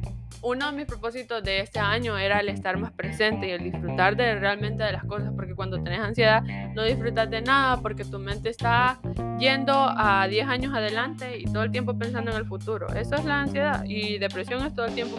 uno 0.41 0.71
de 0.71 0.77
mis 0.77 0.85
propósitos 0.85 1.43
de 1.43 1.59
este 1.59 1.79
año 1.79 2.17
era 2.17 2.39
el 2.39 2.49
estar 2.49 2.77
más 2.77 2.91
presente 2.91 3.47
y 3.47 3.51
el 3.51 3.63
disfrutar 3.63 4.15
de 4.15 4.35
realmente 4.35 4.83
de 4.83 4.93
las 4.93 5.03
cosas, 5.03 5.31
porque 5.35 5.53
cuando 5.53 5.81
tenés 5.83 5.99
ansiedad 5.99 6.41
no 6.73 6.83
disfrutas 6.83 7.29
de 7.29 7.41
nada 7.41 7.77
porque 7.81 8.05
tu 8.05 8.19
mente 8.19 8.49
está 8.49 8.99
yendo 9.37 9.73
a 9.75 10.27
10 10.27 10.47
años 10.47 10.73
adelante 10.73 11.37
y 11.37 11.45
todo 11.45 11.63
el 11.63 11.71
tiempo 11.71 11.97
pensando 11.97 12.31
en 12.31 12.37
el 12.37 12.45
futuro. 12.45 12.87
Eso 12.95 13.15
es 13.15 13.25
la 13.25 13.41
ansiedad 13.41 13.83
y 13.85 14.17
depresión 14.17 14.65
es 14.65 14.73
todo 14.73 14.85
el 14.85 14.95
tiempo 14.95 15.17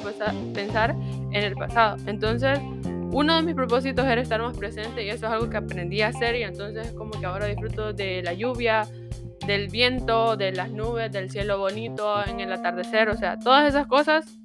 pensar 0.54 0.90
en 0.90 1.34
el 1.34 1.54
pasado. 1.54 1.96
Entonces, 2.06 2.58
uno 3.12 3.36
de 3.36 3.42
mis 3.42 3.54
propósitos 3.54 4.06
era 4.06 4.20
estar 4.20 4.40
más 4.40 4.56
presente 4.56 5.04
y 5.04 5.10
eso 5.10 5.26
es 5.26 5.32
algo 5.32 5.50
que 5.50 5.56
aprendí 5.56 6.00
a 6.00 6.08
hacer 6.08 6.36
y 6.36 6.44
entonces 6.44 6.92
como 6.92 7.10
que 7.12 7.26
ahora 7.26 7.46
disfruto 7.46 7.92
de 7.92 8.22
la 8.22 8.32
lluvia, 8.32 8.86
del 9.46 9.68
viento, 9.68 10.36
de 10.36 10.52
las 10.52 10.70
nubes, 10.70 11.10
del 11.10 11.30
cielo 11.30 11.58
bonito 11.58 12.24
en 12.24 12.40
el 12.40 12.52
atardecer, 12.52 13.08
o 13.08 13.16
sea, 13.16 13.38
todas 13.38 13.68
esas 13.68 13.86
cosas 13.86 14.39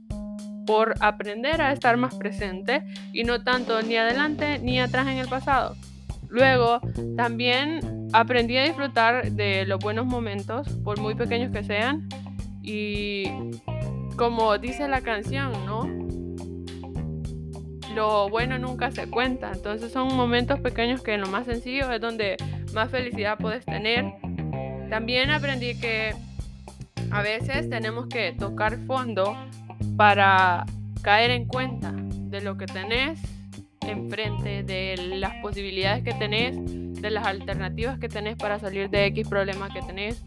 por 0.65 0.95
aprender 0.99 1.61
a 1.61 1.71
estar 1.71 1.97
más 1.97 2.15
presente 2.15 2.83
y 3.13 3.23
no 3.23 3.43
tanto 3.43 3.81
ni 3.81 3.95
adelante 3.95 4.59
ni 4.59 4.79
atrás 4.79 5.07
en 5.07 5.17
el 5.17 5.27
pasado. 5.27 5.75
Luego, 6.29 6.81
también 7.15 8.09
aprendí 8.13 8.57
a 8.57 8.63
disfrutar 8.63 9.31
de 9.31 9.65
los 9.65 9.79
buenos 9.79 10.05
momentos, 10.05 10.67
por 10.83 10.99
muy 10.99 11.15
pequeños 11.15 11.51
que 11.51 11.63
sean, 11.63 12.07
y 12.61 13.25
como 14.17 14.57
dice 14.57 14.87
la 14.87 15.01
canción, 15.01 15.51
¿no? 15.65 15.87
Lo 17.93 18.27
bueno 18.27 18.57
nunca 18.57 18.91
se 18.91 19.09
cuenta, 19.09 19.51
entonces 19.53 19.91
son 19.93 20.13
momentos 20.15 20.59
pequeños 20.59 21.01
que 21.01 21.13
en 21.13 21.21
lo 21.21 21.27
más 21.27 21.45
sencillo 21.45 21.91
es 21.91 22.01
donde 22.01 22.35
más 22.73 22.91
felicidad 22.91 23.37
puedes 23.37 23.63
tener. 23.63 24.05
También 24.89 25.29
aprendí 25.29 25.79
que 25.79 26.13
a 27.11 27.21
veces 27.21 27.69
tenemos 27.69 28.07
que 28.07 28.33
tocar 28.33 28.77
fondo 28.85 29.37
para 29.97 30.65
caer 31.01 31.31
en 31.31 31.45
cuenta 31.45 31.93
de 31.93 32.41
lo 32.41 32.57
que 32.57 32.65
tenés 32.65 33.19
enfrente, 33.81 34.63
de 34.63 34.97
las 35.17 35.33
posibilidades 35.41 36.03
que 36.03 36.13
tenés, 36.13 36.55
de 37.01 37.11
las 37.11 37.25
alternativas 37.25 37.99
que 37.99 38.09
tenés 38.09 38.35
para 38.35 38.59
salir 38.59 38.89
de 38.89 39.05
X 39.07 39.27
problema 39.27 39.69
que 39.69 39.81
tenés, 39.81 40.23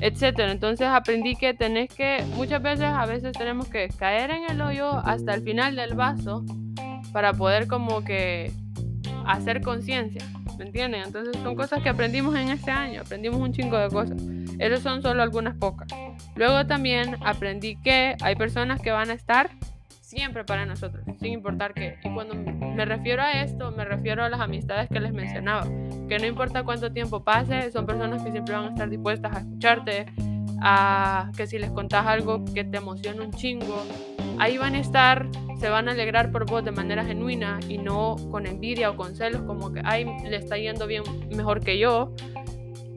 etcétera. 0.00 0.52
Entonces 0.52 0.86
aprendí 0.86 1.34
que 1.36 1.54
tenés 1.54 1.88
que, 1.88 2.24
muchas 2.34 2.62
veces, 2.62 2.86
a 2.86 3.06
veces 3.06 3.32
tenemos 3.32 3.68
que 3.68 3.88
caer 3.88 4.30
en 4.30 4.50
el 4.50 4.60
hoyo 4.60 4.98
hasta 5.04 5.34
el 5.34 5.42
final 5.42 5.76
del 5.76 5.94
vaso 5.94 6.44
para 7.12 7.32
poder 7.32 7.66
como 7.66 8.04
que 8.04 8.52
hacer 9.26 9.62
conciencia, 9.62 10.22
¿me 10.58 10.64
entienden? 10.64 11.02
Entonces 11.06 11.40
son 11.42 11.54
cosas 11.54 11.82
que 11.82 11.88
aprendimos 11.88 12.34
en 12.36 12.50
este 12.50 12.70
año, 12.70 13.02
aprendimos 13.02 13.40
un 13.40 13.52
chingo 13.52 13.78
de 13.78 13.88
cosas. 13.88 14.20
Esas 14.58 14.80
son 14.80 15.00
solo 15.00 15.22
algunas 15.22 15.56
pocas. 15.56 15.88
Luego 16.34 16.66
también 16.66 17.16
aprendí 17.24 17.76
que 17.76 18.16
hay 18.20 18.36
personas 18.36 18.80
que 18.80 18.90
van 18.90 19.10
a 19.10 19.12
estar 19.12 19.50
siempre 20.00 20.42
para 20.44 20.64
nosotros, 20.64 21.04
sin 21.20 21.32
importar 21.32 21.74
qué. 21.74 21.98
Y 22.02 22.12
cuando 22.12 22.34
me 22.34 22.84
refiero 22.84 23.22
a 23.22 23.42
esto, 23.42 23.70
me 23.72 23.84
refiero 23.84 24.24
a 24.24 24.28
las 24.28 24.40
amistades 24.40 24.88
que 24.88 25.00
les 25.00 25.12
mencionaba, 25.12 25.64
que 26.08 26.18
no 26.18 26.26
importa 26.26 26.64
cuánto 26.64 26.90
tiempo 26.90 27.22
pase, 27.22 27.70
son 27.70 27.86
personas 27.86 28.22
que 28.22 28.32
siempre 28.32 28.54
van 28.54 28.64
a 28.64 28.68
estar 28.70 28.88
dispuestas 28.88 29.36
a 29.36 29.40
escucharte, 29.40 30.06
a 30.62 31.30
que 31.36 31.46
si 31.46 31.58
les 31.58 31.70
contás 31.70 32.06
algo 32.06 32.44
que 32.46 32.64
te 32.64 32.78
emociona 32.78 33.22
un 33.22 33.32
chingo, 33.32 33.84
ahí 34.38 34.58
van 34.58 34.74
a 34.74 34.78
estar, 34.78 35.28
se 35.58 35.68
van 35.68 35.88
a 35.88 35.92
alegrar 35.92 36.30
por 36.30 36.46
vos 36.46 36.64
de 36.64 36.70
manera 36.70 37.04
genuina 37.04 37.58
y 37.68 37.78
no 37.78 38.16
con 38.30 38.46
envidia 38.46 38.90
o 38.90 38.96
con 38.96 39.16
celos, 39.16 39.42
como 39.42 39.72
que, 39.72 39.80
ay, 39.84 40.06
le 40.28 40.36
está 40.36 40.56
yendo 40.56 40.86
bien 40.86 41.02
mejor 41.34 41.60
que 41.60 41.78
yo. 41.78 42.14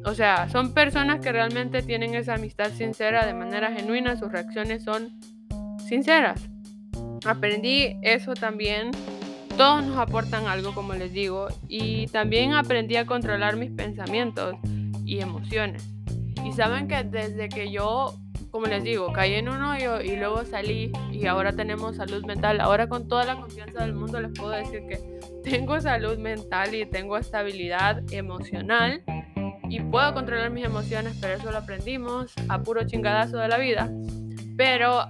O 0.03 0.13
sea, 0.13 0.49
son 0.49 0.73
personas 0.73 1.19
que 1.19 1.31
realmente 1.31 1.81
tienen 1.83 2.15
esa 2.15 2.35
amistad 2.35 2.71
sincera 2.71 3.25
de 3.25 3.33
manera 3.33 3.71
genuina, 3.71 4.15
sus 4.15 4.31
reacciones 4.31 4.83
son 4.83 5.19
sinceras. 5.87 6.49
Aprendí 7.25 7.97
eso 8.01 8.33
también. 8.33 8.91
Todos 9.57 9.83
nos 9.85 9.97
aportan 9.97 10.47
algo, 10.47 10.73
como 10.73 10.93
les 10.93 11.11
digo, 11.11 11.47
y 11.67 12.07
también 12.07 12.53
aprendí 12.53 12.95
a 12.95 13.05
controlar 13.05 13.57
mis 13.57 13.69
pensamientos 13.71 14.55
y 15.05 15.19
emociones. 15.19 15.87
Y 16.43 16.53
saben 16.53 16.87
que 16.87 17.03
desde 17.03 17.49
que 17.49 17.71
yo, 17.71 18.15
como 18.51 18.67
les 18.67 18.83
digo, 18.83 19.11
caí 19.13 19.35
en 19.35 19.47
un 19.47 19.63
hoyo 19.63 20.01
y 20.01 20.17
luego 20.17 20.43
salí 20.43 20.91
y 21.11 21.25
ahora 21.25 21.53
tenemos 21.53 21.95
salud 21.95 22.25
mental, 22.25 22.59
ahora 22.59 22.87
con 22.87 23.07
toda 23.07 23.23
la 23.23 23.37
confianza 23.37 23.81
del 23.81 23.93
mundo 23.93 24.19
les 24.19 24.31
puedo 24.37 24.51
decir 24.51 24.81
que 24.87 24.99
tengo 25.43 25.79
salud 25.79 26.17
mental 26.17 26.75
y 26.75 26.85
tengo 26.85 27.17
estabilidad 27.17 28.03
emocional 28.11 29.03
y 29.69 29.79
puedo 29.79 30.13
controlar 30.13 30.51
mis 30.51 30.65
emociones, 30.65 31.17
pero 31.21 31.35
eso 31.35 31.49
lo 31.49 31.59
aprendimos 31.59 32.33
a 32.49 32.61
puro 32.61 32.85
chingadazo 32.85 33.37
de 33.37 33.47
la 33.47 33.57
vida. 33.57 33.89
Pero 34.57 35.05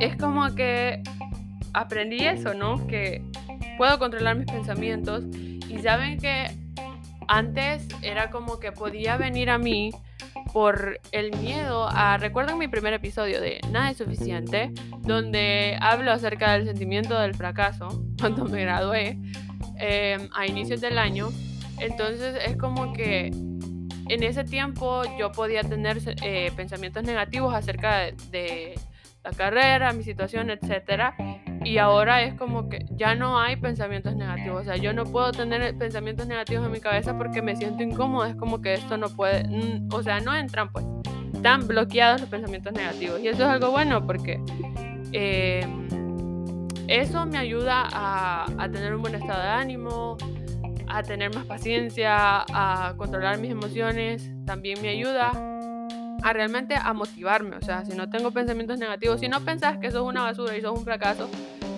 es 0.00 0.16
como 0.16 0.54
que 0.54 1.02
aprendí 1.72 2.18
eso, 2.26 2.52
¿no? 2.52 2.86
Que 2.86 3.24
puedo 3.78 3.98
controlar 3.98 4.36
mis 4.36 4.52
pensamientos 4.52 5.24
y 5.34 5.78
saben 5.78 6.18
que 6.18 6.50
antes 7.26 7.88
era 8.02 8.28
como 8.28 8.60
que 8.60 8.70
podía 8.70 9.16
venir 9.16 9.48
a 9.48 9.56
mí 9.56 9.90
por 10.58 10.98
el 11.12 11.30
miedo 11.36 11.88
a... 11.88 12.18
¿Recuerdan 12.18 12.58
mi 12.58 12.66
primer 12.66 12.92
episodio 12.92 13.40
de 13.40 13.60
Nada 13.70 13.92
es 13.92 13.98
suficiente? 13.98 14.72
Donde 15.02 15.78
hablo 15.80 16.10
acerca 16.10 16.54
del 16.54 16.66
sentimiento 16.66 17.16
del 17.16 17.36
fracaso 17.36 17.86
cuando 18.20 18.44
me 18.44 18.62
gradué 18.62 19.20
em, 19.76 20.28
a 20.34 20.48
inicios 20.48 20.80
del 20.80 20.98
año. 20.98 21.28
Entonces 21.78 22.42
es 22.44 22.56
como 22.56 22.92
que 22.92 23.26
en 23.26 24.22
ese 24.24 24.42
tiempo 24.42 25.04
yo 25.16 25.30
podía 25.30 25.62
tener 25.62 26.00
eh, 26.24 26.50
pensamientos 26.56 27.04
negativos 27.04 27.54
acerca 27.54 28.10
de 28.32 28.74
la 29.22 29.30
carrera, 29.30 29.92
mi 29.92 30.02
situación, 30.02 30.50
etcétera. 30.50 31.14
Y 31.64 31.78
ahora 31.78 32.22
es 32.22 32.34
como 32.34 32.68
que 32.68 32.86
ya 32.90 33.14
no 33.14 33.38
hay 33.38 33.56
pensamientos 33.56 34.14
negativos. 34.16 34.62
O 34.62 34.64
sea, 34.64 34.76
yo 34.76 34.92
no 34.92 35.04
puedo 35.04 35.32
tener 35.32 35.76
pensamientos 35.76 36.26
negativos 36.26 36.66
en 36.66 36.72
mi 36.72 36.80
cabeza 36.80 37.16
porque 37.16 37.42
me 37.42 37.56
siento 37.56 37.82
incómodo. 37.82 38.26
Es 38.26 38.36
como 38.36 38.60
que 38.60 38.74
esto 38.74 38.96
no 38.96 39.08
puede, 39.08 39.44
mm, 39.44 39.88
o 39.92 40.02
sea, 40.02 40.20
no 40.20 40.34
entran 40.34 40.70
pues. 40.72 40.84
Están 41.34 41.66
bloqueados 41.66 42.20
los 42.20 42.30
pensamientos 42.30 42.72
negativos. 42.72 43.20
Y 43.20 43.28
eso 43.28 43.42
es 43.42 43.48
algo 43.48 43.70
bueno 43.70 44.06
porque 44.06 44.40
em, 45.12 46.68
eso 46.86 47.26
me 47.26 47.38
ayuda 47.38 47.88
a, 47.92 48.46
a 48.56 48.68
tener 48.70 48.94
un 48.94 49.02
buen 49.02 49.14
estado 49.14 49.42
de 49.42 49.48
ánimo, 49.48 50.16
a 50.86 51.02
tener 51.02 51.34
más 51.34 51.44
paciencia, 51.44 52.44
a 52.52 52.94
controlar 52.96 53.38
mis 53.38 53.50
emociones. 53.50 54.30
También 54.46 54.80
me 54.80 54.88
ayuda 54.88 55.57
a 56.22 56.32
realmente 56.32 56.74
a 56.74 56.92
motivarme. 56.92 57.56
O 57.56 57.62
sea, 57.62 57.84
si 57.84 57.96
no 57.96 58.08
tengo 58.10 58.30
pensamientos 58.30 58.78
negativos, 58.78 59.20
si 59.20 59.28
no 59.28 59.40
pensás 59.44 59.78
que 59.78 59.90
sos 59.90 60.02
una 60.02 60.22
basura 60.22 60.56
y 60.56 60.60
sos 60.60 60.78
un 60.78 60.84
fracaso, 60.84 61.28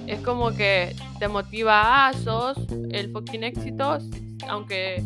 es 0.07 0.21
como 0.21 0.55
que 0.55 0.95
te 1.19 1.29
motiva 1.29 2.09
a 2.09 2.13
sos 2.13 2.59
el 2.91 3.13
fucking 3.13 3.45
éxito, 3.45 3.99
aunque 4.49 5.03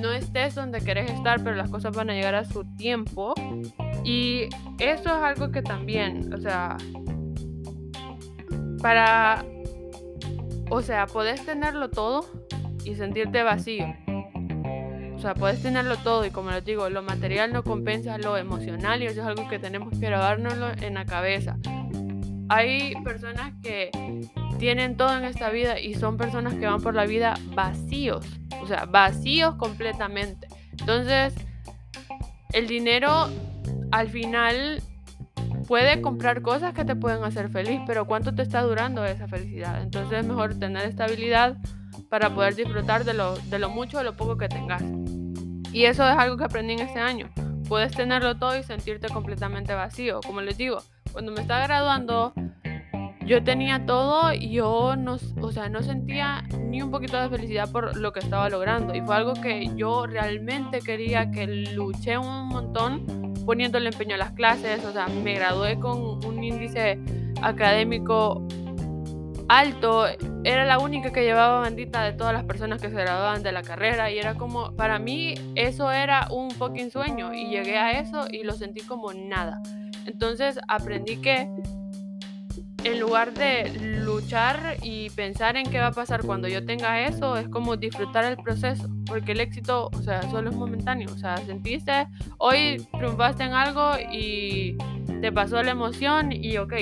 no 0.00 0.12
estés 0.12 0.54
donde 0.54 0.80
querés 0.80 1.10
estar, 1.10 1.42
pero 1.42 1.56
las 1.56 1.70
cosas 1.70 1.94
van 1.94 2.10
a 2.10 2.14
llegar 2.14 2.34
a 2.34 2.44
su 2.44 2.64
tiempo. 2.76 3.34
Y 4.04 4.48
eso 4.78 5.02
es 5.02 5.22
algo 5.22 5.50
que 5.50 5.62
también, 5.62 6.32
o 6.32 6.40
sea, 6.40 6.76
para, 8.80 9.44
o 10.70 10.82
sea, 10.82 11.06
podés 11.06 11.44
tenerlo 11.44 11.90
todo 11.90 12.26
y 12.84 12.94
sentirte 12.94 13.42
vacío. 13.42 13.86
O 15.18 15.20
sea, 15.20 15.34
puedes 15.34 15.60
tenerlo 15.60 15.96
todo 15.96 16.24
y 16.24 16.30
como 16.30 16.52
les 16.52 16.64
digo, 16.64 16.88
lo 16.90 17.02
material 17.02 17.52
no 17.52 17.64
compensa 17.64 18.18
lo 18.18 18.36
emocional 18.36 19.02
y 19.02 19.06
eso 19.06 19.20
es 19.20 19.26
algo 19.26 19.48
que 19.48 19.58
tenemos 19.58 19.90
que 19.90 20.06
grabárnoslo 20.06 20.70
en 20.80 20.94
la 20.94 21.04
cabeza. 21.06 21.56
Hay 22.48 22.94
personas 23.02 23.52
que 23.60 23.90
tienen 24.60 24.96
todo 24.96 25.16
en 25.16 25.24
esta 25.24 25.50
vida 25.50 25.80
y 25.80 25.94
son 25.94 26.18
personas 26.18 26.54
que 26.54 26.66
van 26.66 26.80
por 26.80 26.94
la 26.94 27.04
vida 27.04 27.34
vacíos, 27.52 28.24
o 28.62 28.66
sea, 28.68 28.84
vacíos 28.84 29.56
completamente. 29.56 30.46
Entonces, 30.78 31.34
el 32.52 32.68
dinero 32.68 33.28
al 33.90 34.08
final 34.10 34.80
puede 35.66 36.00
comprar 36.00 36.42
cosas 36.42 36.74
que 36.74 36.84
te 36.84 36.94
pueden 36.94 37.24
hacer 37.24 37.48
feliz, 37.48 37.80
pero 37.88 38.06
¿cuánto 38.06 38.36
te 38.36 38.42
está 38.42 38.62
durando 38.62 39.04
esa 39.04 39.26
felicidad? 39.26 39.82
Entonces 39.82 40.20
es 40.20 40.24
mejor 40.24 40.56
tener 40.60 40.86
estabilidad 40.86 41.56
para 42.08 42.34
poder 42.34 42.54
disfrutar 42.54 43.04
de 43.04 43.14
lo, 43.14 43.36
de 43.36 43.58
lo 43.58 43.68
mucho 43.68 43.98
o 43.98 44.02
lo 44.02 44.14
poco 44.14 44.36
que 44.36 44.48
tengas. 44.48 44.82
Y 45.72 45.84
eso 45.84 46.08
es 46.08 46.16
algo 46.16 46.36
que 46.36 46.44
aprendí 46.44 46.74
en 46.74 46.80
este 46.80 46.98
año. 46.98 47.30
Puedes 47.68 47.92
tenerlo 47.92 48.36
todo 48.36 48.56
y 48.58 48.62
sentirte 48.62 49.08
completamente 49.08 49.74
vacío. 49.74 50.20
Como 50.24 50.40
les 50.40 50.56
digo, 50.56 50.78
cuando 51.12 51.32
me 51.32 51.42
estaba 51.42 51.66
graduando, 51.66 52.32
yo 53.26 53.44
tenía 53.44 53.84
todo 53.84 54.32
y 54.32 54.50
yo 54.50 54.96
no, 54.96 55.18
o 55.42 55.52
sea, 55.52 55.68
no 55.68 55.82
sentía 55.82 56.42
ni 56.58 56.80
un 56.80 56.90
poquito 56.90 57.20
de 57.20 57.28
felicidad 57.28 57.70
por 57.70 57.94
lo 57.94 58.12
que 58.12 58.20
estaba 58.20 58.48
logrando. 58.48 58.94
Y 58.94 59.02
fue 59.02 59.16
algo 59.16 59.34
que 59.34 59.70
yo 59.76 60.06
realmente 60.06 60.80
quería, 60.80 61.30
que 61.30 61.46
luché 61.46 62.16
un 62.16 62.48
montón 62.48 63.34
poniéndole 63.44 63.90
empeño 63.90 64.14
a 64.14 64.18
las 64.18 64.32
clases. 64.32 64.82
O 64.86 64.92
sea, 64.92 65.08
me 65.08 65.34
gradué 65.34 65.78
con 65.78 66.24
un 66.24 66.42
índice 66.42 66.98
académico 67.42 68.46
alto, 69.48 70.06
era 70.44 70.64
la 70.64 70.78
única 70.78 71.10
que 71.10 71.22
llevaba 71.22 71.60
bandita 71.60 72.02
de 72.02 72.12
todas 72.12 72.32
las 72.32 72.44
personas 72.44 72.80
que 72.80 72.90
se 72.90 72.96
graduaban 72.96 73.42
de 73.42 73.52
la 73.52 73.62
carrera 73.62 74.10
y 74.10 74.18
era 74.18 74.34
como, 74.34 74.74
para 74.76 74.98
mí 74.98 75.34
eso 75.54 75.90
era 75.90 76.28
un 76.30 76.50
fucking 76.50 76.90
sueño 76.90 77.34
y 77.34 77.48
llegué 77.48 77.78
a 77.78 77.98
eso 77.98 78.26
y 78.30 78.44
lo 78.44 78.52
sentí 78.52 78.82
como 78.82 79.12
nada. 79.12 79.60
Entonces 80.06 80.58
aprendí 80.68 81.16
que 81.16 81.48
en 82.84 83.00
lugar 83.00 83.32
de 83.34 83.70
luchar 84.04 84.76
y 84.82 85.10
pensar 85.10 85.56
en 85.56 85.68
qué 85.68 85.80
va 85.80 85.88
a 85.88 85.92
pasar 85.92 86.22
cuando 86.22 86.48
yo 86.48 86.64
tenga 86.64 87.02
eso, 87.02 87.36
es 87.36 87.48
como 87.48 87.76
disfrutar 87.76 88.24
el 88.24 88.36
proceso, 88.36 88.88
porque 89.06 89.32
el 89.32 89.40
éxito, 89.40 89.90
o 89.92 90.02
sea, 90.02 90.22
solo 90.30 90.50
es 90.50 90.56
momentáneo, 90.56 91.08
o 91.12 91.18
sea, 91.18 91.36
sentiste, 91.38 92.06
hoy 92.38 92.86
triunfaste 92.92 93.44
en 93.44 93.52
algo 93.52 93.92
y 94.12 94.76
te 95.20 95.32
pasó 95.32 95.62
la 95.62 95.72
emoción 95.72 96.30
y 96.32 96.56
ok, 96.58 96.72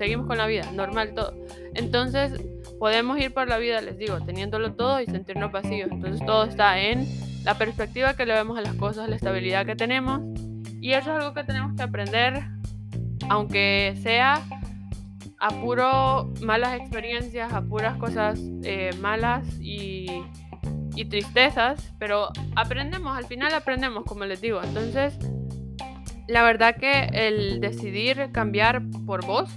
seguimos 0.00 0.26
con 0.26 0.38
la 0.38 0.46
vida, 0.46 0.72
normal 0.72 1.12
todo. 1.14 1.34
Entonces 1.74 2.32
podemos 2.78 3.18
ir 3.18 3.34
por 3.34 3.46
la 3.48 3.58
vida, 3.58 3.82
les 3.82 3.98
digo, 3.98 4.18
teniéndolo 4.22 4.72
todo 4.72 4.98
y 5.02 5.04
sentirnos 5.04 5.52
vacíos. 5.52 5.90
Entonces 5.92 6.24
todo 6.24 6.44
está 6.44 6.80
en 6.80 7.06
la 7.44 7.58
perspectiva 7.58 8.14
que 8.14 8.24
le 8.24 8.32
vemos 8.32 8.56
a 8.56 8.62
las 8.62 8.72
cosas, 8.76 9.10
la 9.10 9.16
estabilidad 9.16 9.66
que 9.66 9.76
tenemos. 9.76 10.22
Y 10.80 10.92
eso 10.92 11.10
es 11.12 11.18
algo 11.18 11.34
que 11.34 11.44
tenemos 11.44 11.76
que 11.76 11.82
aprender, 11.82 12.42
aunque 13.28 13.94
sea 14.02 14.40
a 15.38 15.48
puro 15.60 16.32
malas 16.40 16.80
experiencias, 16.80 17.52
a 17.52 17.60
puras 17.60 17.98
cosas 17.98 18.40
eh, 18.62 18.92
malas 19.02 19.44
y, 19.60 20.06
y 20.96 21.04
tristezas, 21.04 21.92
pero 21.98 22.30
aprendemos, 22.56 23.14
al 23.14 23.26
final 23.26 23.52
aprendemos, 23.52 24.04
como 24.04 24.24
les 24.24 24.40
digo. 24.40 24.62
Entonces, 24.64 25.18
la 26.26 26.42
verdad 26.42 26.76
que 26.76 27.10
el 27.12 27.60
decidir 27.60 28.30
cambiar 28.32 28.80
por 29.04 29.26
vos 29.26 29.50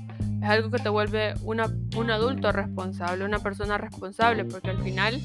es 0.43 0.49
algo 0.49 0.69
que 0.69 0.79
te 0.79 0.89
vuelve 0.89 1.35
una, 1.43 1.71
un 1.95 2.11
adulto 2.11 2.51
responsable, 2.51 3.23
una 3.23 3.39
persona 3.39 3.77
responsable, 3.77 4.43
porque 4.43 4.71
al 4.71 4.83
final, 4.83 5.21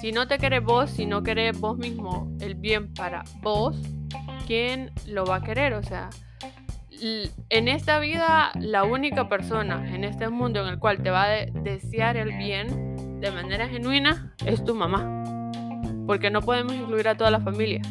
si 0.00 0.12
no 0.12 0.28
te 0.28 0.38
querés 0.38 0.62
vos, 0.62 0.88
si 0.88 1.04
no 1.04 1.24
querés 1.24 1.58
vos 1.58 1.76
mismo 1.76 2.32
el 2.40 2.54
bien 2.54 2.94
para 2.94 3.24
vos, 3.42 3.76
¿quién 4.46 4.92
lo 5.08 5.26
va 5.26 5.36
a 5.36 5.42
querer? 5.42 5.72
O 5.72 5.82
sea, 5.82 6.10
en 7.00 7.66
esta 7.66 7.98
vida, 7.98 8.52
la 8.54 8.84
única 8.84 9.28
persona 9.28 9.92
en 9.92 10.04
este 10.04 10.28
mundo 10.28 10.62
en 10.62 10.68
el 10.68 10.78
cual 10.78 11.02
te 11.02 11.10
va 11.10 11.24
a 11.24 11.46
desear 11.46 12.16
el 12.16 12.36
bien 12.36 13.18
de 13.20 13.32
manera 13.32 13.68
genuina 13.68 14.32
es 14.46 14.64
tu 14.64 14.76
mamá. 14.76 15.24
Porque 16.06 16.30
no 16.30 16.40
podemos 16.40 16.74
incluir 16.74 17.08
a 17.08 17.16
toda 17.16 17.32
la 17.32 17.40
familia 17.40 17.82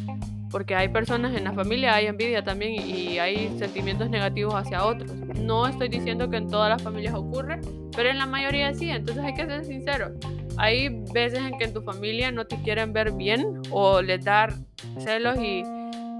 porque 0.52 0.74
hay 0.76 0.88
personas 0.88 1.34
en 1.34 1.44
la 1.44 1.52
familia, 1.52 1.94
hay 1.94 2.06
envidia 2.06 2.44
también 2.44 2.74
y 2.74 3.18
hay 3.18 3.50
sentimientos 3.58 4.10
negativos 4.10 4.54
hacia 4.54 4.84
otros. 4.84 5.10
No 5.34 5.66
estoy 5.66 5.88
diciendo 5.88 6.28
que 6.28 6.36
en 6.36 6.48
todas 6.48 6.68
las 6.68 6.82
familias 6.82 7.14
ocurre, 7.14 7.58
pero 7.96 8.10
en 8.10 8.18
la 8.18 8.26
mayoría 8.26 8.72
sí, 8.74 8.90
entonces 8.90 9.24
hay 9.24 9.34
que 9.34 9.46
ser 9.46 9.64
sinceros. 9.64 10.12
Hay 10.58 10.90
veces 11.12 11.40
en 11.40 11.56
que 11.56 11.64
en 11.64 11.72
tu 11.72 11.80
familia 11.80 12.30
no 12.30 12.44
te 12.44 12.60
quieren 12.62 12.92
ver 12.92 13.12
bien 13.12 13.62
o 13.70 14.02
les 14.02 14.22
dar 14.24 14.52
celos 14.98 15.38
y, 15.38 15.64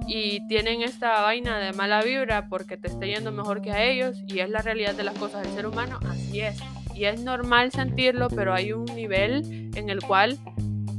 y 0.06 0.46
tienen 0.48 0.82
esta 0.82 1.20
vaina 1.20 1.58
de 1.58 1.74
mala 1.74 2.02
vibra 2.02 2.48
porque 2.48 2.78
te 2.78 2.88
está 2.88 3.04
yendo 3.04 3.32
mejor 3.32 3.60
que 3.60 3.70
a 3.72 3.84
ellos 3.84 4.16
y 4.26 4.40
es 4.40 4.48
la 4.48 4.62
realidad 4.62 4.94
de 4.94 5.04
las 5.04 5.14
cosas 5.18 5.42
del 5.42 5.52
ser 5.52 5.66
humano, 5.66 6.00
así 6.08 6.40
es. 6.40 6.58
Y 6.94 7.04
es 7.04 7.22
normal 7.22 7.70
sentirlo, 7.70 8.28
pero 8.28 8.54
hay 8.54 8.72
un 8.72 8.86
nivel 8.86 9.70
en 9.74 9.90
el 9.90 10.00
cual 10.00 10.38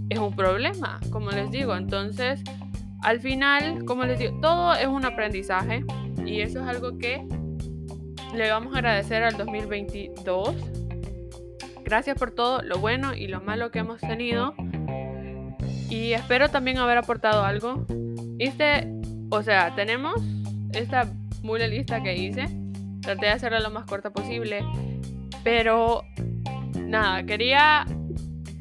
es 0.10 0.20
un 0.20 0.36
problema, 0.36 1.00
como 1.12 1.32
les 1.32 1.50
digo. 1.50 1.76
Entonces, 1.76 2.44
al 3.04 3.20
final, 3.20 3.84
como 3.86 4.06
les 4.06 4.18
digo, 4.18 4.40
todo 4.42 4.74
es 4.74 4.88
un 4.88 5.06
aprendizaje 5.06 5.84
y 6.26 6.42
eso 6.42 6.62
es 6.62 6.68
algo 6.68 6.98
que 6.98 7.28
le 8.34 8.50
vamos 8.50 8.74
a 8.74 8.78
agradecer 8.80 9.24
al 9.24 9.38
2022. 9.38 10.56
Gracias 11.84 12.18
por 12.18 12.32
todo 12.32 12.62
lo 12.62 12.80
bueno 12.80 13.14
y 13.14 13.28
lo 13.28 13.42
malo 13.42 13.72
que 13.72 13.80
hemos 13.80 14.00
tenido. 14.00 14.56
Y 15.90 16.14
espero 16.14 16.50
también 16.50 16.78
haber 16.78 16.98
aportado 16.98 17.44
algo. 17.44 17.86
Este, 18.40 18.90
o 19.30 19.44
sea, 19.44 19.76
tenemos 19.76 20.16
esta 20.72 21.08
mula 21.44 21.68
lista 21.68 22.02
que 22.02 22.16
hice. 22.16 22.48
Traté 23.02 23.26
de 23.26 23.32
hacerla 23.34 23.60
lo 23.60 23.70
más 23.70 23.86
corta 23.86 24.12
posible. 24.12 24.66
Pero 25.44 26.04
nada, 26.78 27.24
quería 27.24 27.86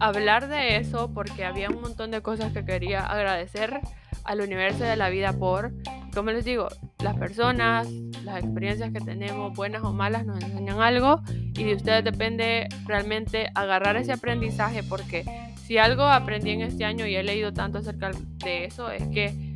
hablar 0.00 0.48
de 0.48 0.76
eso 0.76 1.14
porque 1.14 1.44
había 1.44 1.70
un 1.70 1.80
montón 1.80 2.10
de 2.10 2.20
cosas 2.22 2.52
que 2.52 2.64
quería 2.64 3.06
agradecer 3.06 3.80
al 4.24 4.40
universo 4.40 4.84
de 4.84 4.96
la 4.96 5.08
vida 5.08 5.32
por, 5.32 5.72
como 6.14 6.30
les 6.30 6.44
digo, 6.44 6.68
las 7.02 7.16
personas, 7.16 7.88
las 8.24 8.42
experiencias 8.42 8.92
que 8.92 9.00
tenemos, 9.00 9.54
buenas 9.54 9.82
o 9.82 9.92
malas, 9.92 10.26
nos 10.26 10.42
enseñan 10.42 10.80
algo 10.80 11.22
y 11.54 11.64
de 11.64 11.74
ustedes 11.74 12.04
depende 12.04 12.68
realmente 12.86 13.50
agarrar 13.54 13.96
ese 13.96 14.12
aprendizaje 14.12 14.82
porque 14.82 15.24
si 15.64 15.78
algo 15.78 16.02
aprendí 16.02 16.50
en 16.50 16.62
este 16.62 16.84
año 16.84 17.06
y 17.06 17.16
he 17.16 17.22
leído 17.22 17.52
tanto 17.52 17.78
acerca 17.78 18.10
de 18.44 18.64
eso 18.64 18.90
es 18.90 19.06
que, 19.08 19.52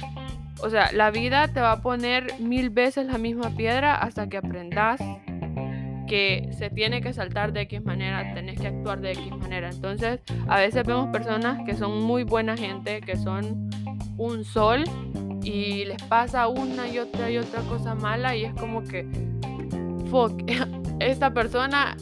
o 0.61 0.71
sea, 0.71 0.91
la 0.93 1.11
vida 1.11 1.49
te 1.49 1.61
va 1.61 1.73
a 1.73 1.83
poner 1.83 2.41
mil 2.41 2.71
veces 2.71 3.07
la 3.07 3.19
misma 3.19 3.51
piedra 3.51 3.95
hasta 3.95 4.29
que 4.29 4.39
aprendas 4.39 5.01
que 6.07 6.49
se 6.57 6.71
tiene 6.71 7.03
que 7.03 7.13
saltar 7.13 7.53
de 7.53 7.63
X 7.63 7.85
manera, 7.85 8.33
tenés 8.33 8.61
que 8.61 8.69
actuar 8.69 9.01
de 9.01 9.13
X 9.13 9.37
manera. 9.37 9.69
Entonces, 9.69 10.21
a 10.49 10.59
veces 10.59 10.87
vemos 10.87 11.09
personas 11.09 11.65
que 11.67 11.75
son 11.75 12.03
muy 12.03 12.23
buena 12.23 12.57
gente, 12.57 13.01
que 13.01 13.17
son 13.17 13.69
un 14.17 14.45
sol 14.45 14.85
y 15.43 15.85
les 15.85 16.03
pasa 16.05 16.49
una 16.49 16.89
y 16.89 16.99
otra 16.99 17.31
y 17.31 17.39
otra 17.39 17.61
cosa 17.63 17.95
mala 17.95 18.35
y 18.37 18.45
es 18.45 18.55
como 18.55 18.83
que, 18.83 19.07
fuck, 20.11 20.43
esta 21.01 21.33
persona 21.33 21.97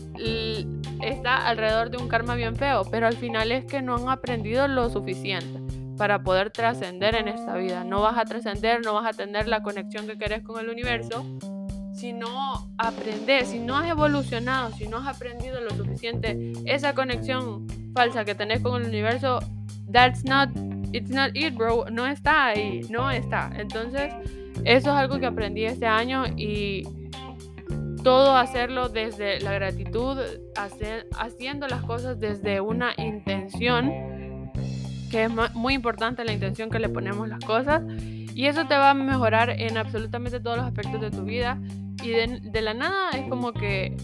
está 1.02 1.46
alrededor 1.46 1.90
de 1.90 1.98
un 1.98 2.08
karma 2.08 2.34
bien 2.34 2.56
feo, 2.56 2.82
pero 2.90 3.06
al 3.06 3.16
final 3.16 3.52
es 3.52 3.64
que 3.64 3.82
no 3.82 3.96
han 3.96 4.08
aprendido 4.08 4.66
lo 4.68 4.88
suficiente 4.88 5.60
para 5.96 6.22
poder 6.22 6.50
trascender 6.50 7.14
en 7.14 7.28
esta 7.28 7.56
vida. 7.56 7.84
No 7.84 8.00
vas 8.00 8.18
a 8.18 8.24
trascender, 8.24 8.84
no 8.84 8.94
vas 8.94 9.06
a 9.06 9.12
tener 9.12 9.46
la 9.46 9.62
conexión 9.62 10.06
que 10.06 10.18
querés 10.18 10.42
con 10.42 10.58
el 10.60 10.68
universo 10.68 11.24
si 11.94 12.12
no 12.12 12.68
aprendes, 12.76 13.48
si 13.48 13.60
no 13.60 13.76
has 13.76 13.88
evolucionado, 13.88 14.72
si 14.72 14.88
no 14.88 14.98
has 14.98 15.16
aprendido 15.16 15.60
lo 15.60 15.70
suficiente, 15.70 16.52
esa 16.64 16.92
conexión 16.92 17.66
falsa 17.94 18.24
que 18.24 18.34
tenés 18.34 18.60
con 18.60 18.82
el 18.82 18.88
universo, 18.88 19.38
that's 19.92 20.24
not 20.24 20.50
it's 20.94 21.10
not 21.10 21.32
it, 21.34 21.54
bro. 21.54 21.86
No 21.90 22.06
está 22.06 22.46
ahí, 22.46 22.82
no 22.88 23.10
está. 23.10 23.50
Entonces, 23.56 24.12
eso 24.64 24.90
es 24.90 24.96
algo 24.96 25.18
que 25.18 25.26
aprendí 25.26 25.64
este 25.64 25.86
año 25.86 26.24
y 26.36 26.84
todo 28.04 28.36
hacerlo 28.36 28.88
desde 28.88 29.40
la 29.40 29.52
gratitud, 29.52 30.18
hacer, 30.56 31.08
haciendo 31.18 31.66
las 31.66 31.82
cosas 31.82 32.20
desde 32.20 32.60
una 32.60 32.92
intención, 32.96 34.52
que 35.10 35.24
es 35.24 35.30
muy 35.54 35.74
importante 35.74 36.24
la 36.24 36.32
intención 36.32 36.70
que 36.70 36.78
le 36.78 36.88
ponemos 36.88 37.28
las 37.28 37.40
cosas. 37.44 37.82
Y 38.34 38.46
eso 38.46 38.66
te 38.66 38.76
va 38.76 38.90
a 38.90 38.94
mejorar 38.94 39.50
en 39.50 39.76
absolutamente 39.76 40.38
todos 40.38 40.58
los 40.58 40.66
aspectos 40.66 41.00
de 41.00 41.10
tu 41.10 41.22
vida. 41.24 41.60
Y 42.04 42.10
de, 42.10 42.40
de 42.40 42.62
la 42.62 42.74
nada 42.74 43.10
es 43.12 43.28
como 43.28 43.52
que 43.52 43.96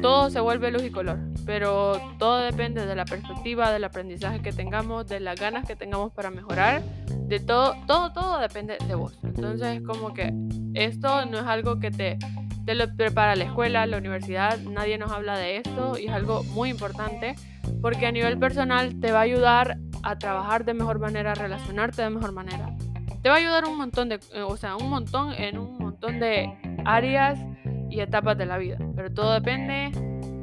todo 0.00 0.30
se 0.30 0.38
vuelve 0.38 0.70
luz 0.70 0.84
y 0.84 0.90
color 0.90 1.27
pero 1.48 1.98
todo 2.18 2.40
depende 2.40 2.84
de 2.84 2.94
la 2.94 3.06
perspectiva, 3.06 3.72
del 3.72 3.82
aprendizaje 3.82 4.42
que 4.42 4.52
tengamos, 4.52 5.06
de 5.06 5.18
las 5.18 5.40
ganas 5.40 5.66
que 5.66 5.76
tengamos 5.76 6.12
para 6.12 6.30
mejorar, 6.30 6.82
de 7.26 7.40
todo, 7.40 7.74
todo, 7.86 8.12
todo 8.12 8.38
depende 8.38 8.76
de 8.86 8.94
vos. 8.94 9.18
Entonces 9.22 9.78
es 9.78 9.82
como 9.82 10.12
que 10.12 10.30
esto 10.74 11.24
no 11.24 11.38
es 11.38 11.46
algo 11.46 11.80
que 11.80 11.90
te, 11.90 12.18
te 12.66 12.74
lo 12.74 12.94
prepara 12.94 13.34
la 13.34 13.44
escuela, 13.44 13.86
la 13.86 13.96
universidad, 13.96 14.58
nadie 14.58 14.98
nos 14.98 15.10
habla 15.10 15.38
de 15.38 15.56
esto 15.56 15.98
y 15.98 16.08
es 16.08 16.12
algo 16.12 16.44
muy 16.44 16.68
importante 16.68 17.34
porque 17.80 18.04
a 18.04 18.12
nivel 18.12 18.38
personal 18.38 19.00
te 19.00 19.10
va 19.10 19.20
a 19.20 19.22
ayudar 19.22 19.78
a 20.02 20.18
trabajar 20.18 20.66
de 20.66 20.74
mejor 20.74 20.98
manera, 20.98 21.32
a 21.32 21.34
relacionarte 21.34 22.02
de 22.02 22.10
mejor 22.10 22.32
manera. 22.32 22.76
Te 23.22 23.30
va 23.30 23.36
a 23.36 23.38
ayudar 23.38 23.64
un 23.64 23.78
montón 23.78 24.10
de, 24.10 24.20
o 24.46 24.56
sea, 24.58 24.76
un 24.76 24.90
montón 24.90 25.32
en 25.32 25.56
un 25.56 25.78
montón 25.78 26.20
de 26.20 26.52
áreas 26.84 27.40
y 27.88 28.00
etapas 28.00 28.36
de 28.36 28.44
la 28.44 28.58
vida, 28.58 28.76
pero 28.94 29.10
todo 29.10 29.32
depende 29.32 29.90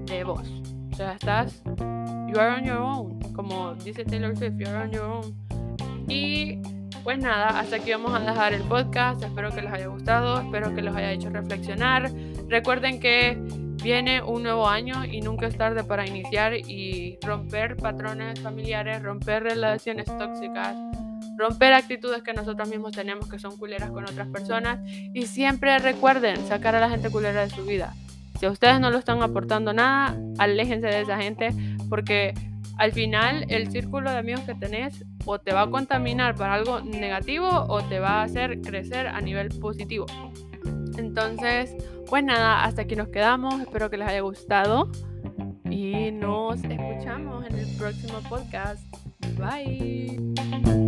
de 0.08 0.24
vos. 0.24 0.64
O 0.96 0.98
sea, 0.98 1.12
estás, 1.12 1.62
you 2.30 2.39
are 2.39 2.56
on 2.56 2.64
your 2.64 2.78
own, 2.78 3.20
como 3.34 3.76
dice 3.76 4.06
Taylor 4.06 4.34
Swift, 4.38 4.54
you 4.58 4.66
are 4.66 4.86
on 4.86 4.91
your 4.91 5.04
own. 5.04 5.36
Y 6.08 6.62
pues 7.04 7.20
nada, 7.20 7.60
hasta 7.60 7.76
aquí 7.76 7.91
vamos 7.91 8.14
a 8.14 8.22
dejar 8.22 8.54
el 8.54 8.62
podcast. 8.62 9.22
Espero 9.22 9.54
que 9.54 9.62
les 9.62 9.74
haya 9.74 9.88
gustado, 9.88 10.39
espero 10.39 10.74
que 10.74 10.82
los 10.82 10.96
haya 10.96 11.12
hecho 11.12 11.30
reflexionar. 11.32 12.10
Recuerden 12.48 13.02
que 13.02 13.38
viene 13.84 14.22
un 14.22 14.43
nuevo 14.43 14.70
año 14.70 15.04
y 15.04 15.20
nunca 15.20 15.48
es 15.48 15.58
tarde 15.58 15.84
para 15.84 16.08
iniciar 16.08 16.54
y 16.54 17.20
romper 17.22 17.76
patrones 17.76 18.39
familiares, 18.39 19.04
romper 19.04 19.43
relaciones 19.43 20.06
tóxicas, 20.06 20.78
romper 21.38 21.74
actitudes 21.74 22.24
que 22.24 22.32
nosotros 22.32 22.70
mismos 22.70 22.93
tenemos 22.93 23.30
que 23.30 23.38
son 23.38 23.58
culeras 23.58 23.91
con 23.91 24.06
otras 24.06 24.30
personas 24.30 24.80
y 25.14 25.26
siempre 25.26 25.78
recuerden 25.78 26.38
sacar 26.48 26.74
a 26.74 26.80
la 26.80 26.89
gente 26.89 27.10
culera 27.10 27.41
de 27.41 27.50
su 27.50 27.66
vida. 27.66 27.93
Ustedes 28.52 28.80
no 28.80 28.89
lo 28.89 28.98
están 28.98 29.22
aportando 29.22 29.74
nada, 29.74 30.18
aléjense 30.38 30.88
de 30.88 31.02
esa 31.02 31.18
gente 31.18 31.50
porque 31.89 32.34
al 32.78 32.91
final 32.91 33.46
el 33.50 33.72
círculo 33.72 34.12
de 34.12 34.18
amigos 34.18 34.41
que 34.41 34.56
tenés 34.56 35.06
o 35.26 35.39
te 35.39 35.54
va 35.54 35.64
a 35.64 35.70
contaminar 35.70 36.36
para 36.36 36.54
algo 36.54 36.82
negativo 36.82 37.48
o 37.50 37.82
te 37.84 38.00
va 38.00 38.22
a 38.22 38.24
hacer 38.24 38.62
crecer 38.62 39.08
a 39.08 39.22
nivel 39.22 39.50
positivo. 39.60 40.06
Entonces, 40.98 41.76
pues 42.10 42.24
nada, 42.24 42.64
hasta 42.64 42.84
aquí 42.84 42.96
nos 42.96 43.10
quedamos. 43.10 43.60
Espero 43.62 43.89
que 43.89 43.98
les 43.98 44.08
haya 44.08 44.22
gustado 44.22 44.89
y 45.70 46.12
nos 46.12 46.64
escuchamos 46.64 47.46
en 47.48 47.60
el 47.60 47.78
próximo 47.78 48.20
podcast. 48.30 48.82
Bye. 49.38 50.85